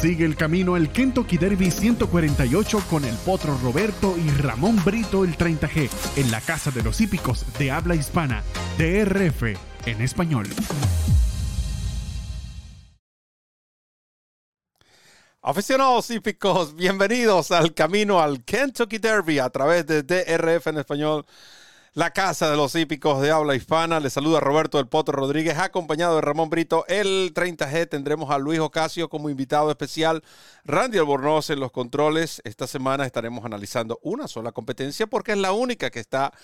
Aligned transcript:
Sigue 0.00 0.26
el 0.26 0.36
camino 0.36 0.74
al 0.74 0.92
Kentucky 0.92 1.38
Derby 1.38 1.70
148 1.70 2.82
con 2.90 3.06
el 3.06 3.14
Potro 3.16 3.56
Roberto 3.62 4.14
y 4.18 4.28
Ramón 4.28 4.76
Brito 4.84 5.24
el 5.24 5.38
30G 5.38 5.88
en 6.16 6.30
la 6.30 6.42
Casa 6.42 6.70
de 6.70 6.82
los 6.82 7.00
Hípicos 7.00 7.46
de 7.58 7.70
habla 7.70 7.94
hispana, 7.94 8.44
DRF 8.76 9.56
en 9.86 10.02
español. 10.02 10.46
Aficionados 15.40 16.10
hípicos, 16.10 16.76
bienvenidos 16.76 17.50
al 17.50 17.72
camino 17.72 18.20
al 18.20 18.44
Kentucky 18.44 18.98
Derby 18.98 19.38
a 19.38 19.48
través 19.48 19.86
de 19.86 20.02
DRF 20.02 20.66
en 20.66 20.78
español, 20.78 21.24
la 21.96 22.10
casa 22.10 22.50
de 22.50 22.58
los 22.58 22.74
hípicos 22.74 23.22
de 23.22 23.30
habla 23.30 23.54
hispana. 23.54 24.00
Les 24.00 24.12
saluda 24.12 24.38
Roberto 24.38 24.76
del 24.76 24.86
Potro 24.86 25.16
Rodríguez, 25.16 25.56
acompañado 25.56 26.16
de 26.16 26.20
Ramón 26.20 26.50
Brito. 26.50 26.84
El 26.88 27.32
30G 27.32 27.88
tendremos 27.88 28.30
a 28.30 28.36
Luis 28.36 28.60
Ocasio 28.60 29.08
como 29.08 29.30
invitado 29.30 29.70
especial, 29.70 30.22
Randy 30.66 30.98
Albornoz 30.98 31.48
en 31.48 31.58
los 31.58 31.72
controles. 31.72 32.42
Esta 32.44 32.66
semana 32.66 33.06
estaremos 33.06 33.46
analizando 33.46 33.98
una 34.02 34.28
sola 34.28 34.52
competencia 34.52 35.06
porque 35.06 35.32
es 35.32 35.38
la 35.38 35.52
única 35.52 35.88
que 35.88 36.00
está 36.00 36.34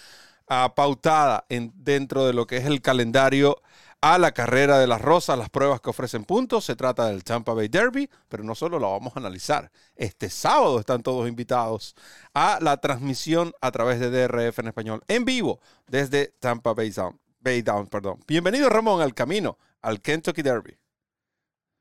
uh, 0.48 0.74
pautada 0.74 1.44
en, 1.50 1.70
dentro 1.76 2.24
de 2.24 2.32
lo 2.32 2.46
que 2.46 2.56
es 2.56 2.64
el 2.64 2.80
calendario 2.80 3.60
a 4.02 4.18
la 4.18 4.32
carrera 4.32 4.78
de 4.78 4.88
las 4.88 5.00
rosas, 5.00 5.38
las 5.38 5.48
pruebas 5.48 5.80
que 5.80 5.90
ofrecen 5.90 6.24
puntos. 6.24 6.64
Se 6.64 6.76
trata 6.76 7.06
del 7.06 7.24
Tampa 7.24 7.54
Bay 7.54 7.68
Derby, 7.68 8.10
pero 8.28 8.42
no 8.44 8.54
solo 8.54 8.78
lo 8.78 8.90
vamos 8.90 9.16
a 9.16 9.20
analizar. 9.20 9.70
Este 9.94 10.28
sábado 10.28 10.80
están 10.80 11.02
todos 11.02 11.28
invitados 11.28 11.94
a 12.34 12.58
la 12.60 12.78
transmisión 12.78 13.52
a 13.60 13.70
través 13.70 14.00
de 14.00 14.10
DRF 14.10 14.58
en 14.58 14.66
español, 14.66 15.02
en 15.08 15.24
vivo, 15.24 15.60
desde 15.86 16.34
Tampa 16.40 16.74
Bay 16.74 16.90
Down. 16.90 17.18
Bay 17.40 17.62
Down 17.62 17.86
perdón. 17.86 18.20
Bienvenido, 18.26 18.68
Ramón, 18.68 19.00
al 19.00 19.14
camino, 19.14 19.56
al 19.80 20.00
Kentucky 20.00 20.42
Derby. 20.42 20.76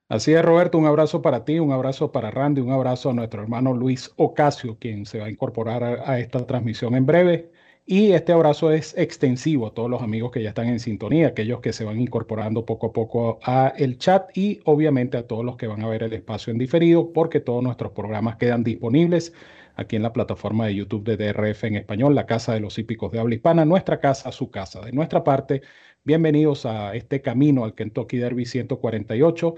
Así 0.10 0.34
es, 0.34 0.44
Roberto, 0.44 0.78
un 0.78 0.86
abrazo 0.86 1.22
para 1.22 1.46
ti, 1.46 1.58
un 1.60 1.72
abrazo 1.72 2.12
para 2.12 2.30
Randy, 2.32 2.62
un 2.62 2.72
abrazo 2.72 3.10
a 3.10 3.14
nuestro 3.14 3.42
hermano 3.42 3.74
Luis 3.74 4.12
Ocasio, 4.18 4.78
quien 4.78 5.06
se 5.06 5.20
va 5.20 5.26
a 5.26 5.30
incorporar 5.30 5.84
a, 5.84 6.12
a 6.12 6.20
esta 6.20 6.46
transmisión 6.46 6.96
en 6.96 7.06
breve. 7.06 7.52
Y 7.92 8.14
este 8.14 8.32
abrazo 8.32 8.72
es 8.72 8.98
extensivo 8.98 9.68
a 9.68 9.74
todos 9.74 9.90
los 9.90 10.02
amigos 10.02 10.32
que 10.32 10.42
ya 10.42 10.48
están 10.48 10.68
en 10.68 10.80
sintonía, 10.80 11.28
aquellos 11.28 11.60
que 11.60 11.74
se 11.74 11.84
van 11.84 12.00
incorporando 12.00 12.66
poco 12.66 12.88
a 12.88 12.94
poco 12.94 13.40
a 13.44 13.74
el 13.76 13.98
chat 13.98 14.30
y 14.34 14.62
obviamente 14.64 15.18
a 15.18 15.28
todos 15.28 15.44
los 15.44 15.58
que 15.58 15.68
van 15.68 15.84
a 15.84 15.90
ver 15.90 16.04
el 16.04 16.14
espacio 16.14 16.52
en 16.52 16.58
diferido, 16.58 17.12
porque 17.12 17.42
todos 17.42 17.62
nuestros 17.62 17.92
programas 17.92 18.38
quedan 18.38 18.64
disponibles 18.64 19.34
aquí 19.76 19.98
en 19.98 20.04
la 20.04 20.14
plataforma 20.14 20.68
de 20.68 20.76
YouTube 20.76 21.04
de 21.04 21.18
DRF 21.18 21.66
en 21.66 21.76
español, 21.76 22.16
la 22.16 22.26
Casa 22.26 22.54
de 22.54 22.62
los 22.62 22.80
Hípicos 22.80 23.12
de 23.12 23.20
Habla 23.20 23.36
Hispana, 23.36 23.66
nuestra 23.66 24.00
casa, 24.00 24.32
su 24.32 24.50
casa. 24.52 24.80
De 24.80 24.94
nuestra 24.94 25.26
parte, 25.26 25.62
bienvenidos 26.06 26.66
a 26.66 26.96
este 26.96 27.22
camino 27.22 27.66
al 27.66 27.76
Kentucky 27.76 28.16
Derby 28.16 28.46
148 28.46 29.56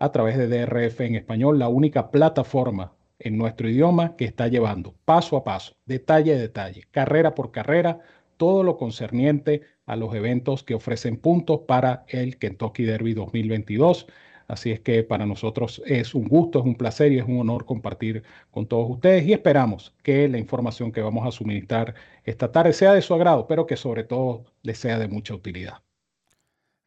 a 0.00 0.10
través 0.10 0.36
de 0.38 0.48
DRF 0.48 1.02
en 1.02 1.14
español, 1.14 1.60
la 1.60 1.68
única 1.68 2.10
plataforma 2.10 2.95
en 3.18 3.38
nuestro 3.38 3.68
idioma 3.68 4.16
que 4.16 4.24
está 4.24 4.48
llevando 4.48 4.94
paso 5.04 5.36
a 5.36 5.44
paso, 5.44 5.76
detalle 5.84 6.34
a 6.34 6.38
detalle, 6.38 6.84
carrera 6.90 7.34
por 7.34 7.50
carrera, 7.50 8.00
todo 8.36 8.62
lo 8.62 8.76
concerniente 8.76 9.62
a 9.86 9.96
los 9.96 10.14
eventos 10.14 10.62
que 10.62 10.74
ofrecen 10.74 11.16
puntos 11.16 11.60
para 11.66 12.04
el 12.08 12.38
Kentucky 12.38 12.84
Derby 12.84 13.14
2022. 13.14 14.06
Así 14.48 14.70
es 14.70 14.80
que 14.80 15.02
para 15.02 15.26
nosotros 15.26 15.82
es 15.86 16.14
un 16.14 16.28
gusto, 16.28 16.60
es 16.60 16.64
un 16.64 16.76
placer 16.76 17.12
y 17.12 17.18
es 17.18 17.24
un 17.26 17.40
honor 17.40 17.64
compartir 17.64 18.22
con 18.50 18.66
todos 18.66 18.88
ustedes 18.88 19.26
y 19.26 19.32
esperamos 19.32 19.92
que 20.02 20.28
la 20.28 20.38
información 20.38 20.92
que 20.92 21.00
vamos 21.00 21.26
a 21.26 21.32
suministrar 21.32 21.94
esta 22.24 22.52
tarde 22.52 22.72
sea 22.72 22.92
de 22.92 23.02
su 23.02 23.14
agrado, 23.14 23.48
pero 23.48 23.66
que 23.66 23.76
sobre 23.76 24.04
todo 24.04 24.44
les 24.62 24.78
sea 24.78 24.98
de 24.98 25.08
mucha 25.08 25.34
utilidad. 25.34 25.82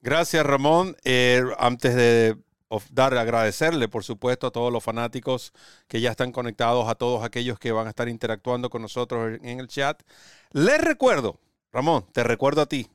Gracias 0.02 0.46
Ramón. 0.46 0.96
Eh, 1.04 1.44
antes 1.58 1.96
de 1.96 2.38
dar 2.92 3.16
agradecerle, 3.18 3.88
por 3.88 4.04
supuesto, 4.04 4.48
a 4.48 4.52
todos 4.52 4.72
los 4.72 4.84
fanáticos 4.84 5.54
que 5.88 6.02
ya 6.02 6.12
están 6.12 6.32
conectados, 6.32 6.88
a 6.88 6.96
todos 6.96 7.24
aquellos 7.24 7.60
que 7.60 7.72
van 7.72 7.88
a 7.88 7.90
estar 7.90 8.08
interactuando 8.08 8.70
con 8.70 8.82
nosotros 8.82 9.40
en 9.42 9.60
el 9.60 9.68
chat. 9.68 10.02
Les 10.52 10.80
recuerdo, 10.80 11.40
Ramón, 11.72 12.06
te 12.12 12.24
recuerdo 12.24 12.62
a 12.62 12.66
ti. 12.66 12.88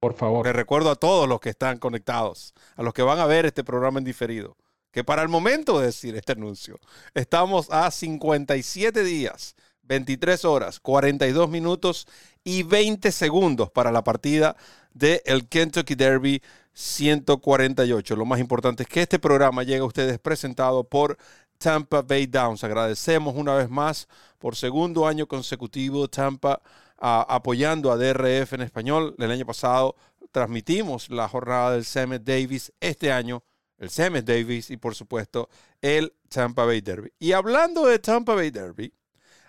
Por 0.00 0.14
favor. 0.14 0.44
Te 0.44 0.52
recuerdo 0.52 0.90
a 0.90 0.96
todos 0.96 1.28
los 1.28 1.40
que 1.40 1.50
están 1.50 1.78
conectados, 1.78 2.54
a 2.74 2.82
los 2.82 2.92
que 2.92 3.02
van 3.02 3.20
a 3.20 3.26
ver 3.26 3.46
este 3.46 3.62
programa 3.62 4.00
en 4.00 4.04
diferido, 4.04 4.56
que 4.90 5.04
para 5.04 5.22
el 5.22 5.28
momento 5.28 5.78
de 5.78 5.86
decir 5.86 6.16
este 6.16 6.32
anuncio, 6.32 6.80
estamos 7.14 7.70
a 7.70 7.88
57 7.90 9.04
días, 9.04 9.54
23 9.82 10.44
horas, 10.44 10.80
42 10.80 11.48
minutos 11.48 12.08
y 12.42 12.64
20 12.64 13.12
segundos 13.12 13.70
para 13.70 13.92
la 13.92 14.02
partida 14.02 14.56
del 14.92 15.22
el 15.24 15.48
Kentucky 15.48 15.94
Derby 15.94 16.42
148. 16.72 18.16
Lo 18.16 18.24
más 18.24 18.40
importante 18.40 18.82
es 18.84 18.88
que 18.88 19.02
este 19.02 19.18
programa 19.18 19.62
llega 19.62 19.82
a 19.82 19.86
ustedes 19.86 20.18
presentado 20.18 20.84
por 20.84 21.16
Tampa 21.58 22.02
Bay 22.02 22.26
Downs. 22.26 22.64
Agradecemos 22.64 23.34
una 23.36 23.54
vez 23.54 23.68
más 23.70 24.08
por 24.38 24.56
segundo 24.56 25.06
año 25.06 25.26
consecutivo 25.26 26.08
Tampa 26.08 26.60
uh, 27.00 27.24
apoyando 27.28 27.92
a 27.92 27.96
DRF 27.96 28.54
en 28.54 28.62
español. 28.62 29.14
El 29.18 29.30
año 29.30 29.46
pasado 29.46 29.96
transmitimos 30.30 31.10
la 31.10 31.28
jornada 31.28 31.72
del 31.72 31.84
Semet 31.84 32.22
Davis. 32.22 32.72
Este 32.80 33.12
año 33.12 33.42
el 33.82 33.90
Semet 33.90 34.24
Davis 34.24 34.70
y 34.70 34.76
por 34.76 34.94
supuesto 34.94 35.48
el 35.80 36.14
Tampa 36.28 36.64
Bay 36.64 36.80
Derby. 36.80 37.12
Y 37.18 37.32
hablando 37.32 37.84
de 37.84 37.98
Tampa 37.98 38.34
Bay 38.34 38.50
Derby, 38.50 38.94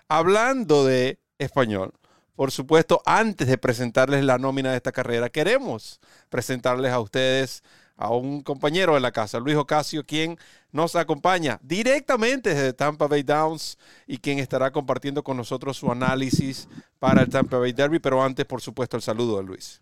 hablando 0.08 0.84
de 0.84 1.20
español, 1.38 1.94
por 2.36 2.50
supuesto, 2.50 3.00
antes 3.06 3.46
de 3.46 3.58
presentarles 3.58 4.24
la 4.24 4.38
nómina 4.38 4.70
de 4.70 4.76
esta 4.76 4.92
carrera, 4.92 5.28
queremos 5.28 6.00
presentarles 6.28 6.92
a 6.92 7.00
ustedes 7.00 7.62
a 7.96 8.12
un 8.12 8.42
compañero 8.42 8.94
de 8.94 9.00
la 9.00 9.12
casa, 9.12 9.38
Luis 9.38 9.56
Ocasio, 9.56 10.04
quien 10.04 10.36
nos 10.72 10.96
acompaña 10.96 11.60
directamente 11.62 12.50
desde 12.50 12.72
Tampa 12.72 13.06
Bay 13.06 13.22
Downs 13.22 13.78
y 14.06 14.18
quien 14.18 14.40
estará 14.40 14.72
compartiendo 14.72 15.22
con 15.22 15.36
nosotros 15.36 15.76
su 15.76 15.90
análisis 15.92 16.68
para 16.98 17.22
el 17.22 17.28
Tampa 17.28 17.58
Bay 17.58 17.72
Derby. 17.72 18.00
Pero 18.00 18.22
antes, 18.22 18.44
por 18.46 18.60
supuesto, 18.60 18.96
el 18.96 19.02
saludo 19.02 19.38
de 19.38 19.44
Luis. 19.44 19.80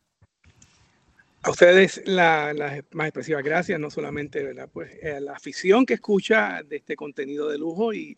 A 1.44 1.50
ustedes 1.50 2.02
las 2.04 2.54
la 2.54 2.84
más 2.92 3.08
expresivas 3.08 3.42
gracias, 3.42 3.80
no 3.80 3.90
solamente 3.90 4.44
¿verdad? 4.44 4.68
Pues, 4.72 4.92
eh, 5.02 5.20
la 5.20 5.32
afición 5.32 5.86
que 5.86 5.94
escucha 5.94 6.62
de 6.62 6.76
este 6.76 6.94
contenido 6.94 7.48
de 7.48 7.58
lujo 7.58 7.92
y 7.94 8.16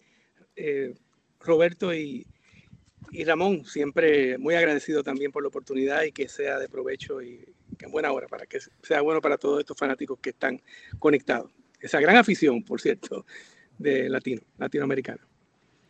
eh, 0.56 0.94
Roberto 1.40 1.94
y, 1.94 2.26
y 3.10 3.24
Ramón, 3.24 3.64
siempre 3.64 4.38
muy 4.38 4.54
agradecido 4.54 5.02
también 5.02 5.32
por 5.32 5.42
la 5.42 5.48
oportunidad 5.48 6.02
y 6.02 6.12
que 6.12 6.28
sea 6.28 6.58
de 6.58 6.68
provecho 6.68 7.22
y 7.22 7.44
que 7.78 7.86
en 7.86 7.92
buena 7.92 8.12
hora 8.12 8.28
para 8.28 8.46
que 8.46 8.58
sea 8.82 9.00
bueno 9.00 9.20
para 9.20 9.38
todos 9.38 9.60
estos 9.60 9.76
fanáticos 9.76 10.18
que 10.20 10.30
están 10.30 10.60
conectados. 10.98 11.50
Esa 11.80 12.00
gran 12.00 12.16
afición, 12.16 12.62
por 12.62 12.80
cierto, 12.80 13.26
de 13.78 14.08
latino, 14.08 14.42
latinoamericano. 14.58 15.22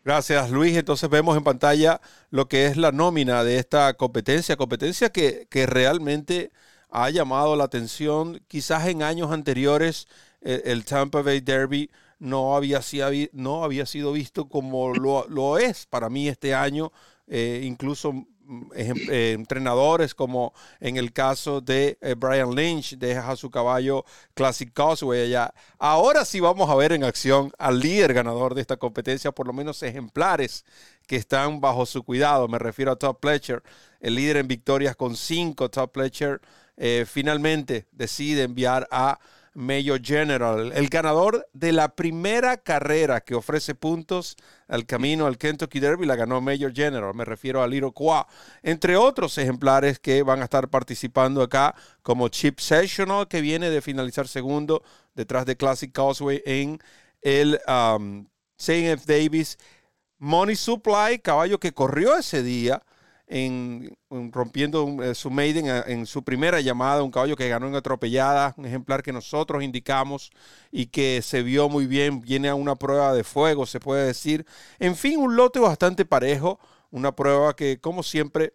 Gracias, 0.05 0.51
Luis. 0.51 0.77
Entonces 0.77 1.09
vemos 1.09 1.37
en 1.37 1.45
pantalla 1.45 2.01
lo 2.31 2.47
que 2.47 2.67
es 2.67 2.77
la 2.77 2.93
nómina 2.93 3.43
de 3.43 3.59
esta 3.59 3.95
competencia, 3.95 4.57
competencia 4.57 5.11
que, 5.11 5.47
que 5.49 5.67
realmente 5.67 6.51
ha 6.91 7.09
llamado 7.11 7.57
la 7.57 7.65
atención. 7.65 8.43
Quizás 8.49 8.87
en 8.87 9.03
años 9.03 9.33
anteriores 9.33 10.07
el, 10.43 10.63
el 10.65 10.85
Tampa 10.85 11.23
Bay 11.23 11.41
Derby 11.41 11.91
no 12.19 12.57
había, 12.57 12.81
no 13.33 13.65
había 13.65 13.87
sido 13.87 14.13
visto 14.13 14.49
como 14.49 14.93
lo, 14.95 15.27
lo 15.29 15.59
es 15.59 15.87
para 15.87 16.09
mí 16.09 16.29
este 16.29 16.55
año. 16.55 16.93
Eh, 17.27 17.63
incluso 17.65 18.13
eh, 18.75 19.33
entrenadores 19.33 20.15
como 20.15 20.53
en 20.79 20.99
el 20.99 21.15
caso 21.15 21.63
de 21.63 21.97
eh, 22.03 22.15
Brian 22.15 22.55
Lynch 22.55 22.99
deja 22.99 23.35
su 23.37 23.51
caballo 23.51 24.05
Classic 24.35 24.71
Causeway 24.71 25.23
allá. 25.23 25.55
Ahora 25.79 26.27
sí 26.27 26.41
vamos 26.41 26.69
a 26.69 26.75
ver 26.75 26.93
en 26.93 27.05
acción 27.05 27.51
al 27.59 27.81
líder 27.81 28.13
ganador 28.13 28.55
de 28.55 28.61
esta 28.61 28.77
competencia, 28.77 29.33
por 29.33 29.47
lo 29.47 29.55
menos 29.55 29.83
ejemplares 29.83 30.67
que 31.07 31.17
están 31.17 31.63
bajo 31.63 31.87
su 31.87 32.03
cuidado. 32.03 32.47
Me 32.47 32.59
refiero 32.59 32.93
a 32.93 32.97
Top 32.97 33.21
Pletcher, 33.21 33.63
el 34.01 34.17
líder 34.17 34.37
en 34.37 34.49
victorias 34.49 34.97
con 34.97 35.17
cinco. 35.17 35.71
Top 35.71 35.93
Pletcher 35.93 36.43
finalmente 37.07 37.87
decide 37.93 38.43
enviar 38.43 38.89
a 38.91 39.21
Major 39.55 40.01
General, 40.03 40.73
el 40.75 40.89
ganador 40.89 41.49
de 41.53 41.73
la 41.73 41.95
primera 41.95 42.57
carrera 42.57 43.21
que 43.21 43.35
ofrece 43.35 43.75
puntos 43.75 44.37
al 44.69 44.85
camino 44.85 45.27
al 45.27 45.39
Kentucky 45.39 45.79
Derby, 45.81 46.07
la 46.07 46.17
ganó 46.17 46.41
Major 46.41 46.73
General, 46.75 47.15
me 47.15 47.25
refiero 47.25 47.63
a 47.63 47.69
Little 47.69 47.93
Qua, 47.93 48.27
entre 48.63 48.97
otros 48.97 49.39
ejemplares 49.39 49.99
que 50.01 50.23
van 50.23 50.41
a 50.41 50.45
estar 50.45 50.69
participando 50.69 51.41
acá, 51.41 51.75
como 52.03 52.29
Chip 52.29 52.59
Sessional, 52.59 53.29
que 53.29 53.41
viene 53.41 53.71
de 53.71 53.81
finalizar 53.81 54.27
segundo 54.27 54.83
detrás 55.15 55.47
de 55.47 55.57
Classic 55.57 55.91
Causeway 55.93 56.43
en 56.45 56.81
el 57.23 57.61
um, 57.69 58.27
F. 58.59 59.03
Davis. 59.07 59.57
Money 60.19 60.57
Supply, 60.57 61.19
caballo 61.19 61.61
que 61.61 61.73
corrió 61.73 62.17
ese 62.17 62.43
día, 62.43 62.83
en, 63.27 63.97
rompiendo 64.11 65.03
eh, 65.03 65.15
su 65.15 65.31
maiden 65.31 65.67
en 65.87 66.07
su 66.07 66.23
primera 66.23 66.61
llamada, 66.61 67.03
un 67.03 67.11
caballo 67.11 67.37
que 67.37 67.49
ganó 67.49 67.67
en 67.69 67.75
atropellada, 67.75 68.55
un 68.57 68.67
ejemplar 68.67 69.03
que 69.03 69.13
nosotros 69.13 69.63
indicamos 69.63 70.31
y 70.71 70.87
que 70.87 71.23
se 71.23 71.43
vio 71.43 71.69
muy 71.69 71.87
bien, 71.87 72.21
viene 72.21 72.49
a 72.49 72.55
una 72.55 72.77
prueba 72.77 73.13
de 73.15 73.25
fuego, 73.25 73.67
se 73.67 73.81
puede 73.81 74.07
decir. 74.07 74.47
En 74.79 74.97
fin, 74.97 75.19
un 75.19 75.37
lote 75.37 75.59
bastante 75.59 76.05
parejo, 76.05 76.59
una 76.91 77.15
prueba 77.17 77.57
que 77.57 77.79
como 77.81 78.03
siempre 78.03 78.55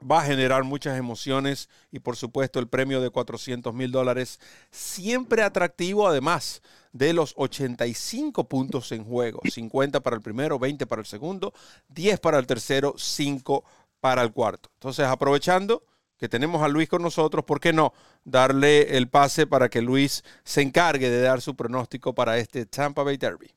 va 0.00 0.20
a 0.20 0.24
generar 0.24 0.64
muchas 0.64 0.98
emociones 0.98 1.68
y 1.90 1.98
por 1.98 2.16
supuesto 2.16 2.58
el 2.58 2.68
premio 2.68 3.00
de 3.00 3.10
400 3.10 3.72
mil 3.72 3.90
dólares 3.90 4.38
siempre 4.70 5.42
atractivo 5.42 6.06
además 6.06 6.62
de 6.94 7.12
los 7.12 7.34
85 7.36 8.48
puntos 8.48 8.92
en 8.92 9.04
juego. 9.04 9.40
50 9.44 10.00
para 10.00 10.16
el 10.16 10.22
primero, 10.22 10.58
20 10.58 10.86
para 10.86 11.00
el 11.00 11.06
segundo, 11.06 11.52
10 11.88 12.20
para 12.20 12.38
el 12.38 12.46
tercero, 12.46 12.94
5 12.96 13.64
para 14.00 14.22
el 14.22 14.32
cuarto. 14.32 14.70
Entonces, 14.74 15.04
aprovechando 15.04 15.82
que 16.16 16.28
tenemos 16.28 16.62
a 16.62 16.68
Luis 16.68 16.88
con 16.88 17.02
nosotros, 17.02 17.44
¿por 17.44 17.58
qué 17.58 17.72
no 17.72 17.92
darle 18.24 18.96
el 18.96 19.08
pase 19.08 19.46
para 19.46 19.68
que 19.68 19.82
Luis 19.82 20.22
se 20.44 20.62
encargue 20.62 21.10
de 21.10 21.20
dar 21.20 21.40
su 21.40 21.56
pronóstico 21.56 22.14
para 22.14 22.38
este 22.38 22.64
Tampa 22.64 23.02
Bay 23.02 23.16
Derby? 23.16 23.50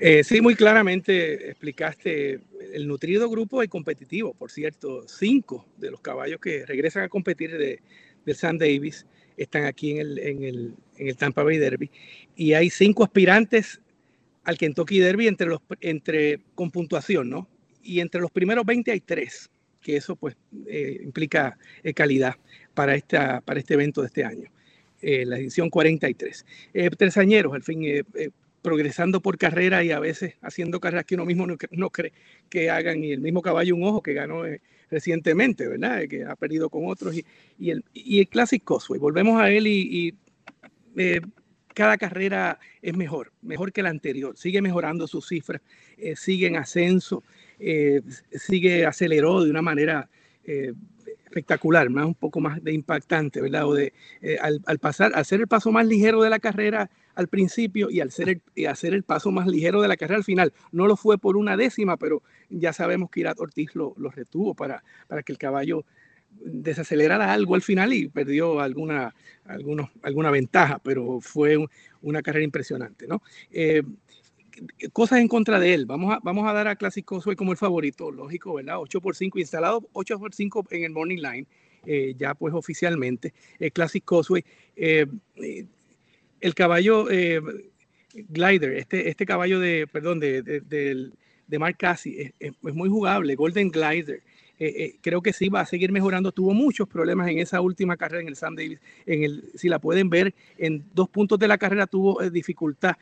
Eh, 0.00 0.24
sí, 0.24 0.40
muy 0.40 0.56
claramente 0.56 1.50
explicaste 1.50 2.40
el 2.72 2.88
nutrido 2.88 3.30
grupo 3.30 3.62
y 3.62 3.68
competitivo. 3.68 4.34
Por 4.34 4.50
cierto, 4.50 5.06
cinco 5.06 5.64
de 5.76 5.92
los 5.92 6.00
caballos 6.00 6.40
que 6.40 6.66
regresan 6.66 7.04
a 7.04 7.08
competir 7.08 7.56
de, 7.56 7.80
del 8.24 8.34
San 8.34 8.58
Davis 8.58 9.06
están 9.36 9.64
aquí 9.64 9.92
en 9.92 9.98
el, 9.98 10.18
en, 10.18 10.42
el, 10.44 10.74
en 10.98 11.08
el, 11.08 11.16
Tampa 11.16 11.42
Bay 11.42 11.58
Derby. 11.58 11.90
Y 12.36 12.54
hay 12.54 12.70
cinco 12.70 13.04
aspirantes 13.04 13.80
al 14.44 14.58
Kentucky 14.58 14.98
Derby 14.98 15.28
entre 15.28 15.48
los, 15.48 15.60
entre, 15.80 16.40
con 16.54 16.70
puntuación, 16.70 17.30
¿no? 17.30 17.48
Y 17.82 18.00
entre 18.00 18.20
los 18.20 18.30
primeros 18.30 18.64
20 18.64 18.92
hay 18.92 19.00
tres, 19.00 19.50
que 19.80 19.96
eso 19.96 20.16
pues 20.16 20.36
eh, 20.66 21.00
implica 21.02 21.58
eh, 21.82 21.92
calidad 21.94 22.34
para, 22.74 22.94
esta, 22.94 23.40
para 23.40 23.60
este 23.60 23.74
evento 23.74 24.00
de 24.02 24.06
este 24.08 24.24
año. 24.24 24.50
Eh, 25.00 25.24
la 25.26 25.38
edición 25.38 25.68
43. 25.68 26.46
Eh, 26.74 26.90
tresañeros, 26.90 27.52
al 27.54 27.62
fin, 27.62 27.82
progresando 28.62 29.20
por 29.20 29.36
carrera 29.36 29.84
y 29.84 29.90
a 29.90 29.98
veces 29.98 30.36
haciendo 30.40 30.80
carreras 30.80 31.04
que 31.04 31.16
uno 31.16 31.26
mismo 31.26 31.46
no, 31.46 31.90
cree 31.90 32.12
que 32.48 32.70
hagan, 32.70 33.04
y 33.04 33.12
el 33.12 33.20
mismo 33.20 33.42
caballo 33.42 33.74
un 33.74 33.84
ojo 33.84 34.02
que 34.02 34.14
ganó 34.14 34.46
eh, 34.46 34.62
recientemente, 34.90 35.66
¿verdad? 35.66 36.06
Que 36.08 36.24
ha 36.24 36.36
perdido 36.36 36.70
con 36.70 36.86
otros, 36.86 37.16
y, 37.58 37.70
el, 37.70 37.84
y 37.92 38.20
el 38.20 38.28
Classic 38.28 38.62
Cosway, 38.62 39.00
volvemos 39.00 39.40
a 39.40 39.50
él 39.50 39.66
y, 39.66 40.14
eh, 40.96 41.20
cada 41.74 41.96
carrera 41.96 42.58
es 42.82 42.94
mejor, 42.94 43.32
mejor 43.40 43.72
que 43.72 43.82
la 43.82 43.88
anterior, 43.88 44.36
sigue 44.36 44.60
mejorando 44.60 45.06
sus 45.06 45.26
cifras, 45.26 45.62
eh, 45.96 46.14
sigue 46.16 46.46
en 46.46 46.56
ascenso, 46.56 47.24
eh, 47.58 48.02
sigue 48.32 48.84
aceleró 48.84 49.42
de 49.42 49.50
una 49.50 49.62
manera 49.62 50.08
espectacular, 51.32 51.88
más 51.90 52.04
un 52.04 52.14
poco 52.14 52.40
más 52.40 52.62
de 52.62 52.72
impactante, 52.72 53.40
¿verdad? 53.40 53.66
O 53.66 53.74
de, 53.74 53.92
al, 54.40 54.60
al 54.66 54.78
pasar, 54.78 55.12
hacer 55.14 55.40
el 55.40 55.48
paso 55.48 55.72
más 55.72 55.86
ligero 55.86 56.22
de 56.22 56.30
la 56.30 56.38
carrera, 56.38 56.90
al 57.14 57.28
principio 57.28 57.90
y 57.90 58.00
al 58.00 58.10
ser 58.10 58.28
el, 58.28 58.66
hacer 58.66 58.94
el 58.94 59.02
paso 59.02 59.30
más 59.30 59.46
ligero 59.46 59.80
de 59.82 59.88
la 59.88 59.96
carrera 59.96 60.18
al 60.18 60.24
final. 60.24 60.52
No 60.70 60.86
lo 60.86 60.96
fue 60.96 61.18
por 61.18 61.36
una 61.36 61.56
décima, 61.56 61.96
pero 61.96 62.22
ya 62.48 62.72
sabemos 62.72 63.10
que 63.10 63.20
Irat 63.20 63.40
Ortiz 63.40 63.74
lo, 63.74 63.94
lo 63.96 64.10
retuvo 64.10 64.54
para, 64.54 64.82
para 65.08 65.22
que 65.22 65.32
el 65.32 65.38
caballo 65.38 65.84
desacelerara 66.40 67.32
algo 67.32 67.54
al 67.54 67.62
final 67.62 67.92
y 67.92 68.08
perdió 68.08 68.60
alguna, 68.60 69.14
algunos, 69.44 69.90
alguna 70.02 70.30
ventaja, 70.30 70.78
pero 70.82 71.20
fue 71.20 71.58
una 72.00 72.22
carrera 72.22 72.44
impresionante. 72.44 73.06
¿no? 73.06 73.22
Eh, 73.50 73.82
cosas 74.92 75.20
en 75.20 75.28
contra 75.28 75.58
de 75.58 75.74
él. 75.74 75.86
Vamos 75.86 76.14
a, 76.14 76.20
vamos 76.22 76.48
a 76.48 76.52
dar 76.52 76.68
a 76.68 76.76
Classic 76.76 77.04
Cosway 77.04 77.36
como 77.36 77.52
el 77.52 77.58
favorito, 77.58 78.10
lógico, 78.10 78.54
¿verdad? 78.54 78.78
8 78.80 79.00
por 79.00 79.16
5 79.16 79.38
instalado, 79.38 79.88
8 79.92 80.18
por 80.18 80.34
5 80.34 80.66
en 80.70 80.84
el 80.84 80.92
Morning 80.92 81.18
Line, 81.18 81.46
eh, 81.86 82.14
ya 82.16 82.34
pues 82.34 82.54
oficialmente. 82.54 83.32
El 83.58 83.72
Classic 83.72 84.04
Cosway. 84.04 84.44
Eh, 84.76 85.06
el 86.40 86.54
caballo 86.54 87.10
eh, 87.10 87.40
Glider, 88.12 88.76
este, 88.76 89.08
este 89.08 89.24
caballo 89.26 89.60
de, 89.60 89.86
perdón, 89.86 90.20
de, 90.20 90.42
de, 90.42 91.10
de, 91.46 91.58
Mark 91.58 91.76
Cassie, 91.78 92.34
es, 92.38 92.52
es, 92.62 92.74
muy 92.74 92.88
jugable, 92.88 93.34
Golden 93.36 93.70
Glider. 93.70 94.22
Eh, 94.64 94.84
eh, 94.84 94.98
creo 95.00 95.22
que 95.22 95.32
sí 95.32 95.48
va 95.48 95.60
a 95.60 95.66
seguir 95.66 95.92
mejorando. 95.92 96.32
Tuvo 96.32 96.54
muchos 96.54 96.88
problemas 96.88 97.28
en 97.28 97.38
esa 97.38 97.60
última 97.60 97.96
carrera 97.96 98.22
en 98.22 98.28
el 98.28 98.36
Sam 98.36 98.54
Davis. 98.54 98.80
En 99.06 99.24
el, 99.24 99.50
si 99.54 99.68
la 99.68 99.78
pueden 99.78 100.10
ver, 100.10 100.34
en 100.58 100.84
dos 100.94 101.08
puntos 101.08 101.38
de 101.38 101.48
la 101.48 101.58
carrera 101.58 101.86
tuvo 101.86 102.22
eh, 102.22 102.30
dificultad, 102.30 102.96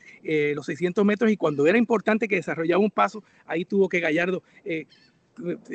los 0.55 0.65
600 0.65 1.05
metros, 1.05 1.31
y 1.31 1.37
cuando 1.37 1.67
era 1.67 1.77
importante 1.77 2.27
que 2.27 2.35
desarrollaba 2.35 2.81
un 2.81 2.91
paso, 2.91 3.23
ahí 3.45 3.65
tuvo 3.65 3.89
que 3.89 3.99
Gallardo 3.99 4.43
eh, 4.65 4.85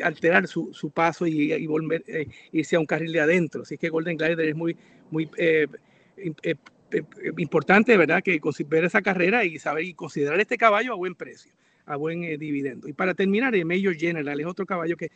alterar 0.02 0.46
su, 0.46 0.72
su, 0.72 0.90
paso 0.90 1.26
y, 1.26 1.66
volver 1.66 2.04
eh, 2.06 2.28
irse 2.52 2.76
a 2.76 2.80
un 2.80 2.86
carril 2.86 3.12
de 3.12 3.20
adentro. 3.20 3.62
Así 3.62 3.78
que 3.78 3.88
Golden 3.88 4.16
Glider 4.16 4.40
es 4.40 4.56
muy, 4.56 4.76
muy 5.10 5.28
eh, 5.36 5.66
eh, 6.90 7.02
importante, 7.38 7.96
¿verdad? 7.96 8.22
Que 8.22 8.40
ver 8.68 8.84
esa 8.84 9.02
carrera 9.02 9.44
y 9.44 9.58
saber 9.58 9.84
y 9.84 9.94
considerar 9.94 10.38
este 10.40 10.56
caballo 10.56 10.92
a 10.92 10.96
buen 10.96 11.14
precio, 11.14 11.52
a 11.86 11.96
buen 11.96 12.24
eh, 12.24 12.36
dividendo. 12.36 12.88
Y 12.88 12.92
para 12.92 13.14
terminar, 13.14 13.54
el 13.54 13.64
Major 13.64 13.94
General 13.96 14.38
es 14.38 14.46
otro 14.46 14.66
caballo 14.66 14.96
que, 14.96 15.10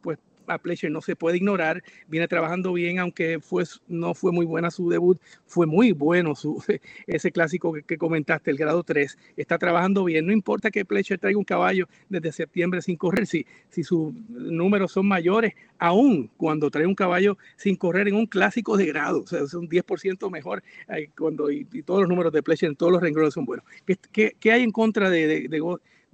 pues, 0.00 0.18
a 0.46 0.58
Pleasure 0.58 0.90
no 0.90 1.00
se 1.00 1.16
puede 1.16 1.38
ignorar, 1.38 1.82
viene 2.08 2.28
trabajando 2.28 2.72
bien, 2.72 2.98
aunque 2.98 3.40
fue, 3.40 3.64
no 3.88 4.14
fue 4.14 4.32
muy 4.32 4.46
buena 4.46 4.70
su 4.70 4.88
debut, 4.88 5.20
fue 5.46 5.66
muy 5.66 5.92
bueno 5.92 6.34
su, 6.34 6.62
ese 7.06 7.32
clásico 7.32 7.72
que, 7.72 7.82
que 7.82 7.98
comentaste, 7.98 8.50
el 8.50 8.56
grado 8.56 8.82
3, 8.82 9.18
está 9.36 9.58
trabajando 9.58 10.04
bien, 10.04 10.26
no 10.26 10.32
importa 10.32 10.70
que 10.70 10.84
Pleasure 10.84 11.18
traiga 11.18 11.38
un 11.38 11.44
caballo 11.44 11.88
desde 12.08 12.32
septiembre 12.32 12.82
sin 12.82 12.96
correr, 12.96 13.26
si, 13.26 13.46
si 13.70 13.82
sus 13.82 14.14
números 14.28 14.92
son 14.92 15.06
mayores, 15.06 15.54
aún 15.78 16.30
cuando 16.36 16.70
trae 16.70 16.86
un 16.86 16.94
caballo 16.94 17.36
sin 17.56 17.76
correr 17.76 18.08
en 18.08 18.14
un 18.14 18.26
clásico 18.26 18.76
de 18.76 18.86
grado, 18.86 19.22
o 19.22 19.26
sea, 19.26 19.40
es 19.40 19.54
un 19.54 19.68
10% 19.68 20.30
mejor 20.30 20.62
eh, 20.88 21.10
cuando, 21.16 21.50
y, 21.50 21.66
y, 21.72 21.82
todos 21.82 22.00
los 22.00 22.08
números 22.08 22.32
de 22.32 22.42
Pleasure 22.42 22.70
en 22.70 22.76
todos 22.76 22.92
los 22.92 23.02
renglones 23.02 23.34
son 23.34 23.44
buenos. 23.44 23.64
¿Qué, 23.84 23.96
qué, 24.12 24.36
qué 24.38 24.52
hay 24.52 24.62
en 24.62 24.72
contra 24.72 25.10
de, 25.10 25.26
de, 25.26 25.48
de, 25.48 25.60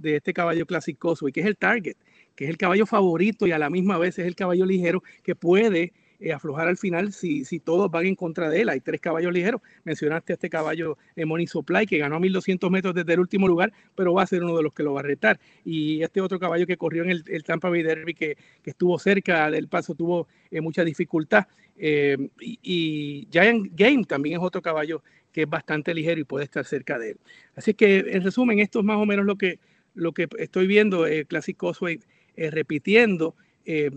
de 0.02 0.16
este 0.16 0.32
caballo 0.32 0.66
Classic 0.66 0.98
Cosway? 0.98 1.32
Que 1.32 1.40
es 1.40 1.46
el 1.46 1.56
target 1.56 1.96
que 2.34 2.44
es 2.44 2.50
el 2.50 2.56
caballo 2.56 2.86
favorito 2.86 3.46
y 3.46 3.52
a 3.52 3.58
la 3.58 3.70
misma 3.70 3.98
vez 3.98 4.18
es 4.18 4.26
el 4.26 4.34
caballo 4.34 4.64
ligero 4.64 5.02
que 5.22 5.34
puede 5.34 5.92
eh, 6.20 6.32
aflojar 6.32 6.68
al 6.68 6.76
final 6.76 7.12
si, 7.12 7.44
si 7.44 7.58
todos 7.58 7.90
van 7.90 8.06
en 8.06 8.14
contra 8.14 8.48
de 8.48 8.62
él. 8.62 8.68
Hay 8.68 8.80
tres 8.80 9.00
caballos 9.00 9.32
ligeros. 9.32 9.60
Mencionaste 9.84 10.32
a 10.32 10.34
este 10.34 10.48
caballo 10.48 10.96
eh, 11.16 11.24
Money 11.24 11.46
Supply 11.46 11.86
que 11.86 11.98
ganó 11.98 12.16
a 12.16 12.20
1200 12.20 12.70
metros 12.70 12.94
desde 12.94 13.12
el 13.14 13.20
último 13.20 13.48
lugar, 13.48 13.72
pero 13.94 14.14
va 14.14 14.22
a 14.22 14.26
ser 14.26 14.42
uno 14.44 14.56
de 14.56 14.62
los 14.62 14.72
que 14.72 14.82
lo 14.82 14.94
va 14.94 15.00
a 15.00 15.04
retar. 15.04 15.40
Y 15.64 16.02
este 16.02 16.20
otro 16.20 16.38
caballo 16.38 16.66
que 16.66 16.76
corrió 16.76 17.02
en 17.02 17.10
el, 17.10 17.24
el 17.26 17.42
Tampa 17.42 17.68
Bay 17.68 17.82
Derby 17.82 18.14
que, 18.14 18.36
que, 18.62 18.70
estuvo 18.70 18.98
cerca 18.98 19.50
del 19.50 19.68
paso 19.68 19.94
tuvo 19.94 20.28
eh, 20.50 20.60
mucha 20.60 20.84
dificultad. 20.84 21.46
y, 21.76 22.58
y 22.62 23.28
Giant 23.32 23.72
Game 23.74 24.04
también 24.04 24.38
es 24.38 24.44
otro 24.44 24.62
caballo 24.62 25.02
que 25.32 25.42
es 25.42 25.48
bastante 25.48 25.94
ligero 25.94 26.20
y 26.20 26.24
puede 26.24 26.44
estar 26.44 26.64
cerca 26.64 26.98
de 26.98 27.12
él. 27.12 27.16
Así 27.56 27.74
que 27.74 27.98
en 27.98 28.22
resumen, 28.22 28.60
esto 28.60 28.80
es 28.80 28.84
más 28.84 28.98
o 28.98 29.06
menos 29.06 29.24
lo 29.24 29.36
que, 29.36 29.58
lo 29.94 30.12
que 30.12 30.28
estoy 30.38 30.66
viendo. 30.66 31.06
Eh, 31.06 31.24
Classic 31.24 31.56
Cosway 31.56 32.00
eh, 32.34 32.50
repitiendo 32.50 33.34
eh, 33.66 33.90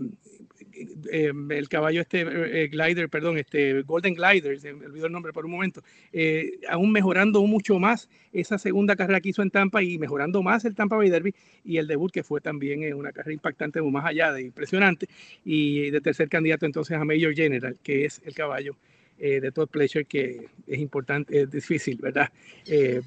eh, 1.10 1.32
el 1.50 1.68
caballo 1.70 2.02
este 2.02 2.22
glider, 2.68 3.08
perdón, 3.08 3.38
este 3.38 3.80
Golden 3.82 4.14
Glider, 4.14 4.60
se 4.60 4.74
me 4.74 4.84
olvidó 4.84 5.06
el 5.06 5.12
nombre 5.12 5.32
por 5.32 5.46
un 5.46 5.52
momento, 5.52 5.82
aún 6.68 6.92
mejorando 6.92 7.42
mucho 7.46 7.78
más 7.78 8.10
esa 8.32 8.58
segunda 8.58 8.94
carrera 8.94 9.22
que 9.22 9.30
hizo 9.30 9.40
en 9.40 9.50
Tampa 9.50 9.82
y 9.82 9.96
mejorando 9.96 10.42
más 10.42 10.66
el 10.66 10.74
Tampa 10.74 10.96
Bay 10.96 11.08
Derby 11.08 11.34
y 11.64 11.78
el 11.78 11.86
debut 11.86 12.12
que 12.12 12.22
fue 12.22 12.42
también 12.42 12.92
una 12.94 13.10
carrera 13.10 13.32
impactante, 13.32 13.80
más 13.80 14.04
allá 14.04 14.32
de 14.32 14.42
impresionante 14.42 15.08
y 15.44 15.90
de 15.90 16.00
tercer 16.02 16.28
candidato 16.28 16.66
entonces 16.66 16.96
a 16.98 17.04
Major 17.04 17.34
General, 17.34 17.76
que 17.82 18.04
es 18.04 18.20
el 18.26 18.34
caballo 18.34 18.76
eh, 19.18 19.40
de 19.40 19.52
Todd 19.52 19.68
Pleasure 19.68 20.04
que 20.04 20.48
es 20.66 20.78
importante, 20.78 21.42
es 21.42 21.50
difícil, 21.50 21.98
¿verdad? 22.00 22.30
Eh, 22.66 23.00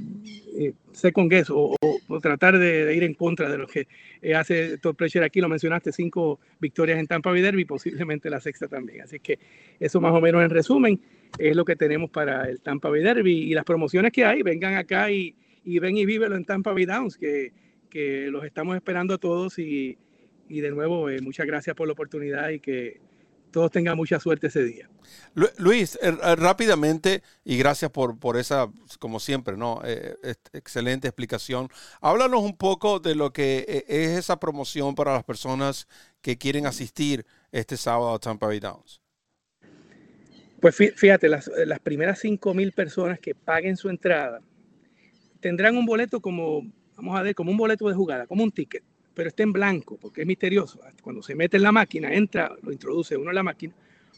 eh, 0.58 0.74
second 0.92 1.32
o, 1.50 1.76
o, 2.08 2.20
tratar 2.20 2.58
de, 2.58 2.86
de, 2.86 2.96
ir 2.96 3.04
en 3.04 3.14
contra 3.14 3.50
de 3.50 3.58
lo 3.58 3.68
que 3.68 3.88
eh, 4.22 4.36
hace 4.36 4.78
Todd 4.78 4.96
Pleasure 4.96 5.26
aquí, 5.26 5.42
lo 5.42 5.50
mencionaste, 5.50 5.92
cinco 5.92 6.40
victorias 6.60 7.00
en 7.00 7.08
Tampa 7.08 7.30
Bay 7.32 7.42
Derby, 7.42 7.66
posiblemente 7.66 8.30
la 8.30 8.40
sexta 8.40 8.68
también. 8.68 9.02
Así 9.02 9.20
que 9.20 9.40
eso 9.80 10.02
más 10.02 10.14
o 10.14 10.22
menos 10.22 10.44
en 10.44 10.50
resumen 10.50 11.00
es 11.38 11.56
lo 11.56 11.66
que 11.66 11.76
tenemos 11.76 12.10
para 12.10 12.50
el 12.50 12.62
Tampa 12.62 12.90
Bay 12.90 13.04
Derby 13.04 13.34
y 13.34 13.54
las 13.54 13.66
promociones 13.66 14.12
que 14.12 14.26
hay, 14.26 14.42
vengan 14.42 14.76
acá 14.76 15.12
y, 15.12 15.36
y 15.64 15.80
ven 15.80 15.98
y 15.98 16.06
vívelo 16.06 16.36
en 16.36 16.46
Tampa 16.46 16.74
Bay 16.74 16.86
Downs, 16.86 17.18
que, 17.18 17.52
que 17.90 18.30
los 18.32 18.44
estamos 18.46 18.76
esperando 18.76 19.14
a 19.14 19.18
todos 19.18 19.60
y, 19.60 19.98
y 20.48 20.62
de 20.62 20.72
nuevo 20.72 21.10
eh, 21.10 21.22
muchas 21.22 21.46
gracias 21.46 21.76
por 21.76 21.88
la 21.88 21.94
oportunidad 21.94 22.50
y 22.50 22.60
que 22.60 23.00
todos 23.52 23.72
tengan 23.72 23.98
mucha 23.98 24.20
suerte 24.20 24.48
ese 24.48 24.64
día. 24.64 24.90
Luis, 25.58 25.98
eh, 26.02 26.12
rápidamente, 26.36 27.24
y 27.44 27.58
gracias 27.58 27.92
por, 27.92 28.20
por 28.20 28.38
esa, 28.38 28.70
como 29.00 29.20
siempre, 29.20 29.58
¿no? 29.58 29.82
Eh, 29.84 30.16
excelente 30.54 31.08
explicación. 31.08 31.70
Háblanos 32.02 32.42
un 32.42 32.56
poco 32.56 33.00
de 33.00 33.16
lo 33.16 33.32
que 33.32 33.66
eh, 33.68 33.86
es 33.88 34.10
esa 34.18 34.40
promoción 34.40 34.96
para 34.96 35.14
las 35.14 35.24
personas 35.24 35.88
que 36.22 36.38
quieren 36.38 36.66
asistir 36.66 37.26
este 37.52 37.78
sábado 37.78 38.14
a 38.14 38.20
Tampa 38.20 38.48
Bay 38.48 38.60
Downs. 38.60 39.02
Pues 40.60 40.76
fíjate, 40.76 41.30
las, 41.30 41.50
las 41.66 41.80
primeras 41.80 42.20
5 42.20 42.54
mil 42.54 42.74
personas 42.74 43.18
que 43.20 43.34
paguen 43.34 43.78
su 43.78 43.90
entrada 43.90 44.42
tendrán 45.40 45.78
un 45.78 45.86
boleto 45.86 46.20
como, 46.20 46.64
vamos 46.98 47.18
a 47.18 47.22
ver, 47.22 47.34
como 47.34 47.52
un 47.52 47.58
boleto 47.58 47.88
de 47.88 47.96
jugada, 47.96 48.28
como 48.28 48.44
un 48.44 48.52
ticket 48.52 48.84
pero 49.20 49.28
está 49.28 49.44
en 49.44 49.52
blanco 49.52 49.98
porque 49.98 50.22
es 50.22 50.28
misterioso. 50.28 50.80
Cuando 51.04 51.22
se 51.22 51.36
mete 51.36 51.58
en 51.58 51.64
la 51.64 51.74
máquina, 51.74 52.14
entra, 52.14 52.56
lo 52.62 52.72
introduce 52.72 53.18
uno 53.18 53.32
en 53.32 53.36
la 53.36 53.44
máquina, 53.44 53.74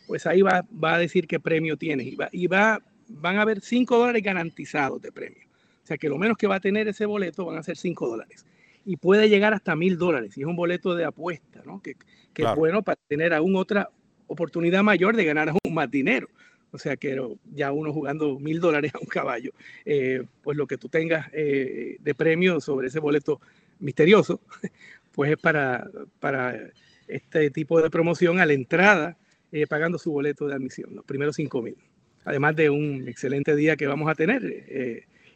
pues 0.05 0.27
ahí 0.27 0.43
va, 0.43 0.63
va 0.72 0.93
a 0.93 1.00
decir 1.00 1.25
qué 1.25 1.39
premio 1.39 1.75
tiene 1.75 2.03
y, 2.03 2.15
va, 2.15 2.29
y 2.31 2.46
va, 2.46 2.79
van 3.08 3.38
a 3.38 3.41
haber 3.41 3.62
5 3.62 3.98
dólares 3.98 4.22
garantizados 4.22 5.01
de 5.01 5.12
premio. 5.12 5.41
O 5.84 5.88
sea 5.88 5.98
que 5.98 6.08
lo 6.08 6.20
menos 6.20 6.38
que 6.38 6.46
va 6.46 6.58
a 6.58 6.60
tener 6.60 6.88
ese 6.88 7.08
boleto 7.08 7.46
van 7.46 7.58
a 7.58 7.63
ser 7.63 7.77
5 7.77 8.10
dólares. 8.10 8.46
Y 8.86 8.98
puede 8.98 9.27
llegar 9.27 9.55
hasta 9.55 9.75
mil 9.75 9.98
dólares. 9.98 10.38
Y 10.38 10.41
es 10.41 10.46
un 10.46 10.55
boleto 10.55 10.93
de 10.93 11.03
apuesta, 11.03 11.63
¿no? 11.65 11.81
Que, 11.81 11.96
que 11.96 12.43
claro. 12.43 12.53
es 12.53 12.60
bueno 12.60 12.84
para 12.84 13.00
tener 13.08 13.34
aún 13.34 13.55
otra 13.55 13.89
oportunidad 14.27 14.84
mayor 14.84 15.15
de 15.15 15.25
ganar 15.25 15.50
aún 15.50 15.74
más 15.74 15.89
dinero. 15.89 16.27
o 16.70 16.77
sea 16.77 16.96
que 16.96 17.20
ya 17.55 17.72
uno 17.72 17.91
jugando 17.91 18.38
mil 18.38 18.60
dólares 18.60 18.93
a 18.93 19.00
un 19.00 19.08
caballo, 19.08 19.51
eh, 19.84 20.25
pues 20.43 20.55
lo 20.58 20.67
que 20.67 20.77
tú 20.77 20.89
tengas 20.89 21.27
eh, 21.34 21.98
de 22.00 22.13
premio 22.13 22.60
sobre 22.60 22.89
ese 22.89 23.00
boleto 23.00 23.41
misterioso, 23.81 24.39
pues 25.11 25.31
es 25.31 25.38
para, 25.38 25.89
para 26.19 26.71
este 27.07 27.51
tipo 27.51 27.81
de 27.81 27.89
promoción 27.89 28.39
a 28.39 28.45
la 28.45 28.53
entrada, 28.53 29.17
eh, 29.51 29.67
pagando 29.67 29.97
su 29.97 30.11
boleto 30.11 30.47
de 30.47 30.55
admisión, 30.55 30.95
los 30.95 31.05
primeros 31.05 31.35
cinco 31.35 31.61
mil. 31.61 31.75
Además 32.23 32.55
de 32.55 32.69
un 32.69 33.07
excelente 33.07 33.55
día 33.55 33.75
que 33.75 33.88
vamos 33.88 34.09
a 34.09 34.15
tener 34.15 34.41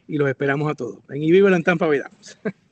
y 0.08 0.18
los 0.18 0.28
esperamos 0.28 0.70
a 0.70 0.74
todos. 0.74 0.98
En 1.10 1.22
Ibiza 1.22 1.54
en 1.54 1.62
Tampa 1.62 1.86
Veamos. 1.86 2.38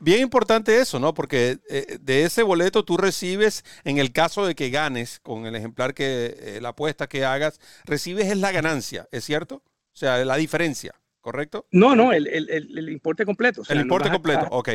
bien 0.00 0.20
importante 0.20 0.78
eso, 0.80 0.98
¿no? 0.98 1.14
Porque 1.14 1.58
eh, 1.68 1.98
de 2.00 2.24
ese 2.24 2.42
boleto 2.42 2.84
tú 2.84 2.96
recibes, 2.96 3.64
en 3.84 3.98
el 3.98 4.12
caso 4.12 4.46
de 4.46 4.54
que 4.54 4.70
ganes, 4.70 5.20
con 5.20 5.46
el 5.46 5.54
ejemplar 5.54 5.94
que, 5.94 6.36
eh, 6.38 6.58
la 6.60 6.70
apuesta 6.70 7.06
que 7.06 7.24
hagas, 7.24 7.60
recibes 7.84 8.30
es 8.30 8.38
la 8.38 8.52
ganancia, 8.52 9.08
¿es 9.12 9.24
cierto? 9.24 9.56
O 9.56 9.96
sea, 9.96 10.24
la 10.24 10.36
diferencia, 10.36 10.92
¿correcto? 11.24 11.66
No, 11.72 11.96
no, 11.96 12.12
el, 12.12 12.26
el, 12.26 12.50
el 12.50 12.88
importe 12.90 13.24
completo. 13.24 13.62
el 13.70 13.80
importe 13.80 14.10
completo, 14.10 14.46
ok. 14.50 14.72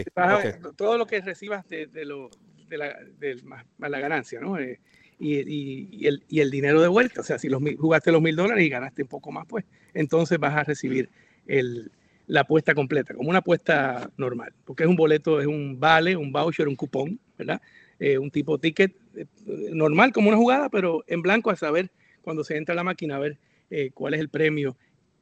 Todo 0.75 0.97
lo 0.97 1.05
que 1.05 1.21
recibas 1.21 1.69
de, 1.69 1.85
de, 1.85 2.05
lo, 2.05 2.31
de, 2.67 2.77
la, 2.79 2.97
de 3.19 3.39
la, 3.77 3.99
ganancia, 3.99 4.39
¿no? 4.39 4.57
Eh, 4.57 4.79
y, 5.19 5.35
y, 5.41 5.89
y, 5.91 6.07
el, 6.07 6.23
y 6.27 6.39
el 6.39 6.49
dinero 6.49 6.81
de 6.81 6.87
vuelta, 6.87 7.21
o 7.21 7.23
sea, 7.23 7.37
si 7.37 7.49
los, 7.49 7.61
jugaste 7.77 8.11
los 8.11 8.19
mil 8.19 8.35
dólares 8.35 8.65
y 8.65 8.69
ganaste 8.69 9.03
un 9.03 9.09
poco 9.09 9.31
más, 9.31 9.45
pues 9.45 9.63
entonces 9.93 10.39
vas 10.39 10.55
a 10.55 10.63
recibir 10.63 11.11
el, 11.45 11.91
la 12.25 12.41
apuesta 12.41 12.73
completa, 12.73 13.13
como 13.13 13.29
una 13.29 13.39
apuesta 13.39 14.09
normal, 14.17 14.51
porque 14.65 14.85
es 14.85 14.89
un 14.89 14.95
boleto, 14.95 15.39
es 15.39 15.45
un 15.45 15.79
vale, 15.79 16.15
un 16.15 16.31
voucher, 16.31 16.67
un 16.67 16.75
cupón, 16.75 17.19
¿verdad? 17.37 17.61
Eh, 17.99 18.17
un 18.17 18.31
tipo 18.31 18.57
ticket 18.57 18.95
eh, 19.15 19.27
normal 19.71 20.11
como 20.11 20.29
una 20.29 20.37
jugada, 20.37 20.69
pero 20.69 21.03
en 21.05 21.21
blanco 21.21 21.51
a 21.51 21.55
saber 21.55 21.91
cuando 22.23 22.43
se 22.43 22.57
entra 22.57 22.73
a 22.73 22.75
la 22.75 22.83
máquina 22.83 23.17
a 23.17 23.19
ver 23.19 23.37
eh, 23.69 23.91
cuál 23.93 24.15
es 24.15 24.19
el 24.19 24.29
premio 24.29 24.75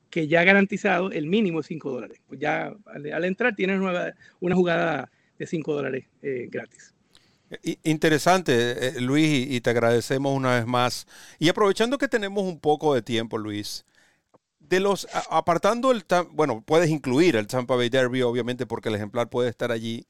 que 0.09 0.27
ya 0.27 0.41
ha 0.41 0.43
garantizado, 0.43 1.11
el 1.11 1.27
mínimo 1.27 1.59
es 1.59 1.67
5 1.67 1.91
dólares. 1.91 2.21
Pues 2.27 2.39
ya 2.39 2.73
al, 2.85 3.25
entrar 3.25 3.55
tienes 3.55 3.79
una, 3.79 4.13
una, 4.39 4.55
jugada 4.55 5.11
de 5.37 5.47
5 5.47 5.73
dólares 5.73 6.05
gratis. 6.21 6.93
Interesante, 7.83 8.99
Luis, 8.99 9.47
y 9.49 9.61
te 9.61 9.69
agradecemos 9.69 10.35
una 10.35 10.55
vez 10.55 10.65
más. 10.65 11.07
Y 11.39 11.47
aprovechando 11.47 11.97
que 11.97 12.09
tenemos 12.09 12.43
un 12.43 12.59
poco 12.59 12.93
de 12.93 13.01
tiempo, 13.01 13.37
Luis, 13.37 13.85
de 14.59 14.79
los, 14.79 15.07
apartando 15.29 15.91
el, 15.91 16.03
bueno, 16.31 16.61
puedes 16.61 16.89
incluir 16.89 17.35
el 17.37 17.47
Tampa 17.47 17.75
Bay 17.75 17.89
Derby, 17.89 18.21
obviamente, 18.21 18.65
porque 18.65 18.89
el 18.89 18.95
ejemplar 18.95 19.29
puede 19.29 19.49
estar 19.49 19.71
allí. 19.71 20.05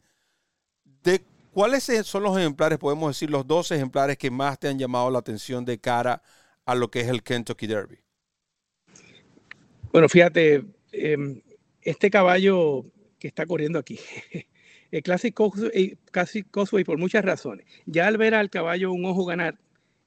¿De 1.04 1.24
cuáles 1.54 1.84
son 2.04 2.24
los 2.24 2.38
ejemplares, 2.38 2.80
podemos 2.80 3.10
decir, 3.10 3.30
los 3.30 3.46
dos 3.46 3.72
ejemplares 3.72 4.18
que 4.18 4.32
más 4.32 4.60
te 4.60 4.68
han 4.68 4.80
llamado 4.80 5.12
la 5.12 5.20
atención 5.20 5.64
de 5.64 5.80
cara 5.80 6.22
a 6.66 6.76
lo 6.76 6.90
que 6.90 7.02
es 7.02 7.08
el 7.08 7.22
Kentucky 7.24 7.68
Derby? 7.68 8.00
Bueno, 9.92 10.10
fíjate, 10.10 10.64
em, 10.92 11.42
este 11.82 12.10
caballo 12.10 12.86
que 13.20 13.28
está 13.28 13.46
corriendo 13.46 13.80
aquí, 13.80 14.00
el 14.92 15.04
Classic 15.04 15.34
Cosway, 15.34 16.84
por 16.84 16.98
muchas 16.98 17.24
razones. 17.24 17.66
Ya 17.86 18.08
al 18.08 18.18
ver 18.18 18.36
al 18.36 18.50
caballo 18.50 18.92
un 18.92 19.06
ojo 19.06 19.26
ganar, 19.26 19.58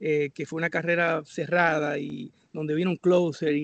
eh, 0.01 0.31
que 0.35 0.47
fue 0.47 0.59
una 0.59 0.71
carrera 0.71 1.23
cerrada 1.25 1.99
y 1.99 2.33
donde 2.53 2.75
vino 2.75 2.91
un 2.91 2.97
closer 2.97 3.55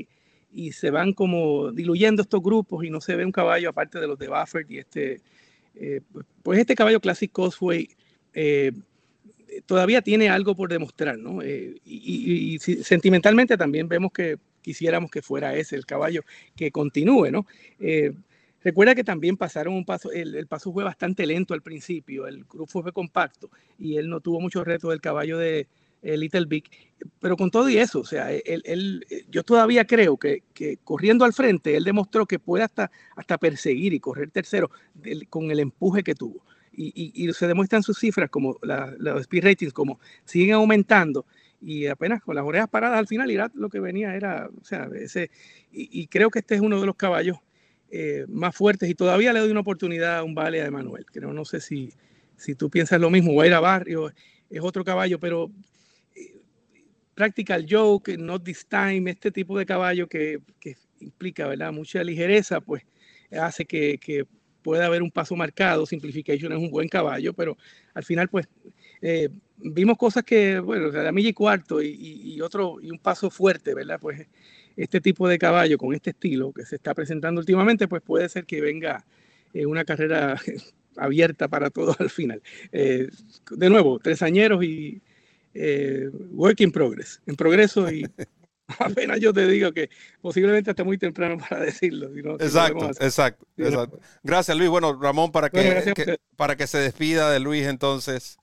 y 0.52 0.73
se 0.73 0.90
van 0.90 1.12
como 1.12 1.73
diluyendo 1.73 2.23
estos 2.23 2.42
grupos 2.42 2.85
y 2.85 2.90
no 2.90 3.00
se 3.00 3.16
ve 3.16 3.25
un 3.25 3.32
caballo 3.32 3.70
aparte 3.70 3.99
de 3.99 4.06
los 4.06 4.18
de 4.18 4.28
Buffett 4.28 4.70
y 4.70 4.78
este, 4.78 5.20
eh, 5.75 6.00
pues 6.42 6.58
este 6.58 6.75
caballo 6.75 7.00
Classic 7.00 7.30
Cosway 7.30 7.88
eh, 8.32 8.73
todavía 9.66 10.02
tiene 10.02 10.28
algo 10.28 10.54
por 10.54 10.68
demostrar, 10.68 11.18
¿no? 11.18 11.42
Eh, 11.42 11.76
y, 11.85 12.58
sentimentalmente 12.58 13.56
también 13.56 13.88
vemos 13.88 14.12
que 14.12 14.37
quisiéramos 14.66 15.12
que 15.12 15.23
fuera 15.23 15.54
ese 15.54 15.76
el 15.76 15.87
caballo 15.87 16.23
que 16.56 16.73
continúe, 16.73 17.30
¿no? 17.30 17.46
Recuerda 18.66 18.96
que 18.96 19.04
también 19.04 19.37
pasaron 19.37 19.75
un 19.75 19.85
paso, 19.85 20.11
el, 20.11 20.44
paso 20.49 20.73
fue 20.73 20.82
bastante 20.82 21.25
lento 21.25 21.54
al 21.54 21.62
principio, 21.62 22.26
el 22.26 22.42
grupo 22.42 22.82
fue 22.82 22.92
compacto 22.92 23.49
y 23.78 23.96
él 23.96 24.08
no 24.08 24.18
tuvo 24.18 24.40
mucho 24.40 24.64
reto 24.64 24.90
del 24.90 25.00
caballo 25.00 25.38
de, 25.38 25.68
Little 26.02 26.46
Big. 26.46 26.64
Pero 27.20 27.37
con 27.37 27.49
todo 27.49 27.68
y 27.68 27.78
eso, 27.78 28.00
o 28.00 28.04
sea, 28.04 28.32
él, 28.32 29.06
yo 29.30 29.44
todavía 29.44 29.85
creo 29.85 30.16
que, 30.16 30.42
corriendo 30.82 31.25
al 31.25 31.32
frente, 31.32 31.76
él 31.76 31.85
demostró 31.85 32.26
que 32.26 32.40
puede 32.40 32.64
hasta, 32.64 32.90
hasta 33.14 33.38
perseguir 33.38 33.92
y 33.92 34.00
correr 34.00 34.32
tercero 34.32 34.68
con 35.30 35.49
el 35.52 35.61
empuje 35.61 36.02
que 36.02 36.16
tuvo. 36.16 36.44
Y, 36.73 37.32
se 37.35 37.46
demuestran 37.46 37.85
sus 37.85 37.99
cifras, 38.00 38.30
como 38.30 38.58
los 38.62 39.20
speed 39.20 39.44
ratings, 39.44 39.73
como 39.73 40.00
siguen 40.25 40.54
aumentando. 40.54 41.25
Y 41.68 41.88
apenas 41.88 42.23
con 42.23 42.37
las 42.37 42.44
orejas 42.44 42.68
paradas 42.68 42.96
al 42.96 43.08
final, 43.08 43.28
Irat 43.28 43.52
lo 43.56 43.68
que 43.68 43.80
venía 43.80 44.14
era, 44.14 44.49
o 44.61 44.64
sea, 44.64 44.88
ese, 44.94 45.32
y, 45.73 46.06
creo 46.06 46.30
que 46.30 46.38
este 46.38 46.54
es 46.54 46.61
uno 46.61 46.80
de 46.80 46.87
los 46.87 46.94
caballos 46.94 47.38
eh, 47.90 48.25
más 48.28 48.54
fuertes. 48.54 48.88
Y 48.88 48.94
todavía 48.94 49.32
le 49.32 49.40
doy 49.40 49.50
una 49.50 49.61
oportunidad 49.61 50.18
a 50.18 50.23
un 50.23 50.32
vale 50.32 50.62
a 50.62 50.66
Emanuel. 50.66 51.04
Creo, 51.06 51.32
no 51.32 51.44
sé 51.44 51.61
si, 51.61 51.92
si 52.37 52.54
tú 52.54 52.70
piensas 52.70 53.00
lo 53.00 53.11
mismo. 53.11 53.42
a 53.42 53.58
Barrio 53.58 54.12
es 54.49 54.61
otro 54.61 54.85
caballo, 54.85 55.18
pero 55.18 55.50
practical 57.16 57.66
joke, 57.68 58.16
not 58.16 58.44
this 58.44 58.64
time, 58.64 59.11
este 59.11 59.32
tipo 59.32 59.58
de 59.58 59.66
caballo 59.66 60.06
que, 60.06 60.38
que 60.61 60.76
implica 61.00 61.49
¿verdad? 61.49 61.73
mucha 61.73 62.04
ligereza, 62.04 62.61
pues 62.61 62.85
hace 63.32 63.64
que, 63.64 63.99
que, 63.99 64.25
pueda 64.62 64.87
haber 64.87 65.00
un 65.00 65.12
paso 65.12 65.37
marcado. 65.37 65.87
Simplification 65.87 66.52
es 66.52 66.58
un 66.58 66.70
buen 66.73 66.88
caballo, 66.88 67.32
pero 67.32 67.56
al 67.94 68.02
final, 68.02 68.28
pues 68.28 68.49
eh, 69.00 69.28
vimos 69.58 69.96
cosas 69.96 70.25
que, 70.25 70.58
bueno, 70.58 70.88
la 70.88 71.12
milla 71.12 71.30
y 71.30 71.34
cuarto 71.34 71.82
y, 71.82 71.88
y, 71.90 72.40
otro, 72.40 72.78
y 72.80 72.90
un 72.90 72.98
paso 72.98 73.30
fuerte, 73.30 73.75
¿verdad? 73.75 73.98
Pues 74.00 74.26
este 74.76 75.00
tipo 75.00 75.28
de 75.28 75.38
caballo 75.38 75.78
con 75.78 75.94
este 75.94 76.10
estilo 76.10 76.52
que 76.52 76.64
se 76.66 76.76
está 76.76 76.94
presentando 76.94 77.40
últimamente, 77.40 77.88
pues 77.88 78.02
puede 78.02 78.28
ser 78.28 78.44
que 78.44 78.60
venga 78.60 79.04
eh, 79.54 79.66
una 79.66 79.84
carrera 79.84 80.38
abierta 80.96 81.48
para 81.48 81.70
todos 81.70 81.98
al 82.00 82.10
final. 82.10 82.42
Eh, 82.72 83.08
de 83.50 83.70
nuevo, 83.70 83.98
tres 83.98 84.22
añeros 84.22 84.62
y 84.62 85.00
eh, 85.54 86.10
work 86.32 86.60
in 86.60 86.70
progress, 86.70 87.22
en 87.26 87.36
progreso 87.36 87.90
y 87.90 88.06
apenas 88.78 89.20
yo 89.20 89.32
te 89.32 89.46
digo 89.46 89.72
que 89.72 89.88
posiblemente 90.20 90.70
hasta 90.70 90.84
muy 90.84 90.98
temprano 90.98 91.38
para 91.48 91.62
decirlo. 91.64 92.10
exacto, 92.38 92.90
exacto, 93.00 93.46
exacto. 93.56 94.00
Gracias 94.22 94.56
Luis. 94.56 94.68
Bueno, 94.68 95.00
Ramón, 95.00 95.32
para 95.32 95.48
que, 95.48 96.18
para 96.36 96.56
que 96.56 96.66
se 96.66 96.78
despida 96.78 97.30
de 97.30 97.40
Luis 97.40 97.66
entonces. 97.66 98.38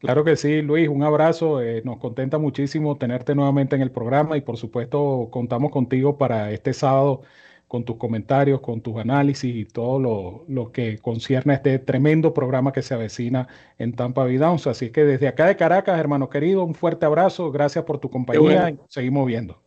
Claro 0.00 0.24
que 0.24 0.34
sí, 0.34 0.62
Luis, 0.62 0.88
un 0.88 1.02
abrazo. 1.02 1.60
Eh, 1.60 1.82
nos 1.84 1.98
contenta 1.98 2.38
muchísimo 2.38 2.96
tenerte 2.96 3.34
nuevamente 3.34 3.76
en 3.76 3.82
el 3.82 3.90
programa 3.90 4.36
y 4.38 4.40
por 4.40 4.56
supuesto 4.56 5.28
contamos 5.30 5.70
contigo 5.70 6.16
para 6.16 6.50
este 6.52 6.72
sábado 6.72 7.20
con 7.68 7.84
tus 7.84 7.96
comentarios, 7.96 8.60
con 8.60 8.80
tus 8.80 8.96
análisis 8.96 9.54
y 9.54 9.66
todo 9.66 10.00
lo, 10.00 10.44
lo, 10.48 10.72
que 10.72 10.98
concierne 10.98 11.52
a 11.52 11.56
este 11.56 11.78
tremendo 11.78 12.32
programa 12.32 12.72
que 12.72 12.80
se 12.80 12.94
avecina 12.94 13.46
en 13.78 13.92
Tampa 13.92 14.24
Bay 14.24 14.38
Downs. 14.38 14.66
Así 14.66 14.88
que 14.88 15.04
desde 15.04 15.28
acá 15.28 15.46
de 15.46 15.56
Caracas, 15.56 16.00
hermano 16.00 16.30
querido, 16.30 16.64
un 16.64 16.74
fuerte 16.74 17.04
abrazo, 17.04 17.52
gracias 17.52 17.84
por 17.84 17.98
tu 17.98 18.10
compañía 18.10 18.70
y 18.70 18.78
seguimos 18.88 19.26
viendo. 19.26 19.62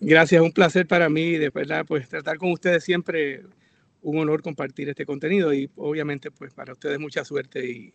Gracias, 0.00 0.42
un 0.42 0.52
placer 0.52 0.88
para 0.88 1.08
mí, 1.08 1.38
de 1.38 1.50
verdad, 1.50 1.84
pues 1.86 2.08
tratar 2.08 2.36
con 2.36 2.50
ustedes 2.50 2.82
siempre 2.82 3.42
un 4.02 4.18
honor 4.18 4.42
compartir 4.42 4.88
este 4.88 5.06
contenido 5.06 5.54
y 5.54 5.70
obviamente 5.76 6.30
pues 6.30 6.52
para 6.52 6.72
ustedes 6.72 6.98
mucha 6.98 7.24
suerte 7.24 7.64
y, 7.64 7.92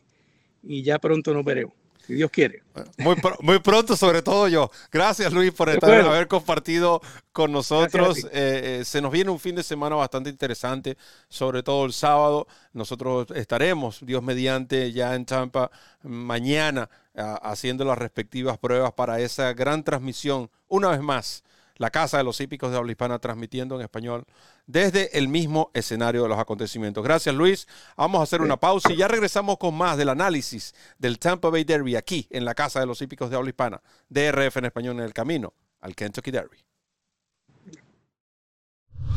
y 0.63 0.81
ya 0.83 0.99
pronto 0.99 1.33
nos 1.33 1.43
veremos 1.43 1.73
si 2.05 2.13
Dios 2.13 2.29
quiere. 2.31 2.63
Muy, 2.97 3.15
muy 3.41 3.59
pronto, 3.59 3.95
sobre 3.95 4.21
todo 4.21 4.47
yo. 4.47 4.69
Gracias, 4.91 5.31
Luis, 5.31 5.51
por 5.51 5.69
haber 5.69 6.27
compartido 6.27 7.01
con 7.31 7.51
nosotros. 7.51 8.25
Eh, 8.25 8.79
eh, 8.81 8.85
se 8.85 9.01
nos 9.01 9.11
viene 9.11 9.31
un 9.31 9.39
fin 9.39 9.55
de 9.55 9.63
semana 9.63 9.95
bastante 9.95 10.29
interesante, 10.29 10.97
sobre 11.29 11.63
todo 11.63 11.85
el 11.85 11.93
sábado. 11.93 12.47
Nosotros 12.73 13.27
estaremos, 13.35 13.99
Dios 14.05 14.21
mediante, 14.21 14.91
ya 14.91 15.15
en 15.15 15.25
Tampa 15.25 15.71
mañana 16.01 16.89
haciendo 17.15 17.85
las 17.85 17.97
respectivas 17.97 18.57
pruebas 18.57 18.91
para 18.93 19.19
esa 19.19 19.53
gran 19.53 19.83
transmisión, 19.83 20.49
una 20.67 20.89
vez 20.89 21.01
más 21.01 21.43
la 21.77 21.89
Casa 21.89 22.17
de 22.17 22.23
los 22.23 22.39
Hípicos 22.39 22.71
de 22.71 22.77
Habla 22.77 22.91
Hispana 22.91 23.19
transmitiendo 23.19 23.75
en 23.75 23.81
español 23.81 24.25
desde 24.65 25.17
el 25.17 25.27
mismo 25.27 25.71
escenario 25.73 26.23
de 26.23 26.29
los 26.29 26.39
acontecimientos. 26.39 27.03
Gracias 27.03 27.33
Luis, 27.33 27.67
vamos 27.97 28.19
a 28.19 28.23
hacer 28.23 28.41
una 28.41 28.57
pausa 28.57 28.91
y 28.91 28.97
ya 28.97 29.07
regresamos 29.07 29.57
con 29.57 29.75
más 29.75 29.97
del 29.97 30.09
análisis 30.09 30.73
del 30.97 31.19
Tampa 31.19 31.49
Bay 31.49 31.63
Derby 31.63 31.95
aquí 31.95 32.27
en 32.29 32.45
la 32.45 32.55
Casa 32.55 32.79
de 32.79 32.85
los 32.85 33.01
Hípicos 33.01 33.29
de 33.29 33.35
Habla 33.35 33.49
Hispana, 33.49 33.81
DRF 34.09 34.57
en 34.57 34.65
español 34.65 34.97
en 34.97 35.03
el 35.03 35.13
camino 35.13 35.53
al 35.81 35.95
Kentucky 35.95 36.31
Derby. 36.31 36.63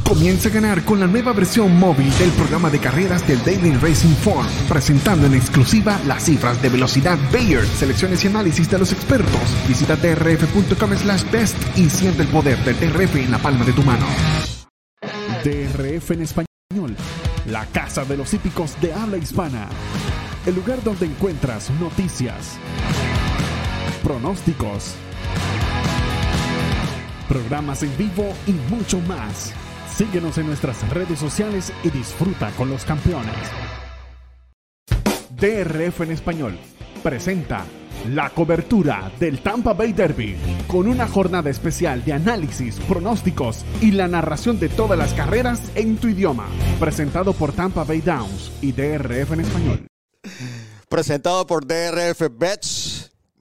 Comienza 0.06 0.48
a 0.48 0.52
ganar 0.52 0.84
con 0.84 1.00
la 1.00 1.08
nueva 1.08 1.32
versión 1.32 1.76
móvil 1.76 2.16
del 2.18 2.30
programa 2.30 2.70
de 2.70 2.78
carreras 2.78 3.26
del 3.26 3.42
Daily 3.44 3.72
Racing 3.72 4.14
Form, 4.14 4.46
presentando 4.68 5.26
en 5.26 5.34
exclusiva 5.34 6.00
las 6.06 6.24
cifras 6.24 6.62
de 6.62 6.68
velocidad 6.68 7.18
Bayer, 7.32 7.66
selecciones 7.66 8.24
y 8.24 8.28
análisis 8.28 8.70
de 8.70 8.78
los 8.78 8.92
expertos. 8.92 9.40
Visita 9.66 9.96
drf.com 9.96 10.96
slash 10.96 11.28
best 11.32 11.56
y 11.76 11.90
siente 11.90 12.22
el 12.22 12.28
poder 12.28 12.56
del 12.64 12.78
DRF 12.78 13.16
en 13.16 13.32
la 13.32 13.38
palma 13.38 13.64
de 13.64 13.72
tu 13.72 13.82
mano. 13.82 14.06
DRF 15.42 16.12
en 16.12 16.22
español, 16.22 16.96
la 17.46 17.66
casa 17.66 18.04
de 18.04 18.16
los 18.16 18.32
hípicos 18.32 18.80
de 18.80 18.92
habla 18.92 19.16
hispana. 19.16 19.68
El 20.46 20.54
lugar 20.54 20.84
donde 20.84 21.06
encuentras 21.06 21.68
noticias, 21.80 22.58
pronósticos 24.04 24.94
programas 27.28 27.82
en 27.82 27.96
vivo 27.96 28.32
y 28.46 28.52
mucho 28.72 29.00
más. 29.00 29.52
Síguenos 29.96 30.36
en 30.36 30.46
nuestras 30.46 30.86
redes 30.90 31.18
sociales 31.18 31.72
y 31.82 31.88
disfruta 31.88 32.50
con 32.50 32.68
los 32.68 32.84
campeones. 32.84 33.34
DRF 35.30 36.02
en 36.02 36.10
español 36.12 36.58
presenta 37.02 37.64
la 38.10 38.28
cobertura 38.28 39.10
del 39.18 39.40
Tampa 39.40 39.72
Bay 39.72 39.94
Derby 39.94 40.36
con 40.66 40.86
una 40.86 41.08
jornada 41.08 41.48
especial 41.48 42.04
de 42.04 42.12
análisis, 42.12 42.78
pronósticos 42.80 43.64
y 43.80 43.92
la 43.92 44.06
narración 44.06 44.60
de 44.60 44.68
todas 44.68 44.98
las 44.98 45.14
carreras 45.14 45.62
en 45.74 45.96
tu 45.96 46.08
idioma. 46.08 46.46
Presentado 46.78 47.32
por 47.32 47.52
Tampa 47.52 47.84
Bay 47.84 48.02
Downs 48.02 48.52
y 48.60 48.72
DRF 48.72 49.32
en 49.32 49.40
español. 49.40 49.86
Presentado 50.90 51.46
por 51.46 51.66
DRF 51.66 52.28
Bets, 52.30 52.85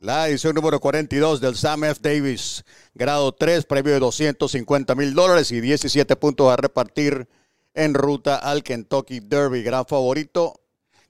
la 0.06 0.30
edición 0.30 0.54
número 0.54 0.80
42 0.80 1.42
del 1.42 1.56
Sam 1.56 1.86
F. 1.86 2.00
Davis, 2.00 2.64
grado 2.94 3.32
3, 3.32 3.66
premio 3.66 3.92
de 3.92 4.00
250 4.00 4.94
mil 4.94 5.16
dólares 5.16 5.52
y 5.52 5.60
17 5.60 6.16
puntos 6.18 6.54
a 6.54 6.58
repartir 6.58 7.28
en 7.74 7.96
ruta 7.96 8.36
al 8.36 8.62
Kentucky 8.62 9.20
Derby. 9.20 9.64
Gran 9.64 9.84
favorito, 9.88 10.62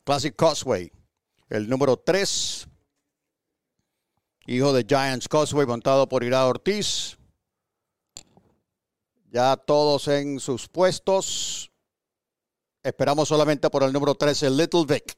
Classic 0.05 0.33
Causeway. 0.33 0.93
El 1.49 1.67
número 1.67 1.97
3, 1.97 2.69
hijo 4.47 4.71
de 4.71 4.85
Giants 4.87 5.27
Causeway, 5.27 5.67
montado 5.67 6.07
por 6.07 6.23
Ira 6.23 6.45
Ortiz. 6.45 7.17
Ya 9.29 9.57
todos 9.57 10.07
en 10.07 10.39
sus 10.39 10.69
puestos. 10.69 11.69
Esperamos 12.81 13.27
solamente 13.27 13.69
por 13.69 13.83
el 13.83 13.91
número 13.91 14.15
13, 14.15 14.51
Little 14.51 14.85
Vic. 14.87 15.17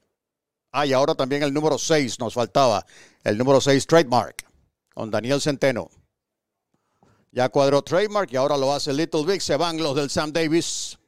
Ah, 0.70 0.86
y 0.86 0.92
ahora 0.92 1.14
también 1.14 1.42
el 1.42 1.52
número 1.52 1.78
6 1.78 2.18
nos 2.20 2.34
faltaba. 2.34 2.84
El 3.24 3.38
número 3.38 3.60
6, 3.60 3.86
Trademark, 3.86 4.44
con 4.94 5.10
Daniel 5.10 5.40
Centeno. 5.40 5.88
Ya 7.30 7.48
cuadró 7.48 7.82
Trademark 7.82 8.32
y 8.32 8.36
ahora 8.36 8.56
lo 8.56 8.72
hace 8.72 8.92
Little 8.92 9.24
Vic. 9.24 9.40
Se 9.40 9.56
van 9.56 9.78
los 9.78 9.94
del 9.94 10.10
Sam 10.10 10.32
Davis. 10.32 10.98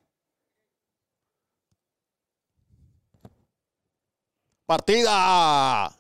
Partida. 4.67 5.97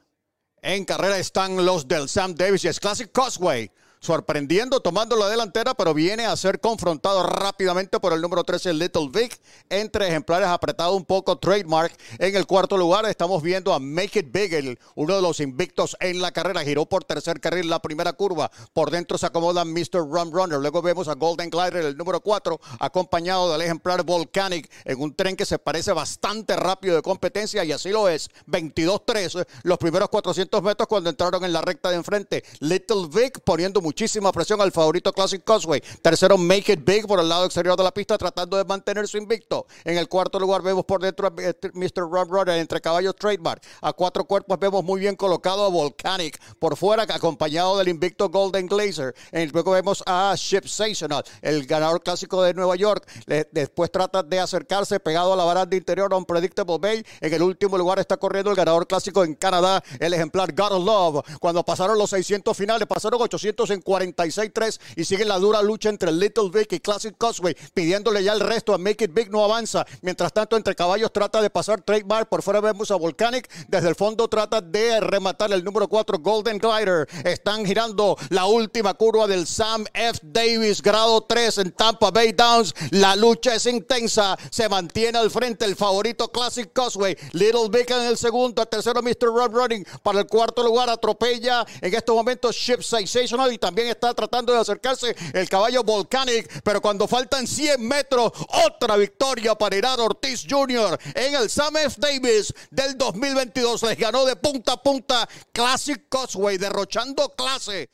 En 0.63 0.85
carrera 0.85 1.19
están 1.19 1.65
los 1.65 1.89
del 1.89 2.09
Sam 2.09 2.35
Davis 2.35 2.65
y 2.65 2.69
es 2.69 2.79
Classic 2.79 3.11
Causeway 3.11 3.71
sorprendiendo, 4.01 4.81
tomando 4.81 5.15
la 5.15 5.29
delantera, 5.29 5.75
pero 5.75 5.93
viene 5.93 6.25
a 6.25 6.35
ser 6.37 6.59
confrontado 6.59 7.23
rápidamente 7.23 8.01
por 8.01 8.13
el 8.15 8.23
número 8.23 8.45
13, 8.45 8.73
Little 8.73 9.11
Vic. 9.13 9.39
Entre 9.69 10.09
ejemplares 10.09 10.49
apretado 10.49 10.97
un 10.97 11.05
poco 11.05 11.37
trademark. 11.39 11.95
En 12.19 12.35
el 12.35 12.47
cuarto 12.47 12.79
lugar 12.79 13.05
estamos 13.05 13.43
viendo 13.43 13.75
a 13.75 13.79
Make 13.79 14.21
It 14.21 14.33
Big, 14.33 14.79
uno 14.95 15.17
de 15.17 15.23
los 15.23 15.41
invictos 15.41 15.97
en 16.01 16.21
la 16.21 16.33
carrera. 16.33 16.63
Giró 16.63 16.87
por 16.87 17.05
tercer 17.05 17.41
carril 17.41 17.69
la 17.69 17.81
primera 17.81 18.15
curva. 18.15 18.51
Por 18.73 18.91
dentro 18.91 19.19
se 19.19 19.27
acomoda 19.27 19.65
Mr. 19.65 20.09
Run 20.09 20.33
Runner. 20.33 20.59
Luego 20.59 20.81
vemos 20.81 21.09
a 21.09 21.15
Golden 21.15 21.51
Glider, 21.51 21.85
el 21.85 21.97
número 21.97 22.21
4, 22.21 22.59
acompañado 22.79 23.53
del 23.53 23.63
ejemplar 23.63 24.03
Volcanic 24.03 24.71
en 24.85 25.01
un 25.01 25.15
tren 25.15 25.37
que 25.37 25.45
se 25.45 25.59
parece 25.59 25.93
bastante 25.93 26.57
rápido 26.57 26.97
de 26.97 27.03
competencia 27.03 27.65
y 27.65 27.73
así 27.73 27.91
lo 27.91 28.09
es. 28.09 28.31
22-3 28.47 29.47
los 29.63 29.79
primeros 29.79 30.09
400 30.09 30.63
metros 30.63 30.89
cuando 30.89 31.11
entraron 31.11 31.45
en 31.45 31.53
la 31.53 31.61
recta 31.61 31.91
de 31.91 31.97
enfrente. 31.97 32.45
Little 32.61 33.09
Vic 33.13 33.41
poniendo 33.41 33.81
muchísima 33.91 34.31
presión 34.31 34.61
al 34.61 34.71
favorito 34.71 35.13
Classic 35.13 35.43
Causeway. 35.43 35.83
Tercero, 36.01 36.39
Make 36.39 36.75
It 36.75 36.85
Big 36.85 37.09
por 37.09 37.19
el 37.19 37.29
lado 37.29 37.45
exterior 37.45 37.77
de 37.77 37.83
la 37.83 37.91
pista, 37.91 38.17
tratando 38.17 38.57
de 38.57 38.65
mantener 38.65 39.09
su 39.09 39.19
invicto. 39.19 39.67
En 39.83 39.99
el 39.99 40.09
cuarto 40.09 40.39
lugar 40.39 40.63
vemos 40.63 40.85
por 40.85 41.03
dentro 41.03 41.27
a 41.27 41.31
Mr. 41.31 42.09
Run 42.09 42.29
Runner 42.29 42.57
entre 42.61 42.81
caballos 42.81 43.17
Trademark. 43.17 43.61
A 43.81 43.93
cuatro 43.93 44.25
cuerpos 44.27 44.57
vemos 44.61 44.85
muy 44.85 45.01
bien 45.01 45.17
colocado 45.17 45.65
a 45.65 45.69
Volcanic 45.69 46.41
por 46.61 46.77
fuera, 46.77 47.03
acompañado 47.03 47.77
del 47.79 47.89
invicto 47.89 48.29
Golden 48.29 48.69
Glazer. 48.69 49.13
Luego 49.53 49.73
vemos 49.73 50.05
a 50.07 50.35
Ship 50.37 50.63
Sensational, 50.67 51.25
el 51.43 51.67
ganador 51.67 52.01
clásico 52.01 52.41
de 52.45 52.55
Nueva 52.55 52.77
York. 52.77 53.05
después 53.51 53.91
trata 53.91 54.23
de 54.23 54.39
acercarse 54.39 55.01
pegado 55.01 55.33
a 55.33 55.37
la 55.37 55.43
baranda 55.43 55.75
interior 55.75 56.15
a 56.15 56.17
un 56.17 56.27
Predictable 56.27 56.79
Bay. 56.79 57.05
En 57.21 57.35
el 57.35 57.43
último 57.43 57.77
lugar 57.77 57.99
está 57.99 58.17
corriendo 58.17 58.53
el 58.53 58.57
ganador 58.57 58.87
clásico 58.87 59.25
en 59.25 59.35
Canadá, 59.35 59.83
el 59.99 60.15
ejemplar 60.15 60.55
God 60.55 60.75
of 60.75 60.85
Love. 60.85 61.39
Cuando 61.41 61.65
pasaron 61.65 61.99
los 61.99 62.11
600 62.11 62.57
finales, 62.57 62.87
pasaron 62.87 63.21
800 63.21 63.80
en 63.81 63.85
46-3 63.85 64.81
y 64.97 65.05
sigue 65.05 65.25
la 65.25 65.39
dura 65.39 65.63
lucha 65.63 65.89
entre 65.89 66.13
Little 66.13 66.51
Vic 66.53 66.73
y 66.73 66.81
Classic 66.81 67.15
Causeway, 67.17 67.57
pidiéndole 67.75 68.23
ya 68.23 68.33
el 68.33 68.41
resto 68.41 68.75
a 68.75 68.79
Make 68.79 69.05
It 69.05 69.15
Big 69.15 69.31
no 69.31 69.45
avanza. 69.45 69.87
Mientras 70.03 70.33
tanto, 70.33 70.57
entre 70.57 70.75
caballos 70.75 71.13
trata 71.13 71.43
de 71.43 71.51
pasar 71.51 71.83
Trademark. 71.83 72.29
Por 72.29 72.43
fuera 72.43 72.61
vemos 72.61 72.91
a 72.91 72.97
Volcanic. 72.97 73.49
Desde 73.69 73.89
el 73.89 73.95
fondo 73.95 74.29
trata 74.29 74.61
de 74.61 75.01
rematar 75.01 75.53
el 75.53 75.65
número 75.65 75.89
4 75.89 76.19
Golden 76.19 76.59
Glider. 76.59 77.09
Están 77.25 77.65
girando 77.65 78.17
la 78.31 78.47
última 78.47 78.95
curva 78.95 79.27
del 79.27 79.47
Sam 79.47 79.85
F. 79.93 80.21
Davis, 80.23 80.83
grado 80.83 81.23
3 81.23 81.59
en 81.59 81.73
Tampa 81.73 82.11
Bay 82.11 82.33
Downs. 82.33 82.75
La 82.91 83.17
lucha 83.17 83.55
es 83.55 83.67
intensa. 83.67 84.37
Se 84.51 84.69
mantiene 84.69 85.19
al 85.19 85.31
frente 85.31 85.65
el 85.65 85.77
favorito 85.77 86.29
Classic 86.29 86.71
Causeway. 86.73 87.17
Little 87.33 87.69
Vic 87.71 87.91
en 87.91 88.03
el 88.03 88.17
segundo. 88.17 88.63
El 88.63 88.69
tercero 88.69 89.03
Mr. 89.03 89.27
Run 89.27 89.53
Running. 89.53 89.87
Para 90.03 90.21
el 90.21 90.27
cuarto 90.27 90.63
lugar 90.63 90.89
atropella 90.89 91.65
en 91.81 91.95
estos 91.95 92.15
momentos 92.15 92.57
Ship 92.57 92.83
Sensational 92.83 93.53
y 93.53 93.59
también 93.71 93.87
está 93.87 94.13
tratando 94.15 94.53
de 94.53 94.59
acercarse 94.59 95.15
el 95.33 95.49
caballo 95.49 95.85
Volcanic, 95.85 96.61
pero 96.65 96.81
cuando 96.81 97.07
faltan 97.07 97.47
100 97.47 97.81
metros, 97.87 98.33
otra 98.67 98.97
victoria 98.97 99.55
para 99.55 99.77
Irán 99.77 100.01
Ortiz 100.01 100.45
Jr. 100.49 100.99
en 101.15 101.37
el 101.37 101.49
Sam. 101.49 101.75
Davis 101.99 102.53
del 102.73 102.99
2022. 102.99 103.85
Les 103.85 103.97
ganó 103.97 104.25
de 104.25 104.35
punta 104.35 104.73
a 104.73 104.83
punta 104.83 105.29
Classic 105.53 106.05
Causeway, 106.09 106.59
derrochando 106.59 107.29
clase. 107.37 107.91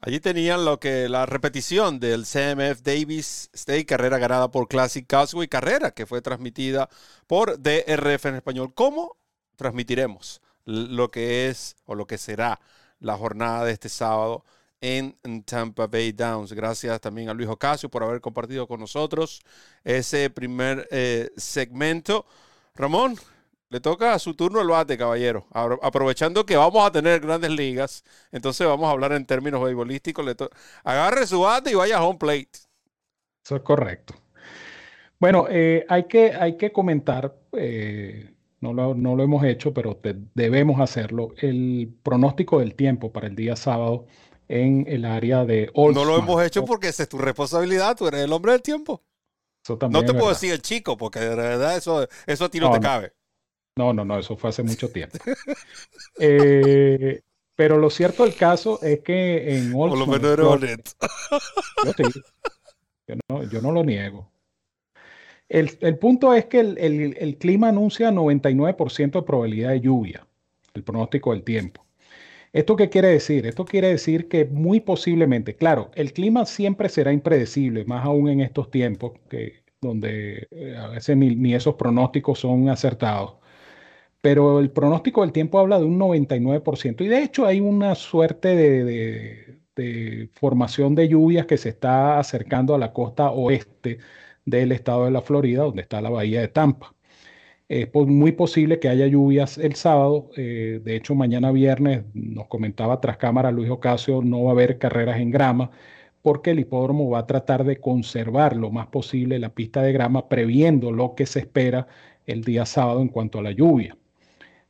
Allí 0.00 0.20
tenían 0.20 0.64
lo 0.64 0.80
que 0.80 1.10
la 1.10 1.26
repetición 1.26 2.00
del 2.00 2.24
CMF 2.24 2.80
Davis 2.80 3.50
State, 3.52 3.84
carrera 3.84 4.16
ganada 4.16 4.50
por 4.50 4.68
Classic 4.68 5.06
Causeway, 5.06 5.48
carrera 5.48 5.90
que 5.90 6.06
fue 6.06 6.22
transmitida 6.22 6.88
por 7.26 7.60
DRF 7.60 8.24
en 8.24 8.36
español. 8.36 8.72
¿Cómo 8.72 9.18
transmitiremos 9.56 10.40
lo 10.64 11.10
que 11.10 11.50
es 11.50 11.76
o 11.84 11.94
lo 11.94 12.06
que 12.06 12.16
será 12.16 12.58
la 13.00 13.16
jornada 13.16 13.64
de 13.64 13.72
este 13.72 13.88
sábado 13.88 14.44
en 14.80 15.16
Tampa 15.44 15.86
Bay 15.86 16.12
Downs. 16.12 16.52
Gracias 16.52 17.00
también 17.00 17.28
a 17.28 17.34
Luis 17.34 17.48
Ocasio 17.48 17.88
por 17.88 18.02
haber 18.02 18.20
compartido 18.20 18.66
con 18.66 18.80
nosotros 18.80 19.40
ese 19.84 20.30
primer 20.30 20.86
eh, 20.90 21.30
segmento. 21.36 22.26
Ramón, 22.74 23.16
le 23.68 23.80
toca 23.80 24.14
a 24.14 24.18
su 24.18 24.34
turno 24.34 24.60
el 24.60 24.68
bate, 24.68 24.96
caballero. 24.96 25.46
Aprovechando 25.52 26.46
que 26.46 26.56
vamos 26.56 26.86
a 26.86 26.92
tener 26.92 27.20
grandes 27.20 27.50
ligas, 27.50 28.04
entonces 28.30 28.66
vamos 28.66 28.86
a 28.86 28.92
hablar 28.92 29.12
en 29.12 29.26
términos 29.26 29.62
beisbolísticos. 29.62 30.24
Agarre 30.84 31.26
su 31.26 31.40
bate 31.40 31.72
y 31.72 31.74
vaya 31.74 31.98
a 31.98 32.04
home 32.04 32.18
plate. 32.18 32.50
Eso 33.44 33.56
es 33.56 33.62
correcto. 33.62 34.14
Bueno, 35.18 35.46
eh, 35.48 35.84
hay, 35.88 36.04
que, 36.04 36.32
hay 36.32 36.56
que 36.56 36.72
comentar, 36.72 37.34
eh, 37.52 38.35
no, 38.60 38.72
lo, 38.72 38.94
no, 38.94 39.16
lo, 39.16 39.22
hemos 39.22 39.44
hecho, 39.44 39.74
pero 39.74 40.00
debemos 40.34 40.80
hacerlo, 40.80 41.34
el 41.38 41.94
pronóstico 42.02 42.60
del 42.60 42.74
tiempo 42.74 43.12
para 43.12 43.26
el 43.26 43.36
día 43.36 43.56
sábado 43.56 44.06
en 44.48 44.84
el 44.88 45.04
área 45.04 45.44
de 45.44 45.70
No 45.74 46.04
lo 46.04 46.18
hemos 46.18 46.42
hecho 46.42 46.64
porque 46.64 46.88
esa 46.88 47.02
es 47.02 47.08
tu 47.08 47.18
responsabilidad, 47.18 47.96
tú 47.96 48.06
eres 48.06 48.22
el 48.22 48.32
hombre 48.32 48.52
del 48.52 48.62
tiempo. 48.62 49.02
no 49.68 50.04
te 50.04 50.14
puedo 50.14 50.28
decir 50.30 50.52
el 50.52 50.62
chico, 50.62 50.96
porque 50.96 51.20
de 51.20 51.34
verdad 51.34 51.76
eso, 51.76 52.06
eso 52.26 52.44
a 52.44 52.48
ti 52.48 52.60
no, 52.60 52.70
te 52.70 52.80
cabe. 52.80 53.12
No, 53.76 53.92
no, 53.92 54.04
no, 54.04 54.18
eso 54.18 54.36
fue 54.36 54.50
hace 54.50 54.62
mucho 54.62 54.90
tiempo. 54.90 55.18
Eh, 56.18 57.20
pero 57.54 57.76
lo 57.76 57.90
cierto 57.90 58.24
del 58.24 58.34
caso 58.34 58.80
es 58.82 59.00
que 59.00 59.58
en 59.58 59.72
Por 59.72 59.96
lo 59.96 60.06
menos 60.06 60.36
yo, 63.50 63.62
no, 63.62 63.72
lo 63.72 63.84
niego. 63.84 64.30
El, 65.48 65.98
punto 65.98 66.34
es 66.34 66.46
que 66.46 66.60
el, 66.60 67.36
clima 67.38 67.68
anuncia 67.68 68.10
99% 68.10 69.12
de 69.12 69.22
probabilidad 69.22 69.70
de 69.70 69.80
lluvia, 69.80 70.26
el 70.74 70.82
pronóstico 70.82 71.32
del 71.32 71.44
tiempo. 71.44 71.86
¿Esto 72.52 72.76
qué 72.76 72.88
quiere 72.88 73.08
decir? 73.08 73.46
Esto 73.46 73.64
quiere 73.64 73.88
decir 73.88 74.28
que 74.28 74.46
muy 74.46 74.80
posiblemente, 74.80 75.56
claro, 75.56 75.90
el 75.94 76.12
clima 76.12 76.46
siempre 76.46 76.88
será 76.88 77.12
impredecible, 77.12 77.84
más 77.84 78.04
aún 78.04 78.28
en 78.28 78.40
estos 78.40 78.70
tiempos, 78.70 79.12
que, 79.28 79.64
donde 79.80 80.48
eh, 80.50 80.76
a 80.76 80.88
veces 80.88 81.16
ni, 81.16 81.54
esos 81.54 81.74
pronósticos 81.76 82.40
son 82.40 82.68
acertados. 82.68 83.36
Pero 84.20 84.60
el 84.60 84.70
pronóstico 84.70 85.22
del 85.22 85.32
tiempo 85.32 85.58
habla 85.58 85.78
de 85.78 85.84
un 85.84 85.98
99%. 85.98 87.04
Y 87.04 87.08
de 87.08 87.22
hecho 87.22 87.46
hay 87.46 87.60
una 87.60 87.94
suerte 87.94 88.56
de, 88.56 89.60
de 89.76 90.30
formación 90.34 90.94
de 90.94 91.08
lluvias 91.08 91.46
que 91.46 91.58
se 91.58 91.68
está 91.70 92.18
acercando 92.18 92.74
a 92.74 92.78
la 92.78 92.92
costa 92.92 93.30
oeste 93.30 93.98
del 94.46 94.72
estado 94.72 95.04
de 95.04 95.10
la 95.10 95.22
Florida, 95.22 95.64
donde 95.64 95.82
está 95.82 96.00
la 96.00 96.10
bahía 96.10 96.40
de 96.40 96.48
Tampa. 96.48 96.94
Es 97.68 97.88
muy 97.94 98.32
posible 98.32 98.78
que 98.78 98.88
haya 98.88 99.06
lluvias 99.08 99.58
el 99.58 99.74
sábado. 99.74 100.30
Eh, 100.36 100.80
de 100.84 100.96
hecho, 100.96 101.14
mañana 101.14 101.50
viernes, 101.52 102.04
nos 102.14 102.46
comentaba 102.46 103.00
tras 103.00 103.16
cámara 103.18 103.50
Luis 103.50 103.70
Ocasio, 103.70 104.22
no 104.22 104.44
va 104.44 104.50
a 104.50 104.52
haber 104.52 104.78
carreras 104.78 105.18
en 105.20 105.30
grama 105.30 105.70
porque 106.26 106.50
el 106.50 106.58
hipódromo 106.58 107.08
va 107.08 107.20
a 107.20 107.26
tratar 107.28 107.62
de 107.64 107.78
conservar 107.80 108.56
lo 108.56 108.72
más 108.72 108.88
posible 108.88 109.38
la 109.38 109.54
pista 109.54 109.82
de 109.82 109.92
grama, 109.92 110.28
previendo 110.28 110.90
lo 110.90 111.14
que 111.14 111.24
se 111.24 111.38
espera 111.38 111.86
el 112.26 112.42
día 112.42 112.66
sábado 112.66 113.00
en 113.00 113.08
cuanto 113.08 113.38
a 113.38 113.42
la 113.42 113.52
lluvia. 113.52 113.96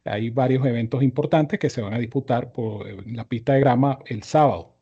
Hay 0.05 0.29
varios 0.29 0.67
eventos 0.67 1.03
importantes 1.03 1.59
que 1.59 1.71
se 1.71 1.81
van 1.81 1.95
a 1.95 1.99
disputar 1.99 2.53
por 2.53 2.87
la 3.07 3.25
pista 3.27 3.55
de 3.55 3.61
grama 3.61 4.01
el 4.07 4.23
sábado. 4.23 4.76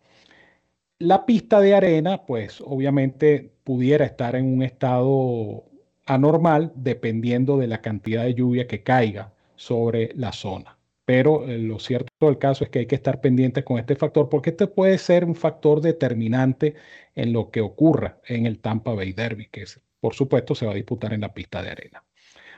La 0.98 1.26
pista 1.26 1.61
de 1.61 1.74
arena, 1.74 2.24
pues 2.24 2.61
obviamente 2.61 3.52
pudiera 3.64 4.04
estar 4.04 4.37
en 4.37 4.46
un 4.46 4.62
estado 4.62 5.64
anormal 6.07 6.72
dependiendo 6.76 7.59
de 7.59 7.66
la 7.66 7.80
cantidad 7.80 8.24
de 8.24 8.35
lluvia 8.35 8.66
que 8.66 8.83
caiga 8.83 9.33
sobre 9.57 10.12
la 10.14 10.33
zona. 10.33 10.78
Pero 11.04 11.48
eh, 11.48 11.59
lo 11.59 11.78
cierto 11.78 12.11
del 12.20 12.38
caso 12.38 12.64
es 12.64 12.70
que 12.70 12.80
hay 12.80 12.87
que 12.87 12.94
estar 12.94 13.20
pendientes 13.20 13.64
con 13.64 13.78
este 13.78 13.96
factor 13.96 14.28
porque 14.28 14.50
este 14.50 14.66
puede 14.66 14.98
ser 14.98 15.24
un 15.24 15.35
factor 15.35 15.80
determinante 15.80 16.74
en 17.14 17.33
lo 17.33 17.50
que 17.50 17.61
ocurra 17.61 18.20
en 18.26 18.46
el 18.46 18.61
Tampa 18.61 18.94
Bay 18.94 19.12
Derby, 19.12 19.48
que 19.50 19.64
por 20.00 20.14
supuesto 20.14 20.54
se 20.54 20.66
va 20.66 20.72
a 20.72 20.76
disputar 20.76 21.12
en 21.12 21.22
la 21.22 21.35
pista 21.35 21.62
de 21.62 21.70
arena. 21.70 22.04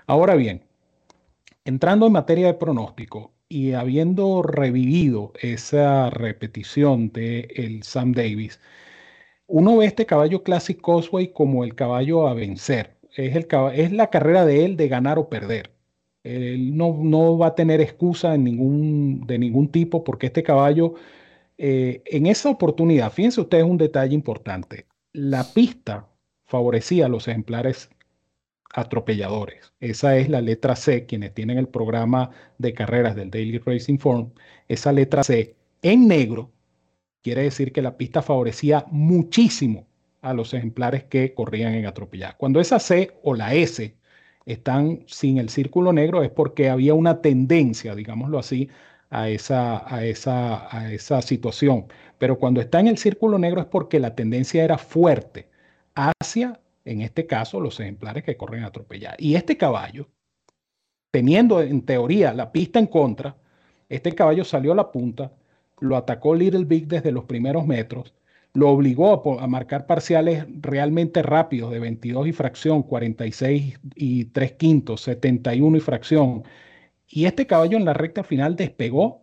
Ahora 0.07 0.35
bien, 0.35 0.65
entrando 1.65 2.07
en 2.07 2.13
materia 2.13 2.47
de 2.47 2.55
pronóstico 2.55 3.33
y 3.49 3.73
habiendo 3.73 4.43
revivido 4.43 5.33
esa 5.41 6.11
repetición 6.11 7.11
de 7.13 7.49
el 7.57 7.83
Sam 7.83 8.13
Davis, 8.13 8.61
uno 9.47 9.77
ve 9.77 9.87
este 9.87 10.07
caballo 10.07 10.43
Classic 10.43 10.81
Cosway 10.81 11.33
como 11.33 11.65
el 11.65 11.75
caballo 11.75 12.27
a 12.27 12.35
vencer. 12.35 12.97
Es, 13.17 13.37
el, 13.37 13.47
es 13.75 13.93
la 13.93 14.11
carrera 14.11 14.45
de 14.45 14.65
él 14.65 14.77
de 14.77 14.89
ganar 14.89 15.19
o 15.19 15.29
perder. 15.29 15.71
Él 16.25 16.77
no, 16.77 16.99
no 17.01 17.39
va 17.39 17.49
a 17.49 17.55
tener 17.55 17.81
excusa 17.81 18.37
ningún, 18.37 19.27
de 19.27 19.39
ningún 19.39 19.69
tipo 19.71 20.03
porque 20.05 20.27
este 20.27 20.43
caballo, 20.43 20.95
eh, 21.59 22.03
en 22.07 22.27
esa 22.27 22.51
oportunidad, 22.51 23.13
fíjense 23.13 23.41
ustedes 23.41 23.65
un 23.65 23.79
detalle 23.79 24.15
importante, 24.15 24.87
la 25.13 25.45
pista 25.55 26.09
favorecía 26.47 27.07
a 27.07 27.09
los 27.09 27.29
ejemplares 27.29 27.91
atropelladores. 28.77 29.73
Esa 29.81 30.17
es 30.19 30.29
la 30.29 30.43
letra 30.43 30.77
C, 30.77 31.07
quienes 31.07 31.33
tienen 31.35 31.59
el 31.59 31.69
programa 31.69 32.31
de 32.59 32.75
carreras 32.75 33.17
del 33.17 33.31
Daily 33.31 33.59
Racing 33.59 33.99
Form, 33.99 34.33
esa 34.69 34.93
letra 34.93 35.25
C 35.25 35.57
en 35.83 36.07
negro 36.07 36.53
quiere 37.23 37.43
decir 37.43 37.73
que 37.73 37.83
la 37.83 37.97
pista 37.97 38.23
favorecía 38.23 38.85
muchísimo 38.91 39.87
a 40.21 40.35
los 40.35 40.53
ejemplares 40.55 41.05
que 41.05 41.33
corrían 41.35 41.75
en 41.75 41.87
atropellar. 41.87 42.37
Cuando 42.37 42.61
esa 42.61 42.79
C 42.79 43.17
o 43.23 43.35
la 43.35 43.55
S 43.55 43.97
están 44.45 45.05
sin 45.07 45.39
el 45.39 45.49
círculo 45.49 45.93
negro 45.93 46.23
es 46.23 46.31
porque 46.31 46.69
había 46.69 46.95
una 46.95 47.23
tendencia, 47.23 47.95
digámoslo 47.95 48.39
así, 48.39 48.69
a 49.11 49.31
esa, 49.31 49.93
a 49.93 50.05
esa, 50.05 50.77
a 50.77 50.93
esa 50.93 51.23
situación. 51.23 51.87
Pero 52.19 52.39
cuando 52.39 52.61
está 52.61 52.81
en 52.81 52.89
el 52.89 52.99
círculo 52.99 53.39
negro 53.39 53.61
es 53.61 53.67
porque 53.67 54.01
la 54.01 54.15
tendencia 54.15 54.63
era 54.65 54.79
fuerte 54.79 55.49
hacia, 55.95 56.61
en 56.87 57.03
este 57.03 57.27
caso, 57.27 57.61
los 57.61 57.79
ejemplares 57.81 58.25
que 58.25 58.37
corren 58.37 58.65
a 58.65 58.69
atropellar. 58.69 59.17
Y 59.19 59.35
este 59.35 59.57
caballo, 59.57 60.09
teniendo 61.11 61.61
en 61.61 61.83
teoría 61.83 62.33
la 62.33 62.53
pista 62.53 62.79
en 62.79 62.87
contra, 62.87 63.37
este 63.89 64.15
caballo 64.15 64.45
salió 64.45 64.73
a 64.73 64.77
la 64.77 64.91
punta, 64.91 65.33
lo 65.81 65.97
atacó 65.97 66.35
Little 66.35 66.65
Big 66.65 66.89
desde 66.89 67.13
los 67.13 67.25
primeros 67.25 67.67
metros 67.67 68.15
lo 68.57 68.71
obligó 68.71 69.39
a, 69.39 69.47
marcar 69.47 69.87
parciales 69.87 70.47
realmente 70.63 71.23
rápidos 71.23 71.71
de 71.73 71.79
22 71.79 72.29
y 72.29 72.33
fracción, 72.33 72.83
46 72.83 73.79
y 73.95 74.25
3 74.27 74.53
quintos, 74.53 75.03
71 75.03 75.77
y 75.77 75.81
fracción. 75.81 76.43
Y 77.07 77.27
este 77.27 77.47
caballo 77.47 77.77
en 77.77 77.85
la 77.85 77.93
recta 77.93 78.25
final 78.25 78.57
despegó 78.57 79.21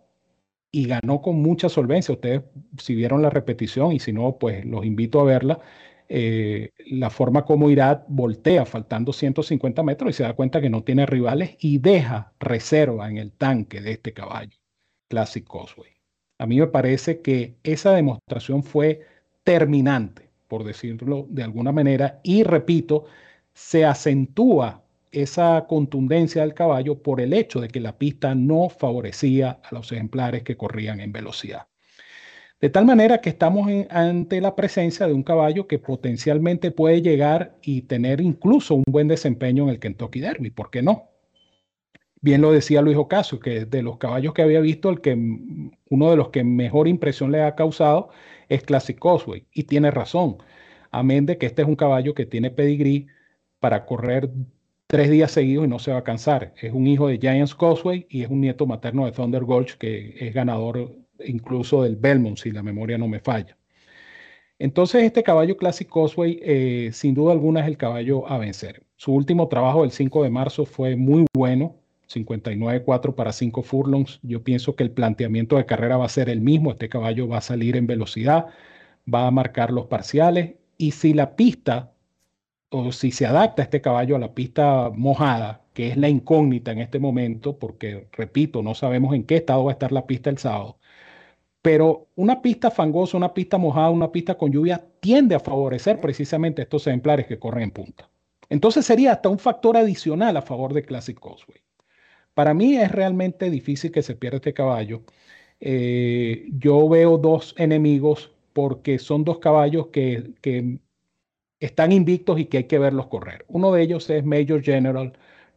y 0.71 0.85
ganó 0.85 1.21
con 1.23 1.41
mucha 1.41 1.67
solvencia. 1.67 2.13
Ustedes, 2.13 2.43
si 2.77 2.93
vieron 2.93 3.23
la 3.23 3.31
repetición 3.31 3.91
y 3.91 3.99
si 3.99 4.13
no, 4.13 4.37
pues 4.37 4.65
los 4.65 4.85
invito 4.85 5.19
a 5.19 5.23
verla. 5.23 5.59
Eh, 6.09 6.71
la 6.87 7.09
forma 7.09 7.45
como 7.45 7.69
Irat 7.69 8.05
voltea 8.07 8.65
faltando 8.65 9.13
150 9.13 9.83
metros 9.83 10.11
y 10.11 10.13
se 10.13 10.23
da 10.23 10.33
cuenta 10.33 10.61
que 10.61 10.69
no 10.69 10.83
tiene 10.83 11.05
rivales 11.05 11.55
y 11.59 11.79
deja 11.79 12.33
reserva 12.39 13.09
en 13.09 13.17
el 13.17 13.31
tanque 13.31 13.81
de 13.81 13.91
este 13.93 14.13
caballo, 14.13 14.57
Classic 15.09 15.43
Cosway. 15.45 15.91
A 16.37 16.45
mí 16.45 16.59
me 16.59 16.67
parece 16.67 17.21
que 17.21 17.55
esa 17.63 17.93
demostración 17.93 18.63
fue 18.63 19.07
terminante, 19.43 20.29
por 20.47 20.63
decirlo 20.63 21.25
de 21.29 21.43
alguna 21.43 21.71
manera, 21.71 22.19
y 22.23 22.43
repito, 22.43 23.05
se 23.53 23.85
acentúa 23.85 24.83
esa 25.11 25.65
contundencia 25.67 26.41
del 26.41 26.53
caballo 26.53 27.01
por 27.01 27.21
el 27.21 27.33
hecho 27.33 27.61
de 27.61 27.67
que 27.67 27.79
la 27.79 27.97
pista 27.97 28.35
no 28.35 28.69
favorecía 28.69 29.61
a 29.63 29.75
los 29.75 29.91
ejemplares 29.91 30.43
que 30.43 30.57
corrían 30.57 30.99
en 30.99 31.11
velocidad. 31.11 31.67
De 32.63 32.69
tal 32.69 32.85
manera 32.85 33.19
que 33.19 33.27
estamos 33.27 33.69
ante 33.89 34.39
la 34.39 34.55
presencia 34.55 35.05
de 35.05 35.11
un 35.11 35.23
caballo 35.23 35.67
que 35.67 35.79
potencialmente 35.79 36.71
puede 36.71 37.01
llegar 37.01 37.57
y 37.61 37.81
tener 37.81 38.21
incluso 38.21 38.75
un 38.75 38.85
buen 38.87 39.09
desempeño 39.09 39.63
en 39.63 39.69
el 39.71 39.79
Kentucky 39.81 40.21
Derby, 40.21 40.49
¿por 40.49 40.71
qué 40.71 40.81
no? 40.81 41.09
Bien 42.21 42.39
lo 42.39 42.53
decía 42.53 42.81
Luis 42.81 42.95
Ocasio, 42.95 43.41
que 43.41 43.65
de 43.65 43.83
los 43.83 43.97
caballos 43.97 44.33
que 44.33 44.43
había 44.43 44.61
visto, 44.61 44.89
el 44.89 45.01
que 45.01 45.11
uno 45.89 46.09
de 46.09 46.15
los 46.15 46.29
que 46.29 46.45
mejor 46.45 46.87
impresión 46.87 47.33
le 47.33 47.43
ha 47.43 47.53
causado 47.53 48.11
es 48.47 48.63
Classic 48.63 48.97
Cosway. 48.97 49.45
Y 49.51 49.63
tiene 49.63 49.91
razón. 49.91 50.37
Amén 50.89 51.25
de 51.25 51.37
que 51.37 51.47
este 51.47 51.63
es 51.63 51.67
un 51.67 51.75
caballo 51.75 52.13
que 52.13 52.25
tiene 52.25 52.49
pedigrí 52.49 53.07
para 53.59 53.85
correr 53.85 54.29
tres 54.87 55.09
días 55.09 55.31
seguidos 55.31 55.65
y 55.65 55.67
no 55.67 55.79
se 55.79 55.91
va 55.91 55.97
a 55.97 56.03
cansar. 56.05 56.53
Es 56.61 56.71
un 56.71 56.87
hijo 56.87 57.09
de 57.09 57.17
Giants 57.17 57.55
Cosway 57.55 58.07
y 58.09 58.23
es 58.23 58.29
un 58.29 58.39
nieto 58.39 58.65
materno 58.65 59.05
de 59.05 59.11
Thunder 59.11 59.43
Gulch, 59.43 59.77
que 59.77 60.15
es 60.17 60.33
ganador 60.33 61.02
incluso 61.25 61.83
del 61.83 61.95
Belmont, 61.95 62.37
si 62.37 62.51
la 62.51 62.63
memoria 62.63 62.97
no 62.97 63.07
me 63.07 63.19
falla. 63.19 63.57
Entonces, 64.59 65.03
este 65.03 65.23
caballo 65.23 65.57
Classic 65.57 65.87
Cosway, 65.87 66.39
eh, 66.41 66.89
sin 66.93 67.15
duda 67.15 67.33
alguna, 67.33 67.61
es 67.61 67.67
el 67.67 67.77
caballo 67.77 68.27
a 68.29 68.37
vencer. 68.37 68.83
Su 68.95 69.13
último 69.13 69.47
trabajo, 69.47 69.83
el 69.83 69.91
5 69.91 70.23
de 70.23 70.29
marzo, 70.29 70.65
fue 70.65 70.95
muy 70.95 71.25
bueno 71.35 71.75
59.4 72.07 73.15
para 73.15 73.33
5 73.33 73.63
furlongs. 73.63 74.19
Yo 74.23 74.43
pienso 74.43 74.75
que 74.75 74.83
el 74.83 74.91
planteamiento 74.91 75.57
de 75.57 75.65
carrera 75.65 75.97
va 75.97 76.05
a 76.05 76.09
ser 76.09 76.29
el 76.29 76.41
mismo. 76.41 76.71
Este 76.71 76.89
caballo 76.89 77.27
va 77.27 77.37
a 77.39 77.41
salir 77.41 77.75
en 77.75 77.87
velocidad, 77.87 78.47
va 79.11 79.27
a 79.27 79.31
marcar 79.31 79.71
los 79.71 79.87
parciales 79.87 80.55
y 80.77 80.91
si 80.91 81.13
la 81.13 81.35
pista 81.35 81.93
o 82.69 82.91
si 82.91 83.11
se 83.11 83.25
adapta 83.25 83.63
este 83.63 83.81
caballo 83.81 84.15
a 84.15 84.19
la 84.19 84.33
pista 84.33 84.89
mojada, 84.95 85.63
que 85.73 85.89
es 85.89 85.97
la 85.97 86.09
incógnita 86.09 86.71
en 86.71 86.79
este 86.79 86.99
momento, 86.99 87.57
porque 87.59 88.07
repito, 88.11 88.63
no 88.63 88.73
sabemos 88.75 89.13
en 89.13 89.25
qué 89.25 89.35
estado 89.35 89.65
va 89.65 89.71
a 89.71 89.73
estar 89.73 89.91
la 89.91 90.07
pista 90.07 90.29
el 90.29 90.37
sábado. 90.39 90.77
Pero 91.63 92.09
una 92.15 92.41
pista 92.41 92.69
fangosa, 92.69 93.15
una 93.15 93.33
pista 93.33 93.57
mojada, 93.57 93.89
una 93.89 94.11
pista 94.11 94.35
con 94.35 94.51
lluvia 94.51 94.83
tiende 94.99 95.33
a 95.33 95.39
favorecer 95.39 96.01
precisamente 96.01 96.61
estos 96.61 96.85
ejemplares 96.85 97.25
que 97.25 97.39
corren 97.39 97.63
en 97.63 97.71
punta. 97.71 98.09
Entonces 98.49 98.85
sería 98.85 99.13
hasta 99.13 99.29
un 99.29 99.39
factor 99.39 99.77
adicional 99.77 100.35
a 100.35 100.41
favor 100.41 100.73
de 100.73 100.83
Classic 100.83 101.17
Causeway. 101.17 101.61
Para 102.33 102.53
mí 102.53 102.75
es 102.75 102.91
realmente 102.91 103.49
difícil 103.49 103.93
que 103.93 104.03
se 104.03 104.15
pierda 104.15 104.37
este 104.37 104.53
caballo. 104.53 105.03
Eh, 105.61 106.49
yo 106.51 106.89
veo 106.89 107.17
dos 107.17 107.55
enemigos 107.57 108.33
porque 108.51 108.99
son 108.99 109.23
dos 109.23 109.39
caballos 109.39 109.87
que, 109.87 110.33
que, 110.41 110.79
están 111.61 111.93
invictos 111.93 112.39
y 112.39 112.45
que 112.45 112.57
hay 112.57 112.63
que 112.65 112.77
verlos 112.77 113.07
correr. 113.07 113.45
Uno 113.47 113.71
de 113.71 113.83
ellos 113.83 114.09
es 114.09 114.25
Major 114.25 114.61
General 114.61 115.13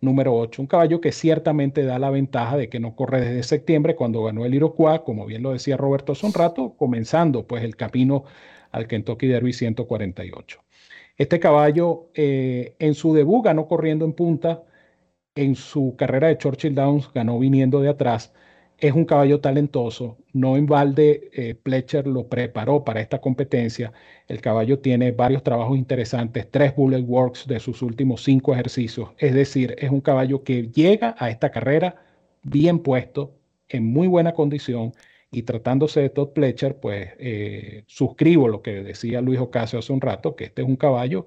número 0.07 0.35
8, 0.35 0.63
un 0.63 0.69
caballo 0.69 1.01
que 1.03 1.13
ciertamente 1.13 1.85
da 1.85 1.99
la 1.99 2.09
ventaja 2.11 2.57
de 2.57 2.71
que 2.71 2.81
no 2.81 2.97
corre 2.97 3.21
desde 3.21 3.43
septiembre 3.43 3.95
cuando 3.95 4.25
ganó 4.25 4.47
el 4.47 4.55
Iroquois, 4.55 5.01
como 5.01 5.27
bien 5.27 5.43
lo 5.43 5.53
decía 5.53 5.77
Roberto 5.77 6.13
hace 6.13 6.25
un 6.25 6.33
rato, 6.33 6.75
comenzando 6.79 7.47
pues 7.47 7.63
el 7.65 7.77
camino 7.77 8.25
al 8.73 8.87
Kentucky 8.87 9.27
Derby 9.27 9.53
148. 9.53 10.61
Este 11.19 11.41
caballo 11.41 12.11
eh, 12.15 12.75
en 12.79 12.95
su 12.95 13.15
debut 13.15 13.45
ganó 13.45 13.69
corriendo 13.69 14.05
en 14.07 14.15
punta 14.15 14.63
en 15.37 15.55
su 15.55 15.95
carrera 15.97 16.29
de 16.29 16.39
Churchill 16.39 16.75
Downs 16.75 17.11
ganó 17.13 17.39
viniendo 17.39 17.81
de 17.81 17.91
atrás. 17.91 18.33
Es 18.79 18.93
un 18.93 19.07
caballo 19.07 19.41
talentoso. 19.41 20.19
No 20.35 20.57
en 20.57 20.67
balde, 20.67 21.31
eh, 21.33 21.55
Pletcher 21.55 22.07
lo 22.07 22.29
preparó 22.29 22.85
para 22.85 23.01
esta 23.01 23.21
competencia. 23.21 23.93
El 24.29 24.41
caballo 24.43 24.81
tiene 24.81 25.13
varios 25.13 25.43
trabajos 25.43 25.79
interesantes, 25.79 26.51
tres 26.51 26.77
bullet 26.77 27.01
works 27.01 27.47
de 27.47 27.59
sus 27.59 27.81
últimos 27.81 28.23
cinco 28.23 28.53
ejercicios. 28.53 29.11
Es 29.19 29.35
decir, 29.35 29.75
es 29.79 29.91
un 29.91 30.03
caballo 30.03 30.43
que 30.45 30.69
llega 30.69 31.15
a 31.19 31.31
esta 31.31 31.51
carrera 31.51 31.97
bien 32.43 32.81
puesto, 32.81 33.35
en 33.69 33.87
muy 33.87 34.09
buena 34.09 34.35
condición. 34.35 34.93
Y 35.31 35.43
tratándose 35.43 36.01
de 36.01 36.11
Todd 36.11 36.33
Pletcher, 36.35 36.79
pues 36.79 37.11
eh, 37.19 37.85
suscribo 37.87 38.49
lo 38.49 38.63
que 38.63 38.83
decía 38.83 39.21
Luis 39.21 39.41
Ocasio 39.41 39.79
hace 39.79 39.93
un 39.93 40.01
rato, 40.01 40.37
que 40.37 40.45
este 40.45 40.63
es 40.63 40.69
un 40.69 40.77
caballo 40.77 41.27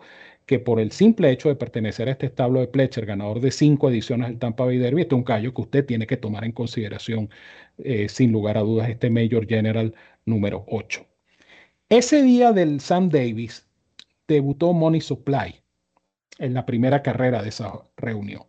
que 0.50 0.58
por 0.58 0.80
el 0.80 0.92
simple 0.92 1.30
hecho 1.30 1.48
de 1.48 1.56
pertenecer 1.56 2.08
a 2.10 2.14
este 2.14 2.26
establo 2.26 2.60
de 2.60 2.68
Pletcher, 2.68 3.06
ganador 3.06 3.40
de 3.40 3.52
cinco 3.52 3.88
ediciones 3.92 4.30
del 4.30 4.40
Tampa 4.40 4.66
Bay 4.66 4.80
Derby, 4.80 5.02
este 5.02 5.14
es 5.14 5.20
un 5.20 5.24
caballo 5.24 5.54
que 5.54 5.62
usted 5.62 5.86
tiene 5.86 6.08
que 6.08 6.18
tomar 6.18 6.44
en 6.44 6.54
consideración, 6.54 7.30
eh, 7.78 8.10
sin 8.10 8.32
lugar 8.32 8.58
a 8.58 8.62
dudas, 8.62 8.90
este 8.90 9.12
Major 9.12 9.46
General 9.48 9.94
número 10.26 10.66
8. 10.68 11.06
Ese 11.88 12.24
día 12.24 12.52
del 12.52 12.80
Sam 12.80 13.10
Davis 13.10 13.68
debutó 14.28 14.74
Money 14.74 15.02
Supply 15.02 15.62
en 16.40 16.56
la 16.56 16.66
primera 16.66 17.04
carrera 17.04 17.44
de 17.44 17.50
esa 17.50 17.72
reunión. 17.96 18.42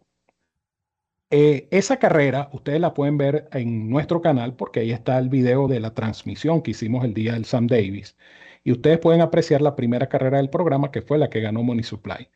Eh, 1.28 1.68
esa 1.70 1.98
carrera 1.98 2.48
ustedes 2.54 2.80
la 2.80 2.94
pueden 2.94 3.18
ver 3.18 3.46
en 3.52 3.90
nuestro 3.90 4.22
canal 4.22 4.54
porque 4.54 4.80
ahí 4.80 4.92
está 4.92 5.18
el 5.18 5.28
video 5.28 5.68
de 5.68 5.80
la 5.80 5.92
transmisión 5.92 6.62
que 6.62 6.70
hicimos 6.70 7.04
el 7.04 7.12
día 7.12 7.34
del 7.34 7.44
Sam 7.44 7.66
Davis 7.66 8.16
y 8.64 8.72
ustedes 8.72 8.98
pueden 8.98 9.20
apreciar 9.20 9.62
la 9.62 9.76
primera 9.76 10.08
carrera 10.08 10.38
del 10.38 10.50
programa 10.50 10.90
que 10.90 11.02
fue 11.02 11.18
la 11.18 11.30
que 11.30 11.40
ganó 11.40 11.62
Money 11.62 11.82
Supply. 11.82 12.28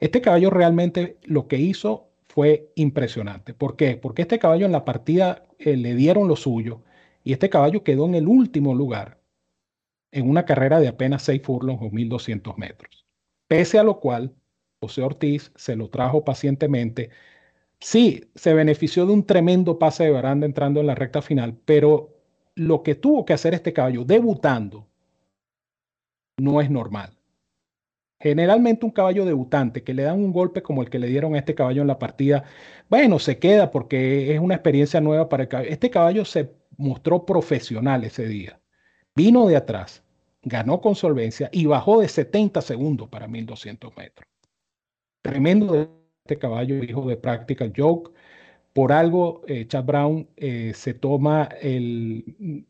Este 0.00 0.20
caballo 0.20 0.50
realmente 0.50 1.18
lo 1.24 1.48
que 1.48 1.58
hizo 1.58 2.08
fue 2.24 2.72
impresionante. 2.74 3.54
¿Por 3.54 3.76
qué? 3.76 3.96
Porque 3.96 4.22
este 4.22 4.38
caballo 4.38 4.66
en 4.66 4.72
la 4.72 4.84
partida 4.84 5.44
eh, 5.58 5.76
le 5.76 5.94
dieron 5.94 6.28
lo 6.28 6.36
suyo 6.36 6.82
y 7.22 7.32
este 7.32 7.48
caballo 7.48 7.84
quedó 7.84 8.06
en 8.06 8.14
el 8.14 8.28
último 8.28 8.74
lugar 8.74 9.20
en 10.12 10.28
una 10.30 10.44
carrera 10.44 10.80
de 10.80 10.88
apenas 10.88 11.22
6 11.24 11.42
furlongs 11.42 11.82
o 11.82 11.90
1200 11.90 12.56
metros. 12.58 13.06
Pese 13.48 13.78
a 13.78 13.82
lo 13.82 14.00
cual, 14.00 14.34
José 14.80 15.02
Ortiz 15.02 15.52
se 15.56 15.76
lo 15.76 15.90
trajo 15.90 16.24
pacientemente. 16.24 17.10
Sí, 17.80 18.30
se 18.34 18.54
benefició 18.54 19.06
de 19.06 19.12
un 19.12 19.26
tremendo 19.26 19.78
pase 19.78 20.04
de 20.04 20.10
baranda 20.10 20.46
entrando 20.46 20.80
en 20.80 20.86
la 20.86 20.94
recta 20.94 21.22
final, 21.22 21.56
pero 21.64 22.16
lo 22.54 22.82
que 22.82 22.94
tuvo 22.94 23.24
que 23.24 23.32
hacer 23.32 23.54
este 23.54 23.72
caballo 23.72 24.04
debutando 24.04 24.88
no 26.36 26.60
es 26.60 26.70
normal. 26.70 27.16
Generalmente 28.20 28.86
un 28.86 28.92
caballo 28.92 29.24
debutante 29.24 29.82
que 29.82 29.92
le 29.92 30.04
dan 30.04 30.18
un 30.18 30.32
golpe 30.32 30.62
como 30.62 30.82
el 30.82 30.88
que 30.88 30.98
le 30.98 31.08
dieron 31.08 31.34
a 31.34 31.38
este 31.38 31.54
caballo 31.54 31.82
en 31.82 31.88
la 31.88 31.98
partida, 31.98 32.44
bueno, 32.88 33.18
se 33.18 33.38
queda 33.38 33.70
porque 33.70 34.34
es 34.34 34.40
una 34.40 34.54
experiencia 34.54 35.00
nueva 35.00 35.28
para 35.28 35.42
el 35.42 35.48
caballo. 35.48 35.68
Este 35.70 35.90
caballo 35.90 36.24
se 36.24 36.50
mostró 36.78 37.26
profesional 37.26 38.04
ese 38.04 38.26
día. 38.26 38.60
Vino 39.14 39.46
de 39.46 39.56
atrás, 39.56 40.02
ganó 40.42 40.80
con 40.80 40.94
solvencia 40.94 41.50
y 41.52 41.66
bajó 41.66 42.00
de 42.00 42.08
70 42.08 42.62
segundos 42.62 43.08
para 43.08 43.28
1200 43.28 43.96
metros. 43.96 44.26
Tremendo 45.22 45.90
este 46.24 46.38
caballo, 46.38 46.82
hijo 46.82 47.06
de 47.06 47.16
Practical 47.16 47.72
Joke. 47.76 48.12
Por 48.72 48.92
algo, 48.92 49.42
eh, 49.46 49.66
Chad 49.68 49.84
Brown 49.84 50.28
eh, 50.36 50.72
se 50.74 50.94
toma 50.94 51.48
el, 51.60 52.66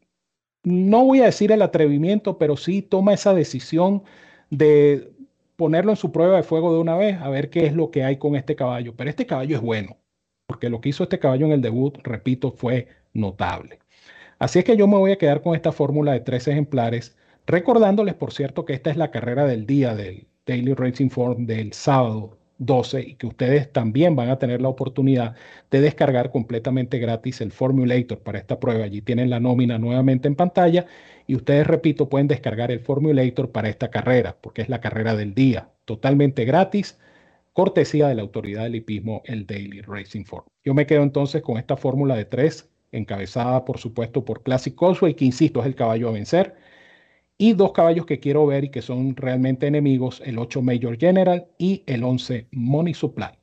no 0.64 1.04
voy 1.04 1.20
a 1.20 1.26
decir 1.26 1.52
el 1.52 1.62
atrevimiento, 1.62 2.38
pero 2.38 2.56
sí 2.56 2.82
toma 2.82 3.14
esa 3.14 3.34
decisión 3.34 4.02
de 4.50 5.12
ponerlo 5.56 5.92
en 5.92 5.96
su 5.96 6.10
prueba 6.12 6.36
de 6.36 6.42
fuego 6.42 6.72
de 6.74 6.80
una 6.80 6.96
vez, 6.96 7.20
a 7.20 7.28
ver 7.28 7.50
qué 7.50 7.66
es 7.66 7.74
lo 7.74 7.90
que 7.90 8.02
hay 8.04 8.16
con 8.18 8.36
este 8.36 8.56
caballo. 8.56 8.94
Pero 8.96 9.10
este 9.10 9.26
caballo 9.26 9.56
es 9.56 9.62
bueno, 9.62 9.98
porque 10.46 10.70
lo 10.70 10.80
que 10.80 10.88
hizo 10.90 11.04
este 11.04 11.18
caballo 11.18 11.46
en 11.46 11.52
el 11.52 11.62
debut, 11.62 11.98
repito, 12.02 12.50
fue 12.52 12.88
notable. 13.12 13.78
Así 14.38 14.58
es 14.58 14.64
que 14.64 14.76
yo 14.76 14.88
me 14.88 14.96
voy 14.96 15.12
a 15.12 15.18
quedar 15.18 15.42
con 15.42 15.54
esta 15.54 15.72
fórmula 15.72 16.12
de 16.12 16.20
tres 16.20 16.48
ejemplares, 16.48 17.16
recordándoles, 17.46 18.14
por 18.14 18.32
cierto, 18.32 18.64
que 18.64 18.74
esta 18.74 18.90
es 18.90 18.96
la 18.96 19.10
carrera 19.10 19.46
del 19.46 19.66
día 19.66 19.94
del 19.94 20.26
Daily 20.46 20.74
Racing 20.74 21.10
Form 21.10 21.46
del 21.46 21.72
sábado 21.72 22.38
12 22.66 23.00
y 23.00 23.14
que 23.14 23.26
ustedes 23.26 23.72
también 23.72 24.16
van 24.16 24.30
a 24.30 24.38
tener 24.38 24.60
la 24.60 24.68
oportunidad 24.68 25.34
de 25.70 25.80
descargar 25.80 26.30
completamente 26.30 26.98
gratis 26.98 27.40
el 27.40 27.52
Formulator 27.52 28.18
para 28.18 28.38
esta 28.38 28.60
prueba. 28.60 28.84
Allí 28.84 29.02
tienen 29.02 29.30
la 29.30 29.40
nómina 29.40 29.78
nuevamente 29.78 30.28
en 30.28 30.34
pantalla 30.34 30.86
y 31.26 31.36
ustedes, 31.36 31.66
repito, 31.66 32.08
pueden 32.08 32.28
descargar 32.28 32.70
el 32.70 32.80
Formulator 32.80 33.50
para 33.50 33.68
esta 33.68 33.90
carrera, 33.90 34.36
porque 34.40 34.62
es 34.62 34.68
la 34.68 34.80
carrera 34.80 35.16
del 35.16 35.34
día, 35.34 35.70
totalmente 35.84 36.44
gratis, 36.44 36.98
cortesía 37.52 38.08
de 38.08 38.16
la 38.16 38.22
autoridad 38.22 38.64
del 38.64 38.76
hipismo, 38.76 39.22
el 39.24 39.46
Daily 39.46 39.80
Racing 39.80 40.24
Form. 40.24 40.44
Yo 40.64 40.74
me 40.74 40.86
quedo 40.86 41.02
entonces 41.02 41.42
con 41.42 41.56
esta 41.56 41.76
fórmula 41.76 42.16
de 42.16 42.24
tres, 42.24 42.70
encabezada 42.92 43.64
por 43.64 43.78
supuesto 43.78 44.24
por 44.24 44.42
Classic 44.42 44.74
Causeway, 44.76 45.14
que 45.14 45.24
insisto 45.24 45.60
es 45.60 45.66
el 45.66 45.74
caballo 45.74 46.08
a 46.08 46.12
vencer 46.12 46.54
y 47.44 47.52
dos 47.52 47.72
caballos 47.72 48.06
que 48.06 48.20
quiero 48.20 48.46
ver 48.46 48.64
y 48.64 48.70
que 48.70 48.80
son 48.80 49.14
realmente 49.16 49.66
enemigos, 49.66 50.22
el 50.24 50.38
8 50.38 50.62
Major 50.62 50.96
General 50.96 51.46
y 51.58 51.82
el 51.86 52.02
11 52.02 52.48
Money 52.52 52.94
Supply. 52.94 53.38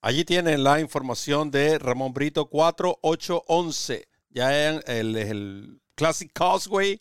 Allí 0.00 0.24
tienen 0.24 0.64
la 0.64 0.80
información 0.80 1.52
de 1.52 1.78
Ramón 1.78 2.12
Brito 2.12 2.46
4811. 2.46 4.08
Ya 4.30 4.68
en 4.68 4.80
el, 4.88 5.80
Classic 5.94 6.28
Causeway, 6.32 7.00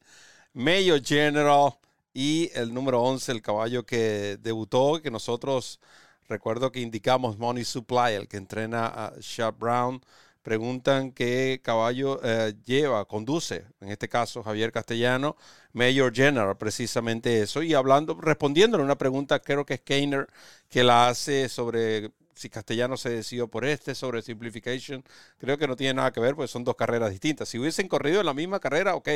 Major 0.54 1.04
General 1.04 1.80
y 2.13 2.52
el 2.54 2.72
número 2.72 3.02
11, 3.02 3.32
el 3.32 3.41
caballo 3.41 3.88
que 3.88 4.38
debutó, 4.39 5.02
que 5.02 5.10
nosotros 5.10 5.80
recuerdo 6.28 6.72
que 6.72 6.80
indicamos 6.80 7.39
Money 7.39 7.63
Supply, 7.63 8.13
el 8.13 8.28
que 8.28 8.38
entrena 8.38 8.86
a 8.86 9.13
Sharp 9.19 9.60
Brown 9.60 10.00
preguntan 10.43 11.12
qué 11.12 11.62
caballo 11.63 12.19
eh, 12.23 12.53
lleva, 12.65 13.06
conduce, 13.06 13.65
en 13.82 13.89
este 13.89 14.10
caso 14.10 14.43
Javier 14.43 14.71
Castellano, 14.71 15.36
Mayor 15.73 16.13
General, 16.13 16.58
precisamente 16.58 17.41
eso. 17.41 17.63
Y 17.63 17.73
hablando, 17.73 18.15
respondiéndole 18.21 18.84
una 18.84 18.97
pregunta, 18.97 19.39
creo 19.39 19.65
que 19.65 19.75
es 19.75 19.82
Keiner, 19.82 20.27
que 20.69 20.84
la 20.84 21.08
hace 21.08 21.49
sobre 21.49 22.12
si 22.36 22.49
Castellano 22.49 22.97
se 22.97 23.10
decidió 23.10 23.47
por 23.47 23.65
este, 23.65 23.95
sobre 23.95 24.21
Simplification, 24.21 25.03
creo 25.38 25.58
que 25.58 25.67
no 25.67 25.75
tiene 25.75 25.95
nada 25.95 26.12
que 26.12 26.19
ver, 26.19 26.36
porque 26.36 26.47
son 26.47 26.63
dos 26.63 26.75
carreras 26.75 27.12
distintas. 27.12 27.49
Si 27.49 27.60
hubiesen 27.60 27.88
corrido 27.88 28.19
en 28.19 28.25
la 28.25 28.34
misma 28.34 28.60
carrera, 28.60 28.95
ok, 28.95 29.10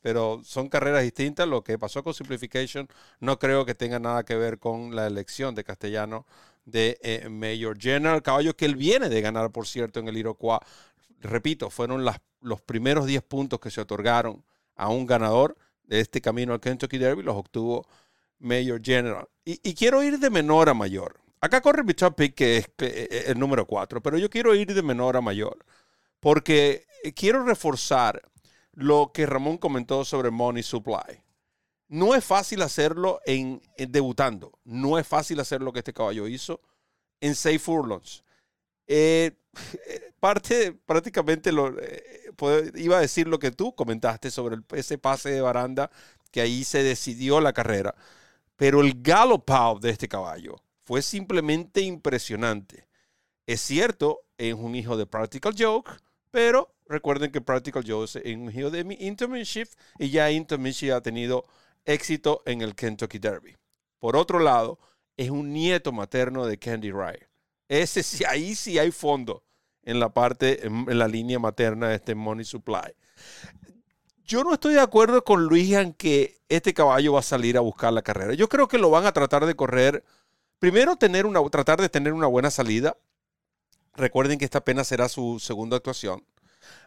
pero 0.00 0.40
son 0.44 0.68
carreras 0.68 1.02
distintas. 1.02 1.48
Lo 1.48 1.64
que 1.64 1.78
pasó 1.78 2.02
con 2.04 2.14
Simplification 2.14 2.88
no 3.20 3.38
creo 3.38 3.64
que 3.64 3.74
tenga 3.74 3.98
nada 3.98 4.24
que 4.24 4.36
ver 4.36 4.58
con 4.58 4.94
la 4.94 5.06
elección 5.06 5.54
de 5.54 5.64
Castellano 5.64 6.26
de 6.70 6.98
eh, 7.02 7.28
Mayor 7.28 7.78
General. 7.80 8.22
Caballo 8.22 8.54
que 8.54 8.64
él 8.64 8.76
viene 8.76 9.08
de 9.08 9.20
ganar, 9.20 9.50
por 9.50 9.66
cierto, 9.66 10.00
en 10.00 10.08
el 10.08 10.16
Iroquois. 10.16 10.60
Repito, 11.20 11.70
fueron 11.70 12.04
las, 12.04 12.18
los 12.40 12.60
primeros 12.60 13.06
10 13.06 13.22
puntos 13.22 13.60
que 13.60 13.70
se 13.70 13.80
otorgaron 13.80 14.44
a 14.76 14.88
un 14.88 15.06
ganador 15.06 15.56
de 15.84 16.00
este 16.00 16.20
camino 16.20 16.52
al 16.52 16.60
Kentucky 16.60 16.98
Derby, 16.98 17.22
los 17.22 17.36
obtuvo 17.36 17.86
Mayor 18.38 18.80
General. 18.82 19.26
Y, 19.44 19.74
quiero 19.74 20.02
ir 20.02 20.18
de 20.18 20.30
menor 20.30 20.68
a 20.68 20.74
mayor. 20.74 21.20
Acá 21.40 21.60
corre 21.60 21.82
mi 21.82 21.94
top 21.94 22.14
pick, 22.14 22.34
que 22.34 22.58
es 22.58 22.66
eh, 22.78 23.08
eh, 23.10 23.24
el 23.28 23.38
número 23.38 23.66
4, 23.66 24.02
pero 24.02 24.18
yo 24.18 24.28
quiero 24.28 24.54
ir 24.54 24.74
de 24.74 24.82
menor 24.82 25.16
a 25.16 25.20
mayor, 25.20 25.64
porque 26.20 26.84
quiero 27.14 27.44
reforzar 27.44 28.20
lo 28.72 29.10
que 29.12 29.24
Ramón 29.24 29.56
comentó 29.56 30.04
sobre 30.04 30.30
Money 30.30 30.62
Supply. 30.62 31.22
No 31.88 32.14
es 32.14 32.24
fácil 32.24 32.62
hacerlo 32.62 33.20
en, 33.24 33.62
debutando. 33.76 34.58
No 34.64 34.98
es 34.98 35.06
fácil 35.06 35.40
hacer 35.40 35.62
lo 35.62 35.72
que 35.72 35.80
este 35.80 35.94
caballo 35.94 36.28
hizo 36.28 36.60
en 37.20 37.34
seis 37.34 37.60
furlongs. 37.62 38.22
Eh, 38.86 39.32
parte, 40.20 40.72
prácticamente 40.72 41.52
lo, 41.52 41.78
eh, 41.80 42.32
iba 42.76 42.98
a 42.98 43.00
decir 43.00 43.26
lo 43.26 43.38
que 43.38 43.50
tú 43.50 43.74
comentaste 43.74 44.30
sobre 44.30 44.58
ese 44.72 44.98
pase 44.98 45.30
de 45.30 45.40
baranda, 45.40 45.90
que 46.30 46.40
ahí 46.40 46.64
se 46.64 46.82
decidió 46.82 47.40
la 47.40 47.52
carrera. 47.52 47.94
Pero 48.56 48.80
el 48.80 49.02
gallop 49.02 49.80
de 49.80 49.90
este 49.90 50.08
caballo 50.08 50.56
fue 50.84 51.02
simplemente 51.02 51.80
impresionante. 51.80 52.86
Es 53.46 53.60
cierto, 53.60 54.20
es 54.36 54.54
un 54.54 54.74
hijo 54.74 54.96
de 54.96 55.06
Practical 55.06 55.54
Joke, 55.56 55.92
pero 56.30 56.74
recuerden 56.86 57.30
que 57.30 57.40
Practical 57.40 57.84
Joke 57.86 58.04
es 58.04 58.36
un 58.36 58.50
hijo 58.50 58.70
de 58.70 58.96
Intermission 59.00 59.66
y 59.98 60.10
ya 60.10 60.30
Intermission 60.30 60.92
ha 60.92 61.00
tenido 61.00 61.44
éxito 61.88 62.42
en 62.44 62.60
el 62.60 62.74
Kentucky 62.74 63.18
Derby. 63.18 63.56
Por 63.98 64.16
otro 64.16 64.38
lado, 64.38 64.78
es 65.16 65.30
un 65.30 65.52
nieto 65.52 65.90
materno 65.90 66.46
de 66.46 66.58
Candy 66.58 66.92
Rye. 66.92 67.28
Ese 67.68 68.02
sí, 68.02 68.24
ahí 68.24 68.54
sí 68.54 68.78
hay 68.78 68.92
fondo 68.92 69.42
en 69.82 69.98
la 69.98 70.12
parte, 70.12 70.66
en, 70.66 70.86
la 70.98 71.08
línea 71.08 71.38
materna 71.38 71.88
de 71.88 71.96
este 71.96 72.14
Money 72.14 72.44
Supply. 72.44 72.94
Yo 74.24 74.44
no 74.44 74.52
estoy 74.52 74.74
de 74.74 74.80
acuerdo 74.80 75.24
con 75.24 75.44
Luis 75.44 75.72
en 75.72 75.94
que 75.94 76.38
este 76.48 76.74
caballo 76.74 77.14
va 77.14 77.20
a 77.20 77.22
salir 77.22 77.56
a 77.56 77.60
buscar 77.60 77.92
la 77.92 78.02
carrera. 78.02 78.34
Yo 78.34 78.48
creo 78.48 78.68
que 78.68 78.78
lo 78.78 78.90
van 78.90 79.06
a 79.06 79.12
tratar 79.12 79.46
de 79.46 79.56
correr. 79.56 80.04
Primero, 80.58 80.96
tener 80.96 81.24
una, 81.24 81.42
tratar 81.48 81.80
de 81.80 81.88
tener 81.88 82.12
una 82.12 82.26
buena 82.26 82.50
salida. 82.50 82.96
Recuerden 83.94 84.38
que 84.38 84.44
esta 84.44 84.58
apenas 84.58 84.88
será 84.88 85.08
su 85.08 85.38
segunda 85.40 85.78
actuación. 85.78 86.24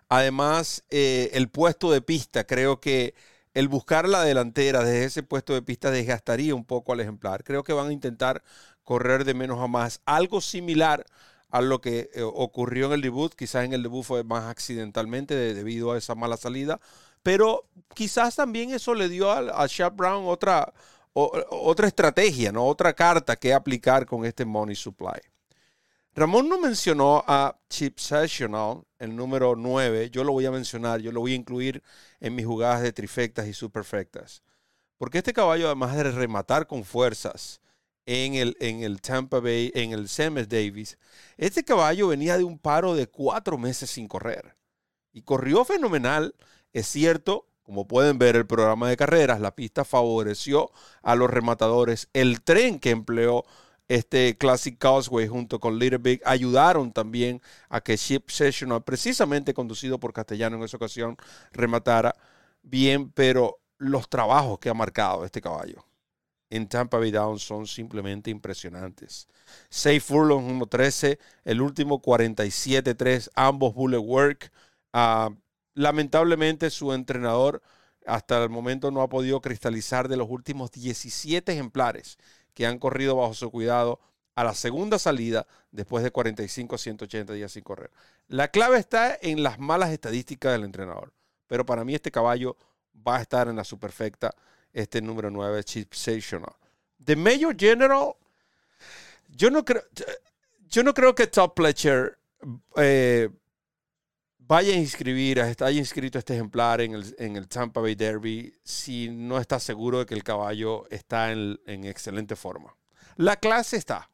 Además, 0.08 0.84
eh, 0.90 1.32
el 1.34 1.50
puesto 1.50 1.92
de 1.92 2.02
pista 2.02 2.46
creo 2.46 2.80
que 2.80 3.16
el 3.54 3.68
buscar 3.68 4.08
la 4.08 4.24
delantera 4.24 4.84
desde 4.84 5.06
ese 5.06 5.24
puesto 5.24 5.54
de 5.54 5.62
pista 5.62 5.92
desgastaría 5.92 6.56
un 6.56 6.66
poco 6.66 6.94
al 6.94 7.00
ejemplar. 7.02 7.44
Creo 7.44 7.64
que 7.64 7.74
van 7.74 7.90
a 7.90 7.94
intentar 7.94 8.44
correr 8.84 9.26
de 9.26 9.34
menos 9.34 9.60
a 9.60 9.68
más. 9.68 10.02
Algo 10.06 10.42
similar 10.42 11.06
a 11.50 11.62
lo 11.62 11.82
que 11.82 12.10
eh, 12.14 12.22
ocurrió 12.24 12.88
en 12.88 12.94
el 12.94 13.02
debut. 13.02 13.34
Quizás 13.36 13.66
en 13.66 13.74
el 13.74 13.84
debut 13.84 14.04
fue 14.04 14.24
más 14.24 14.46
accidentalmente 14.46 15.36
debido 15.54 15.92
a 15.92 15.98
esa 15.98 16.16
mala 16.16 16.38
salida. 16.38 16.80
Pero 17.24 17.68
quizás 17.94 18.36
también 18.36 18.72
eso 18.72 18.96
le 18.96 19.10
dio 19.10 19.32
a, 19.32 19.40
a 19.40 19.90
Brown 19.90 20.26
otra, 20.28 20.74
otra 21.14 21.88
estrategia, 21.88 22.52
¿no? 22.52 22.66
otra 22.66 22.94
carta 22.94 23.36
que 23.36 23.54
aplicar 23.54 24.06
con 24.06 24.26
este 24.26 24.46
Money 24.46 24.76
Supply. 24.76 25.31
Ramón 26.14 26.50
no 26.50 26.60
mencionó 26.60 27.24
a 27.26 27.58
Chip 27.70 27.98
Sessional, 27.98 28.84
el 29.00 29.16
número 29.16 29.56
9. 29.56 30.10
Yo 30.10 30.26
lo 30.26 30.34
voy 30.34 30.46
a 30.46 30.52
mencionar, 30.52 31.00
yo 31.00 31.14
lo 31.14 31.22
voy 31.22 31.32
a 31.32 31.36
incluir 31.36 31.82
en 32.20 32.36
mis 32.36 32.46
jugadas 32.46 32.82
de 32.82 32.92
trifectas 32.92 33.48
y 33.48 33.54
superfectas. 33.54 34.44
Porque 34.98 35.20
este 35.20 35.32
caballo, 35.32 35.68
además 35.68 35.96
de 35.96 36.04
rematar 36.12 36.68
con 36.68 36.84
fuerzas 36.84 37.62
en 38.06 38.34
el, 38.34 38.58
en 38.60 38.84
el 38.84 39.00
Tampa 39.00 39.40
Bay, 39.40 39.72
en 39.74 39.94
el 39.94 40.10
Semes 40.10 40.50
Davis, 40.50 40.98
este 41.38 41.64
caballo 41.64 42.10
venía 42.10 42.38
de 42.38 42.44
un 42.44 42.60
paro 42.60 42.94
de 42.94 43.08
cuatro 43.08 43.58
meses 43.58 43.90
sin 43.90 44.10
correr. 44.10 44.58
Y 45.14 45.22
corrió 45.22 45.64
fenomenal. 45.64 46.36
Es 46.74 46.88
cierto, 46.88 47.48
como 47.64 47.88
pueden 47.88 48.18
ver 48.18 48.36
el 48.36 48.46
programa 48.46 48.90
de 48.90 48.98
carreras, 48.98 49.40
la 49.40 49.56
pista 49.56 49.86
favoreció 49.86 50.72
a 51.04 51.16
los 51.16 51.30
rematadores. 51.30 52.10
El 52.12 52.42
tren 52.42 52.80
que 52.80 52.90
empleó 52.90 53.46
este 53.96 54.38
Classic 54.38 54.78
Causeway 54.78 55.28
junto 55.28 55.60
con 55.60 55.78
Little 55.78 55.98
Big 55.98 56.22
ayudaron 56.24 56.94
también 56.94 57.42
a 57.68 57.82
que 57.82 57.98
Ship 57.98 58.24
Sessional, 58.28 58.84
precisamente 58.84 59.54
conducido 59.54 60.00
por 60.00 60.14
Castellano 60.14 60.56
en 60.56 60.64
esa 60.64 60.78
ocasión, 60.78 61.18
rematara 61.52 62.16
bien, 62.64 63.12
pero 63.12 63.60
los 63.78 64.08
trabajos 64.08 64.60
que 64.60 64.70
ha 64.70 64.74
marcado 64.74 65.26
este 65.26 65.42
caballo 65.42 65.86
en 66.50 66.70
Tampa 66.70 67.00
Bay 67.00 67.12
Downs 67.12 67.44
son 67.44 67.68
simplemente 67.68 68.32
impresionantes. 68.32 69.28
6 69.70 70.02
furlongs 70.02 70.50
1.13, 70.50 71.20
el 71.44 71.62
último 71.62 72.02
47-3, 72.02 73.30
ambos 73.36 73.74
bullet 73.74 73.98
work. 73.98 74.54
Ah, 74.94 75.32
lamentablemente 75.74 76.70
su 76.70 76.94
entrenador 76.94 77.62
hasta 78.06 78.42
el 78.42 78.50
momento 78.50 78.90
no 78.90 79.02
ha 79.02 79.10
podido 79.10 79.42
cristalizar 79.42 80.08
de 80.08 80.18
los 80.18 80.30
últimos 80.30 80.72
17 80.72 81.52
ejemplares 81.52 82.18
que 82.54 82.66
han 82.66 82.80
corrido 82.80 83.16
bajo 83.16 83.34
su 83.34 83.50
cuidado 83.52 84.00
a 84.36 84.44
la 84.44 84.54
segunda 84.54 84.98
salida 84.98 85.46
después 85.72 86.04
de 86.04 86.12
45 86.12 86.76
a 86.76 86.78
180 86.78 87.34
días 87.34 87.52
sin 87.52 87.64
correr. 87.64 87.92
La 88.28 88.50
clave 88.50 88.80
está 88.80 89.18
en 89.22 89.44
las 89.44 89.60
malas 89.60 89.92
estadísticas 89.92 90.54
del 90.54 90.64
entrenador, 90.64 91.14
pero 91.48 91.66
para 91.66 91.84
mí 91.84 91.94
este 91.94 92.12
caballo 92.12 92.56
va 93.08 93.18
a 93.18 93.22
estar 93.22 93.48
en 93.48 93.56
la 93.56 93.64
superfecta, 93.64 94.34
este 94.74 95.02
número 95.02 95.30
9, 95.30 95.64
Chip 95.64 95.94
Sensational. 95.94 96.56
De 96.98 97.16
Major 97.16 97.56
General, 97.58 98.14
yo 99.30 99.50
no 99.50 99.66
creo, 99.66 99.84
yo 100.68 100.84
no 100.84 100.94
creo 100.94 101.16
que 101.16 101.28
Top 101.28 101.56
Pletcher 101.56 102.18
eh, 102.78 103.30
vaya 104.52 104.74
a 104.74 104.76
inscribir, 104.78 105.40
haya 105.40 105.80
inscrito 105.80 106.20
este 106.20 106.34
ejemplar 106.34 106.82
en 106.82 106.94
el, 106.94 107.16
en 107.20 107.38
el, 107.38 107.48
Tampa 107.48 107.80
Bay 107.80 107.96
Derby 107.96 108.54
si 108.66 109.08
no 109.08 109.40
está 109.40 109.62
seguro 109.62 110.00
de 110.00 110.06
que 110.06 110.14
el 110.14 110.26
caballo 110.26 110.90
está 110.90 111.32
en, 111.32 111.58
en 111.66 111.86
excelente 111.86 112.36
forma. 112.36 112.76
La 113.16 113.38
clase 113.38 113.78
está, 113.78 114.10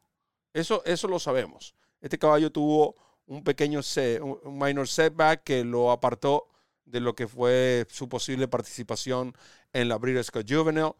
eso, 0.54 0.80
eso 0.84 1.08
lo 1.08 1.18
sabemos. 1.18 1.74
Este 2.00 2.20
caballo 2.20 2.52
tuvo 2.52 2.94
un 3.26 3.42
pequeño 3.42 3.80
un 4.20 4.56
minor 4.56 4.86
setback 4.86 5.42
que 5.42 5.64
lo 5.64 5.90
apartó 5.90 6.46
de 6.84 7.00
lo 7.00 7.16
que 7.16 7.26
fue 7.26 7.84
su 7.90 8.08
posible 8.08 8.46
participación 8.46 9.34
en 9.72 9.88
la 9.88 9.98
Breeders' 9.98 10.30
Cup 10.30 10.46
Juvenile. 10.48 10.94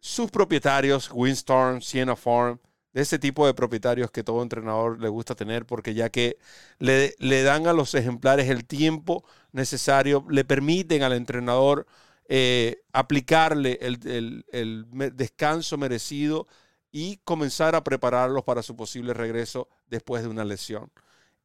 Sus 0.00 0.32
propietarios, 0.32 1.12
Windstorm, 1.12 1.80
Siena 1.80 2.16
Farm, 2.16 2.58
de 2.94 3.02
ese 3.02 3.18
tipo 3.18 3.46
de 3.46 3.54
propietarios 3.54 4.10
que 4.10 4.24
todo 4.24 4.42
entrenador 4.42 5.00
le 5.00 5.08
gusta 5.08 5.34
tener, 5.34 5.66
porque 5.66 5.94
ya 5.94 6.10
que 6.10 6.38
le, 6.78 7.14
le 7.18 7.42
dan 7.42 7.66
a 7.66 7.72
los 7.74 7.94
ejemplares 7.94 8.48
el 8.48 8.64
tiempo 8.64 9.24
necesario, 9.52 10.24
le 10.30 10.44
permiten 10.44 11.02
al 11.02 11.12
entrenador 11.12 11.86
eh, 12.28 12.82
aplicarle 12.92 13.78
el, 13.82 14.46
el 14.50 14.86
descanso 15.14 15.76
merecido 15.76 16.46
y 16.92 17.18
comenzar 17.24 17.74
a 17.74 17.82
prepararlos 17.82 18.44
para 18.44 18.62
su 18.62 18.76
posible 18.76 19.12
regreso 19.12 19.68
después 19.88 20.22
de 20.22 20.28
una 20.28 20.44
lesión. 20.44 20.92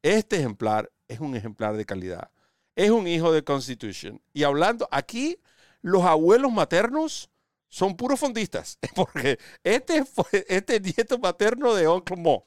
Este 0.02 0.36
ejemplar 0.36 0.90
es 1.08 1.18
un 1.20 1.34
ejemplar 1.34 1.76
de 1.76 1.84
calidad. 1.84 2.30
Es 2.76 2.90
un 2.90 3.08
hijo 3.08 3.32
de 3.32 3.42
Constitution. 3.42 4.22
Y 4.32 4.44
hablando, 4.44 4.88
aquí 4.92 5.38
los 5.82 6.04
abuelos 6.04 6.52
maternos 6.52 7.29
son 7.70 7.96
puros 7.96 8.20
fondistas, 8.20 8.78
porque 8.94 9.38
este 9.64 10.04
este 10.48 10.80
nieto 10.80 11.18
materno 11.18 11.74
de 11.74 11.88
Uncle 11.88 12.16
Mo. 12.16 12.44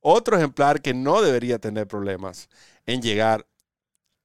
Otro 0.00 0.36
ejemplar 0.36 0.82
que 0.82 0.92
no 0.92 1.22
debería 1.22 1.58
tener 1.58 1.86
problemas 1.86 2.48
en 2.84 3.00
llegar 3.00 3.46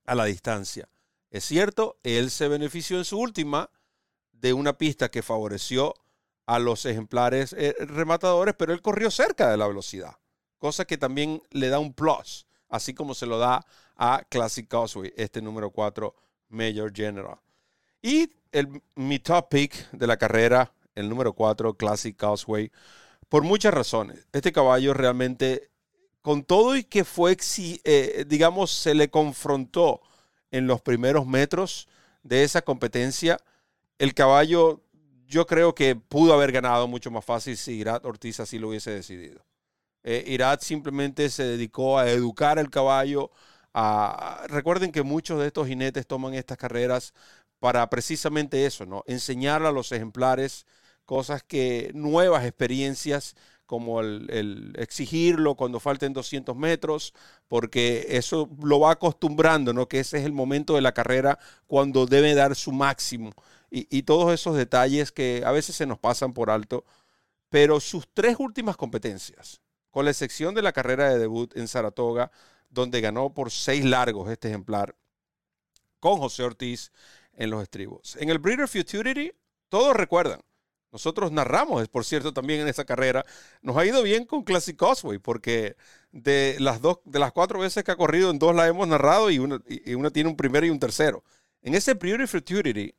a 0.05 0.15
la 0.15 0.25
distancia. 0.25 0.89
Es 1.29 1.45
cierto, 1.45 1.99
él 2.03 2.31
se 2.31 2.47
benefició 2.47 2.97
en 2.97 3.05
su 3.05 3.19
última 3.19 3.69
de 4.31 4.53
una 4.53 4.77
pista 4.77 5.09
que 5.09 5.21
favoreció 5.21 5.93
a 6.47 6.57
los 6.57 6.85
ejemplares 6.85 7.53
eh, 7.53 7.75
rematadores, 7.79 8.55
pero 8.57 8.73
él 8.73 8.81
corrió 8.81 9.11
cerca 9.11 9.51
de 9.51 9.57
la 9.57 9.67
velocidad, 9.67 10.17
cosa 10.57 10.85
que 10.85 10.97
también 10.97 11.43
le 11.51 11.69
da 11.69 11.77
un 11.77 11.93
plus, 11.93 12.47
así 12.69 12.93
como 12.93 13.13
se 13.13 13.25
lo 13.25 13.37
da 13.37 13.65
a 13.95 14.23
Classic 14.29 14.67
Causeway, 14.67 15.13
este 15.15 15.41
número 15.41 15.69
4 15.69 16.15
Major 16.49 16.91
General. 16.95 17.37
Y 18.01 18.31
el, 18.51 18.81
mi 18.95 19.19
top 19.19 19.49
pick 19.49 19.91
de 19.91 20.07
la 20.07 20.17
carrera, 20.17 20.73
el 20.95 21.09
número 21.09 21.33
4, 21.33 21.75
Classic 21.75 22.15
Causeway, 22.15 22.71
por 23.29 23.43
muchas 23.43 23.73
razones. 23.73 24.27
Este 24.31 24.51
caballo 24.51 24.93
realmente, 24.93 25.69
con 26.21 26.43
todo 26.43 26.75
y 26.75 26.83
que 26.83 27.03
fue, 27.03 27.37
eh, 27.83 28.25
digamos, 28.27 28.71
se 28.71 28.93
le 28.93 29.09
confrontó 29.09 30.01
en 30.51 30.67
los 30.67 30.81
primeros 30.81 31.27
metros 31.27 31.87
de 32.23 32.43
esa 32.43 32.61
competencia, 32.61 33.37
el 33.99 34.13
caballo 34.13 34.81
yo 35.27 35.45
creo 35.45 35.75
que 35.75 35.95
pudo 35.95 36.33
haber 36.33 36.51
ganado 36.51 36.87
mucho 36.87 37.11
más 37.11 37.25
fácil 37.25 37.57
si 37.57 37.73
Irat 37.73 38.05
Ortiz 38.05 38.39
así 38.39 38.59
lo 38.59 38.69
hubiese 38.69 38.91
decidido. 38.91 39.45
Eh, 40.03 40.37
simplemente 40.61 41.29
se 41.29 41.43
dedicó 41.43 41.99
a 41.99 42.09
educar 42.09 42.59
al 42.59 42.69
caballo. 42.69 43.29
A, 43.73 44.45
recuerden 44.47 44.91
que 44.91 45.03
muchos 45.03 45.39
de 45.39 45.47
estos 45.47 45.67
jinetes 45.67 46.07
toman 46.07 46.33
estas 46.33 46.57
carreras 46.57 47.13
para 47.59 47.89
precisamente 47.89 48.65
eso, 48.65 48.85
¿no? 48.85 49.03
Enseñar 49.07 49.63
a 49.63 49.71
los 49.71 49.91
ejemplares 49.91 50.65
cosas 51.05 51.43
que, 51.43 51.91
nuevas 51.93 52.45
experiencias, 52.45 53.35
como 53.65 54.01
el, 54.01 54.73
exigirlo 54.77 55.55
cuando 55.55 55.79
falten 55.79 56.13
200 56.13 56.55
metros, 56.55 57.13
porque 57.47 58.05
eso 58.09 58.49
lo 58.63 58.79
va 58.79 58.91
acostumbrando, 58.91 59.73
¿no? 59.73 59.87
Que 59.87 59.99
ese 59.99 60.19
es 60.19 60.25
el 60.25 60.33
momento 60.33 60.75
de 60.75 60.81
la 60.81 60.93
carrera 60.93 61.39
cuando 61.67 62.05
debe 62.05 62.33
dar 62.35 62.55
su 62.55 62.71
máximo. 62.71 63.31
Y, 63.69 63.87
y 63.95 64.03
todos 64.03 64.33
esos 64.33 64.55
detalles 64.55 65.11
que 65.11 65.43
a 65.45 65.51
veces 65.51 65.75
se 65.75 65.85
nos 65.85 65.99
pasan 65.99 66.33
por 66.33 66.49
alto. 66.49 66.85
Pero 67.49 67.79
sus 67.79 68.07
tres 68.13 68.37
últimas 68.39 68.77
competencias, 68.77 69.61
con 69.91 70.05
la 70.05 70.11
excepción 70.11 70.55
de 70.55 70.61
la 70.61 70.73
carrera 70.73 71.09
de 71.09 71.19
debut 71.19 71.55
en 71.55 71.67
Saratoga, 71.67 72.31
donde 72.69 73.01
ganó 73.01 73.33
por 73.33 73.51
seis 73.51 73.85
largos 73.85 74.29
este 74.29 74.49
ejemplar, 74.49 74.95
con 75.99 76.17
José 76.17 76.43
Ortiz 76.43 76.91
en 77.37 77.49
los 77.49 77.63
estribos. 77.63 78.17
En 78.19 78.29
el 78.29 78.39
Breeder 78.39 78.67
Futurity, 78.67 79.31
todos 79.69 79.95
recuerdan, 79.95 80.41
nosotros 80.91 81.31
narramos, 81.31 81.87
por 81.89 82.05
cierto, 82.05 82.33
también 82.33 82.61
en 82.61 82.67
esa 82.67 82.85
carrera, 82.85 83.25
nos 83.61 83.77
ha 83.77 83.85
ido 83.85 84.01
bien 84.03 84.25
con 84.25 84.43
Classic 84.43 84.75
Causeway, 84.75 85.19
porque 85.19 85.75
de 86.11 86.57
las, 86.59 86.81
dos, 86.81 86.99
de 87.05 87.19
las 87.19 87.31
cuatro 87.31 87.59
veces 87.59 87.83
que 87.83 87.91
ha 87.91 87.95
corrido, 87.95 88.31
en 88.31 88.39
dos 88.39 88.55
la 88.55 88.67
hemos 88.67 88.87
narrado 88.87 89.29
y 89.29 89.39
una, 89.39 89.61
y 89.67 89.93
una 89.93 90.09
tiene 90.09 90.29
un 90.29 90.37
primero 90.37 90.65
y 90.65 90.69
un 90.69 90.79
tercero. 90.79 91.23
En 91.61 91.75
ese 91.75 91.93
Breeder 91.93 92.27
Futurity, 92.27 92.95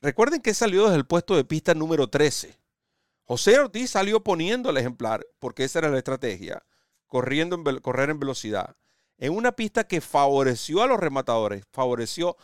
recuerden 0.00 0.40
que 0.40 0.54
salió 0.54 0.84
desde 0.84 0.96
el 0.96 1.06
puesto 1.06 1.36
de 1.36 1.44
pista 1.44 1.74
número 1.74 2.08
13. 2.08 2.58
José 3.24 3.58
Ortiz 3.60 3.90
salió 3.90 4.24
poniendo 4.24 4.70
el 4.70 4.76
ejemplar, 4.76 5.24
porque 5.38 5.64
esa 5.64 5.78
era 5.78 5.88
la 5.88 5.98
estrategia, 5.98 6.64
corriendo 7.06 7.56
en, 7.56 7.78
correr 7.78 8.10
en 8.10 8.18
velocidad, 8.18 8.76
en 9.18 9.34
una 9.34 9.52
pista 9.52 9.84
que 9.84 10.00
favoreció 10.00 10.82
a 10.82 10.86
los 10.86 10.98
rematadores, 10.98 11.64
favoreció 11.70 12.36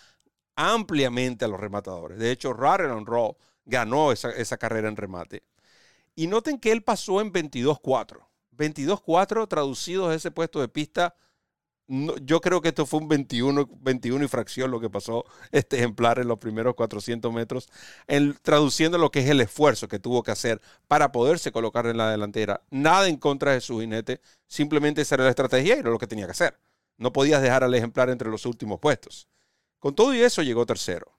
ampliamente 0.56 1.44
a 1.44 1.48
los 1.48 1.60
rematadores. 1.60 2.18
De 2.18 2.30
hecho, 2.30 2.52
Rattle 2.52 3.04
Roll 3.04 3.36
ganó 3.66 4.12
esa, 4.12 4.56
carrera 4.56 4.88
en 4.88 4.96
remate. 4.96 5.44
Y 6.14 6.26
noten 6.28 6.58
que 6.58 6.72
él 6.72 6.82
pasó 6.82 7.20
en 7.20 7.32
22-4. 7.32 8.26
22-4 8.56 9.48
traducidos 9.48 10.10
a 10.10 10.14
ese 10.14 10.30
puesto 10.30 10.60
de 10.60 10.68
pista. 10.68 11.14
yo 11.88 12.40
creo 12.40 12.62
que 12.62 12.68
esto 12.68 12.86
fue 12.86 13.00
un 13.00 13.08
21, 13.08 13.68
21 13.80 14.24
y 14.24 14.28
fracción 14.28 14.70
lo 14.70 14.80
que 14.80 14.88
pasó 14.90 15.24
este 15.52 15.76
ejemplar 15.76 16.18
en 16.18 16.26
los 16.26 16.38
primeros 16.38 16.74
400 16.74 17.32
metros, 17.32 17.68
en, 18.06 18.34
traduciendo 18.42 18.98
lo 18.98 19.10
que 19.10 19.20
es 19.20 19.28
el 19.28 19.40
esfuerzo 19.40 19.86
que 19.86 19.98
tuvo 19.98 20.22
que 20.22 20.30
hacer 20.30 20.60
para 20.88 21.12
poderse 21.12 21.52
colocar 21.52 21.86
en 21.86 21.98
la 21.98 22.10
delantera. 22.10 22.62
Nada 22.70 23.08
en 23.08 23.18
contra 23.18 23.52
de 23.52 23.60
su 23.60 23.80
jinete, 23.80 24.20
simplemente 24.46 25.02
esa 25.02 25.16
era 25.16 25.24
la 25.24 25.30
estrategia 25.30 25.76
y 25.76 25.78
era 25.80 25.90
lo 25.90 25.98
que 25.98 26.06
tenía 26.06 26.24
que 26.24 26.32
hacer. 26.32 26.58
No 26.96 27.12
podías 27.12 27.42
dejar 27.42 27.62
al 27.62 27.74
ejemplar 27.74 28.08
entre 28.08 28.30
los 28.30 28.46
últimos 28.46 28.80
puestos. 28.80 29.28
Con 29.86 29.94
todo 29.94 30.12
y 30.12 30.20
eso 30.20 30.42
llegó 30.42 30.66
tercero. 30.66 31.16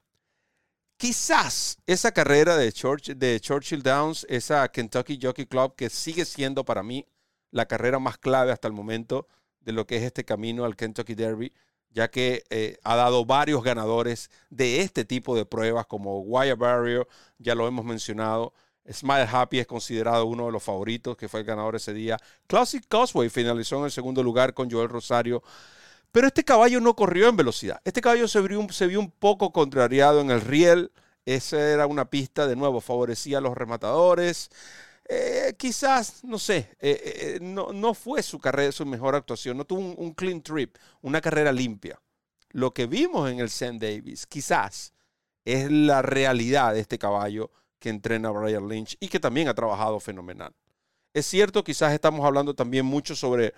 Quizás 0.98 1.78
esa 1.86 2.12
carrera 2.12 2.54
de, 2.54 2.70
Churchill 2.70 3.82
Downs, 3.82 4.26
esa 4.28 4.68
Kentucky 4.68 5.18
Jockey 5.22 5.46
Club, 5.46 5.74
que 5.74 5.88
sigue 5.88 6.26
siendo 6.26 6.66
para 6.66 6.82
mí 6.82 7.06
la 7.50 7.64
carrera 7.64 7.98
más 7.98 8.18
clave 8.18 8.52
hasta 8.52 8.68
el 8.68 8.74
momento 8.74 9.26
de 9.60 9.72
lo 9.72 9.86
que 9.86 9.96
es 9.96 10.02
este 10.02 10.26
camino 10.26 10.66
al 10.66 10.76
Kentucky 10.76 11.14
Derby, 11.14 11.54
ya 11.88 12.10
que 12.10 12.44
eh, 12.50 12.76
ha 12.84 12.94
dado 12.94 13.24
varios 13.24 13.64
ganadores 13.64 14.30
de 14.50 14.82
este 14.82 15.06
tipo 15.06 15.34
de 15.34 15.46
pruebas, 15.46 15.86
como 15.86 16.20
Wire 16.20 16.52
Barrier, 16.52 17.08
ya 17.38 17.54
lo 17.54 17.66
hemos 17.66 17.86
mencionado. 17.86 18.52
Smile 18.92 19.28
Happy 19.32 19.60
es 19.60 19.66
considerado 19.66 20.26
uno 20.26 20.44
de 20.44 20.52
los 20.52 20.62
favoritos, 20.62 21.16
que 21.16 21.30
fue 21.30 21.40
el 21.40 21.46
ganador 21.46 21.76
ese 21.76 21.94
día. 21.94 22.18
Classic 22.46 22.84
Causeway 22.86 23.30
finalizó 23.30 23.78
en 23.78 23.84
el 23.86 23.92
segundo 23.92 24.22
lugar 24.22 24.52
con 24.52 24.70
Joel 24.70 24.90
Rosario. 24.90 25.42
Pero 26.18 26.26
este 26.26 26.42
caballo 26.42 26.80
no 26.80 26.96
corrió 26.96 27.28
en 27.28 27.36
velocidad. 27.36 27.80
Este 27.84 28.00
caballo 28.00 28.26
se 28.26 28.40
vio, 28.40 28.98
un 28.98 29.10
poco 29.12 29.52
contrariado 29.52 30.20
en 30.20 30.32
el 30.32 30.40
riel. 30.40 30.90
Esa 31.24 31.60
era 31.60 31.86
una 31.86 32.10
pista, 32.10 32.48
de 32.48 32.56
nuevo, 32.56 32.80
favorecía 32.80 33.38
a 33.38 33.40
los 33.40 33.56
rematadores. 33.56 34.50
Eh, 35.08 35.54
quizás, 35.56 36.24
no 36.24 36.40
sé, 36.40 36.74
eh, 36.80 37.00
eh, 37.04 37.38
no, 37.40 37.72
no, 37.72 37.94
fue 37.94 38.24
su 38.24 38.40
carrera, 38.40 38.72
su 38.72 38.84
mejor 38.84 39.14
actuación. 39.14 39.56
No 39.56 39.64
tuvo 39.64 39.94
un, 39.94 40.12
clean 40.12 40.42
trip, 40.42 40.74
una 41.02 41.20
carrera 41.20 41.52
limpia. 41.52 42.00
Lo 42.50 42.74
que 42.74 42.86
vimos 42.86 43.30
en 43.30 43.38
el 43.38 43.46
St. 43.46 43.78
Davis, 43.78 44.26
quizás, 44.26 44.94
es 45.44 45.70
la 45.70 46.02
realidad 46.02 46.74
de 46.74 46.80
este 46.80 46.98
caballo 46.98 47.52
que 47.78 47.90
entrena 47.90 48.30
Brian 48.30 48.68
Lynch 48.68 48.96
y 48.98 49.06
que 49.06 49.20
también 49.20 49.46
ha 49.46 49.54
trabajado 49.54 50.00
fenomenal. 50.00 50.52
Es 51.14 51.26
cierto, 51.26 51.62
quizás 51.62 51.92
estamos 51.92 52.26
hablando 52.26 52.54
también 52.54 52.86
mucho 52.86 53.14
sobre 53.14 53.54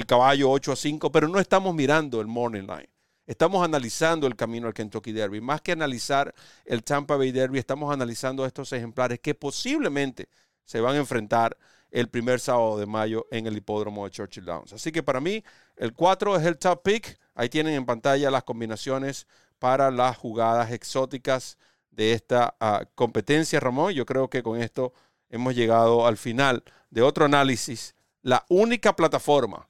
el 0.00 0.06
caballo 0.06 0.50
8 0.50 0.72
a 0.72 0.76
5, 0.76 1.12
pero 1.12 1.28
no 1.28 1.38
estamos 1.38 1.74
mirando 1.74 2.22
el 2.22 2.26
morning 2.26 2.62
line. 2.62 2.88
Estamos 3.26 3.62
analizando 3.62 4.26
el 4.26 4.34
camino 4.34 4.66
al 4.66 4.72
Kentucky 4.72 5.12
Derby. 5.12 5.42
Más 5.42 5.60
que 5.60 5.72
analizar 5.72 6.34
el 6.64 6.82
Tampa 6.82 7.16
Bay 7.16 7.32
Derby, 7.32 7.58
estamos 7.58 7.92
analizando 7.92 8.46
estos 8.46 8.72
ejemplares 8.72 9.20
que 9.20 9.34
posiblemente 9.34 10.30
se 10.64 10.80
van 10.80 10.96
a 10.96 10.98
enfrentar 10.98 11.56
el 11.90 12.08
primer 12.08 12.40
sábado 12.40 12.78
de 12.78 12.86
mayo 12.86 13.26
en 13.30 13.46
el 13.46 13.58
hipódromo 13.58 14.04
de 14.04 14.10
Churchill 14.10 14.44
Downs. 14.46 14.72
Así 14.72 14.90
que 14.90 15.02
para 15.02 15.20
mí, 15.20 15.44
el 15.76 15.92
4 15.92 16.36
es 16.36 16.46
el 16.46 16.56
top 16.56 16.82
pick. 16.82 17.18
Ahí 17.34 17.50
tienen 17.50 17.74
en 17.74 17.84
pantalla 17.84 18.30
las 18.30 18.44
combinaciones 18.44 19.26
para 19.58 19.90
las 19.90 20.16
jugadas 20.16 20.72
exóticas 20.72 21.58
de 21.90 22.14
esta 22.14 22.56
ah, 22.58 22.86
competencia, 22.94 23.60
Ramón. 23.60 23.92
Yo 23.92 24.06
creo 24.06 24.30
que 24.30 24.42
con 24.42 24.60
esto 24.60 24.94
hemos 25.28 25.54
llegado 25.54 26.06
al 26.06 26.16
final 26.16 26.64
de 26.88 27.02
otro 27.02 27.26
análisis. 27.26 27.94
La 28.22 28.46
única 28.48 28.96
plataforma 28.96 29.69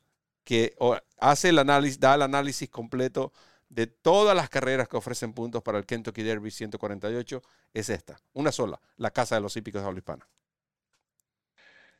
que 0.50 0.74
hace 1.20 1.50
el 1.50 1.60
análisis, 1.60 2.00
da 2.00 2.16
el 2.16 2.22
análisis 2.22 2.68
completo 2.68 3.32
de 3.68 3.86
todas 3.86 4.34
las 4.34 4.48
carreras 4.48 4.88
que 4.88 4.96
ofrecen 4.96 5.32
puntos 5.32 5.62
para 5.62 5.78
el 5.78 5.86
Kentucky 5.86 6.24
Derby 6.24 6.50
148 6.50 7.40
es 7.72 7.88
esta, 7.88 8.18
una 8.32 8.50
sola, 8.50 8.80
la 8.96 9.12
Casa 9.12 9.36
de 9.36 9.42
los 9.42 9.56
Hípicos 9.56 9.80
de 9.80 9.86
Habla 9.86 10.00
Hispana. 10.00 10.26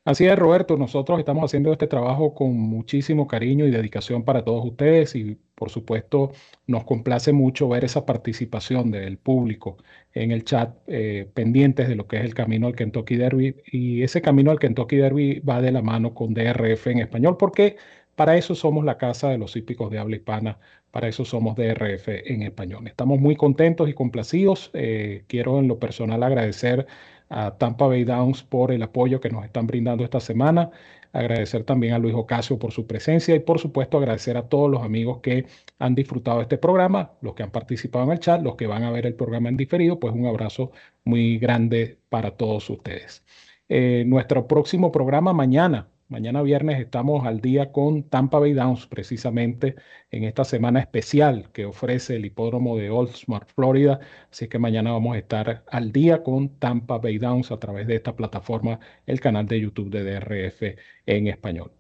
Así 0.05 0.27
es, 0.27 0.37
Roberto. 0.37 0.79
Nosotros 0.79 1.19
estamos 1.19 1.45
haciendo 1.45 1.71
este 1.71 1.87
trabajo 1.87 2.35
con 2.35 2.53
muchísimo 2.57 3.29
cariño 3.29 3.67
y 3.67 3.71
dedicación 3.71 4.25
para 4.25 4.43
todos 4.43 4.65
ustedes 4.65 5.15
y, 5.15 5.39
por 5.55 5.69
supuesto, 5.71 6.33
nos 6.67 6.85
complace 6.85 7.33
mucho 7.33 7.69
ver 7.69 7.85
esa 7.85 8.07
participación 8.07 8.91
del 8.91 9.19
público 9.19 9.77
en 10.15 10.31
el 10.33 10.45
chat 10.45 10.75
eh, 10.87 11.31
pendientes 11.35 11.87
de 11.87 11.97
lo 11.97 12.09
que 12.09 12.17
es 12.17 12.25
el 12.25 12.35
camino 12.35 12.67
al 12.67 12.75
Kentucky 12.75 13.17
Derby. 13.17 13.57
Y 13.71 14.03
ese 14.03 14.23
camino 14.23 14.51
al 14.51 14.59
Kentucky 14.59 14.97
Derby 14.97 15.41
va 15.41 15.61
de 15.61 15.71
la 15.71 15.83
mano 15.83 16.15
con 16.15 16.33
DRF 16.33 16.87
en 16.89 17.01
español 17.01 17.37
porque 17.37 17.77
para 18.21 18.37
eso 18.37 18.55
somos 18.55 18.85
la 18.85 18.99
Casa 18.99 19.31
de 19.31 19.39
los 19.39 19.57
Hípicos 19.57 19.91
de 19.91 19.99
Habla 19.99 20.16
Hispana, 20.16 20.59
para 20.91 21.09
eso 21.09 21.25
somos 21.25 21.57
DRF 21.57 22.07
en 22.07 22.43
español. 22.43 22.87
Estamos 22.87 23.18
muy 23.18 23.35
contentos 23.35 23.89
y 23.89 23.95
complacidos. 23.95 24.71
Eh, 24.75 25.25
quiero 25.27 25.59
en 25.59 25.68
lo 25.68 25.79
personal 25.79 26.23
agradecer 26.23 26.87
a 27.31 27.57
Tampa 27.57 27.87
Bay 27.87 28.05
Downs 28.05 28.43
por 28.43 28.73
el 28.73 28.83
apoyo 28.83 29.23
que 29.23 29.31
nos 29.31 29.47
están 29.47 29.66
brindando 29.66 30.05
esta 30.05 30.21
semana. 30.21 30.71
Agradecer 31.14 31.64
también 31.64 31.95
a 31.95 31.99
Luis 31.99 32.14
Ocasio 32.14 32.59
por 32.59 32.73
su 32.73 32.87
presencia 32.87 33.35
y 33.35 33.39
por 33.39 33.59
supuesto 33.59 33.97
agradecer 33.97 34.37
a 34.37 34.51
todos 34.51 34.71
los 34.71 34.83
amigos 34.83 35.21
que 35.23 35.47
han 35.79 35.95
disfrutado 35.95 36.37
de 36.37 36.43
este 36.43 36.59
programa, 36.59 37.12
los 37.23 37.33
que 37.33 37.43
han 37.43 37.51
participado 37.51 38.05
en 38.05 38.12
el 38.12 38.21
chat, 38.21 38.43
los 38.43 38.57
que 38.57 38.66
van 38.66 38.83
a 38.83 38.91
ver 38.91 39.07
el 39.07 39.14
programa 39.14 39.49
en 39.49 39.57
diferido, 39.57 39.99
pues 39.99 40.12
un 40.12 40.27
abrazo 40.27 40.73
muy 41.05 41.39
grande 41.39 41.97
para 42.11 42.33
todos 42.37 42.68
ustedes. 42.68 43.25
Eh, 43.71 44.05
nuestro 44.07 44.47
próximo 44.47 44.93
programa 44.93 45.33
mañana 45.33 45.89
Mañana 46.11 46.43
viernes 46.43 46.81
estamos 46.81 47.25
al 47.25 47.41
día 47.41 47.71
con 47.71 48.03
Tampa 48.03 48.41
Bay 48.41 48.53
Downs, 48.53 48.89
precisamente 48.89 49.77
en 50.11 50.25
esta 50.25 50.43
semana 50.45 50.81
especial 50.81 51.51
que 51.53 51.67
ofrece 51.67 52.17
el 52.17 52.25
hipódromo 52.25 52.77
de 52.77 52.91
Oldsmart, 52.91 53.49
Florida. 53.49 54.01
Así 54.29 54.49
que 54.49 54.59
mañana 54.59 54.91
vamos 54.91 55.15
a 55.15 55.19
estar 55.19 55.63
al 55.69 55.93
día 55.93 56.25
con 56.25 56.59
Tampa 56.59 56.99
Bay 56.99 57.19
Downs 57.19 57.53
a 57.53 57.61
través 57.61 57.87
de 57.87 57.95
esta 57.95 58.17
plataforma, 58.17 58.81
el 59.07 59.21
canal 59.21 59.47
de 59.47 59.61
YouTube 59.61 59.89
de 59.91 60.03
DRF 60.03 60.77
en 61.07 61.29
español. 61.29 61.71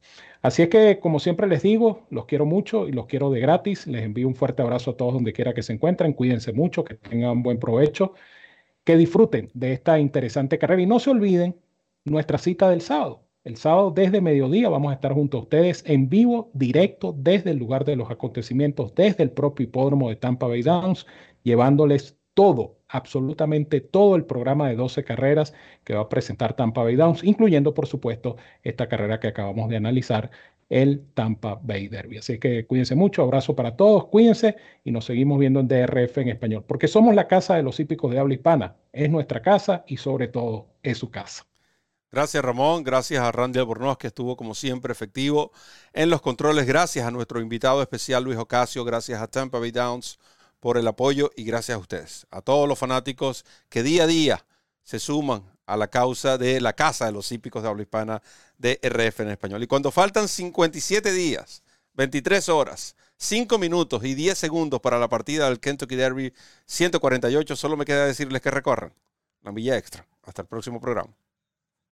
Así 0.42 0.62
es 0.62 0.68
que, 0.68 1.00
como 1.00 1.18
siempre 1.18 1.48
les 1.48 1.62
digo, 1.64 2.06
los 2.10 2.26
quiero 2.26 2.46
mucho 2.46 2.86
y 2.86 2.92
los 2.92 3.06
quiero 3.06 3.32
de 3.32 3.40
gratis. 3.40 3.88
Les 3.88 4.04
envío 4.04 4.28
un 4.28 4.36
fuerte 4.36 4.62
abrazo 4.62 4.92
a 4.92 4.96
todos 4.96 5.14
donde 5.14 5.32
quiera 5.32 5.54
que 5.54 5.64
se 5.64 5.72
encuentren. 5.72 6.12
Cuídense 6.12 6.52
mucho, 6.52 6.84
que 6.84 6.94
tengan 6.94 7.42
buen 7.42 7.58
provecho, 7.58 8.14
que 8.84 8.96
disfruten 8.96 9.50
de 9.54 9.72
esta 9.72 9.98
interesante 9.98 10.58
carrera 10.58 10.82
y 10.82 10.86
no 10.86 11.00
se 11.00 11.10
olviden 11.10 11.56
nuestra 12.04 12.38
cita 12.38 12.70
del 12.70 12.80
sábado. 12.80 13.29
El 13.42 13.56
sábado 13.56 13.90
desde 13.90 14.20
mediodía 14.20 14.68
vamos 14.68 14.90
a 14.90 14.94
estar 14.94 15.14
junto 15.14 15.38
a 15.38 15.40
ustedes 15.40 15.82
en 15.86 16.10
vivo, 16.10 16.50
directo, 16.52 17.14
desde 17.16 17.52
el 17.52 17.56
lugar 17.56 17.86
de 17.86 17.96
los 17.96 18.10
acontecimientos, 18.10 18.94
desde 18.94 19.22
el 19.22 19.30
propio 19.30 19.64
hipódromo 19.64 20.10
de 20.10 20.16
Tampa 20.16 20.46
Bay 20.46 20.62
Downs, 20.62 21.06
llevándoles 21.42 22.18
todo, 22.34 22.76
absolutamente 22.88 23.80
todo 23.80 24.16
el 24.16 24.26
programa 24.26 24.68
de 24.68 24.76
12 24.76 25.04
carreras 25.04 25.54
que 25.84 25.94
va 25.94 26.02
a 26.02 26.08
presentar 26.10 26.54
Tampa 26.54 26.82
Bay 26.82 26.96
Downs, 26.96 27.24
incluyendo, 27.24 27.72
por 27.72 27.86
supuesto, 27.86 28.36
esta 28.62 28.88
carrera 28.90 29.20
que 29.20 29.28
acabamos 29.28 29.70
de 29.70 29.76
analizar, 29.76 30.30
el 30.68 31.02
Tampa 31.14 31.58
Bay 31.62 31.88
Derby. 31.88 32.18
Así 32.18 32.38
que 32.38 32.66
cuídense 32.66 32.94
mucho, 32.94 33.22
abrazo 33.22 33.56
para 33.56 33.74
todos, 33.74 34.06
cuídense 34.08 34.56
y 34.84 34.90
nos 34.90 35.06
seguimos 35.06 35.38
viendo 35.38 35.60
en 35.60 35.68
DRF 35.68 36.18
en 36.18 36.28
español, 36.28 36.64
porque 36.66 36.88
somos 36.88 37.14
la 37.14 37.26
casa 37.26 37.56
de 37.56 37.62
los 37.62 37.80
hípicos 37.80 38.12
de 38.12 38.18
habla 38.18 38.34
hispana, 38.34 38.76
es 38.92 39.10
nuestra 39.10 39.40
casa 39.40 39.82
y 39.86 39.96
sobre 39.96 40.28
todo 40.28 40.68
es 40.82 40.98
su 40.98 41.10
casa. 41.10 41.49
Gracias 42.12 42.44
Ramón, 42.44 42.82
gracias 42.82 43.22
a 43.22 43.30
Randy 43.30 43.60
Albornoz 43.60 43.96
que 43.96 44.08
estuvo 44.08 44.36
como 44.36 44.56
siempre 44.56 44.90
efectivo 44.90 45.52
en 45.92 46.10
los 46.10 46.20
controles, 46.20 46.66
gracias 46.66 47.06
a 47.06 47.12
nuestro 47.12 47.40
invitado 47.40 47.82
especial 47.82 48.24
Luis 48.24 48.36
Ocasio, 48.36 48.84
gracias 48.84 49.22
a 49.22 49.28
Tampa 49.28 49.60
Bay 49.60 49.70
Downs 49.70 50.18
por 50.58 50.76
el 50.76 50.88
apoyo 50.88 51.30
y 51.36 51.44
gracias 51.44 51.76
a 51.76 51.78
ustedes, 51.78 52.26
a 52.32 52.42
todos 52.42 52.68
los 52.68 52.76
fanáticos 52.76 53.44
que 53.68 53.84
día 53.84 54.04
a 54.04 54.06
día 54.08 54.44
se 54.82 54.98
suman 54.98 55.44
a 55.66 55.76
la 55.76 55.86
causa 55.86 56.36
de 56.36 56.60
la 56.60 56.72
Casa 56.72 57.06
de 57.06 57.12
los 57.12 57.30
Hípicos 57.30 57.62
de 57.62 57.68
Habla 57.68 57.82
Hispana 57.82 58.22
de 58.58 58.80
RF 58.82 59.20
en 59.20 59.28
español. 59.28 59.62
Y 59.62 59.68
cuando 59.68 59.92
faltan 59.92 60.26
57 60.26 61.12
días, 61.12 61.62
23 61.94 62.48
horas, 62.48 62.96
5 63.18 63.56
minutos 63.56 64.02
y 64.04 64.14
10 64.14 64.36
segundos 64.36 64.80
para 64.80 64.98
la 64.98 65.08
partida 65.08 65.48
del 65.48 65.60
Kentucky 65.60 65.94
Derby 65.94 66.34
148, 66.66 67.54
solo 67.54 67.76
me 67.76 67.84
queda 67.84 68.04
decirles 68.04 68.42
que 68.42 68.50
recorran 68.50 68.92
la 69.42 69.52
milla 69.52 69.76
extra. 69.76 70.04
Hasta 70.24 70.42
el 70.42 70.48
próximo 70.48 70.80
programa. 70.80 71.14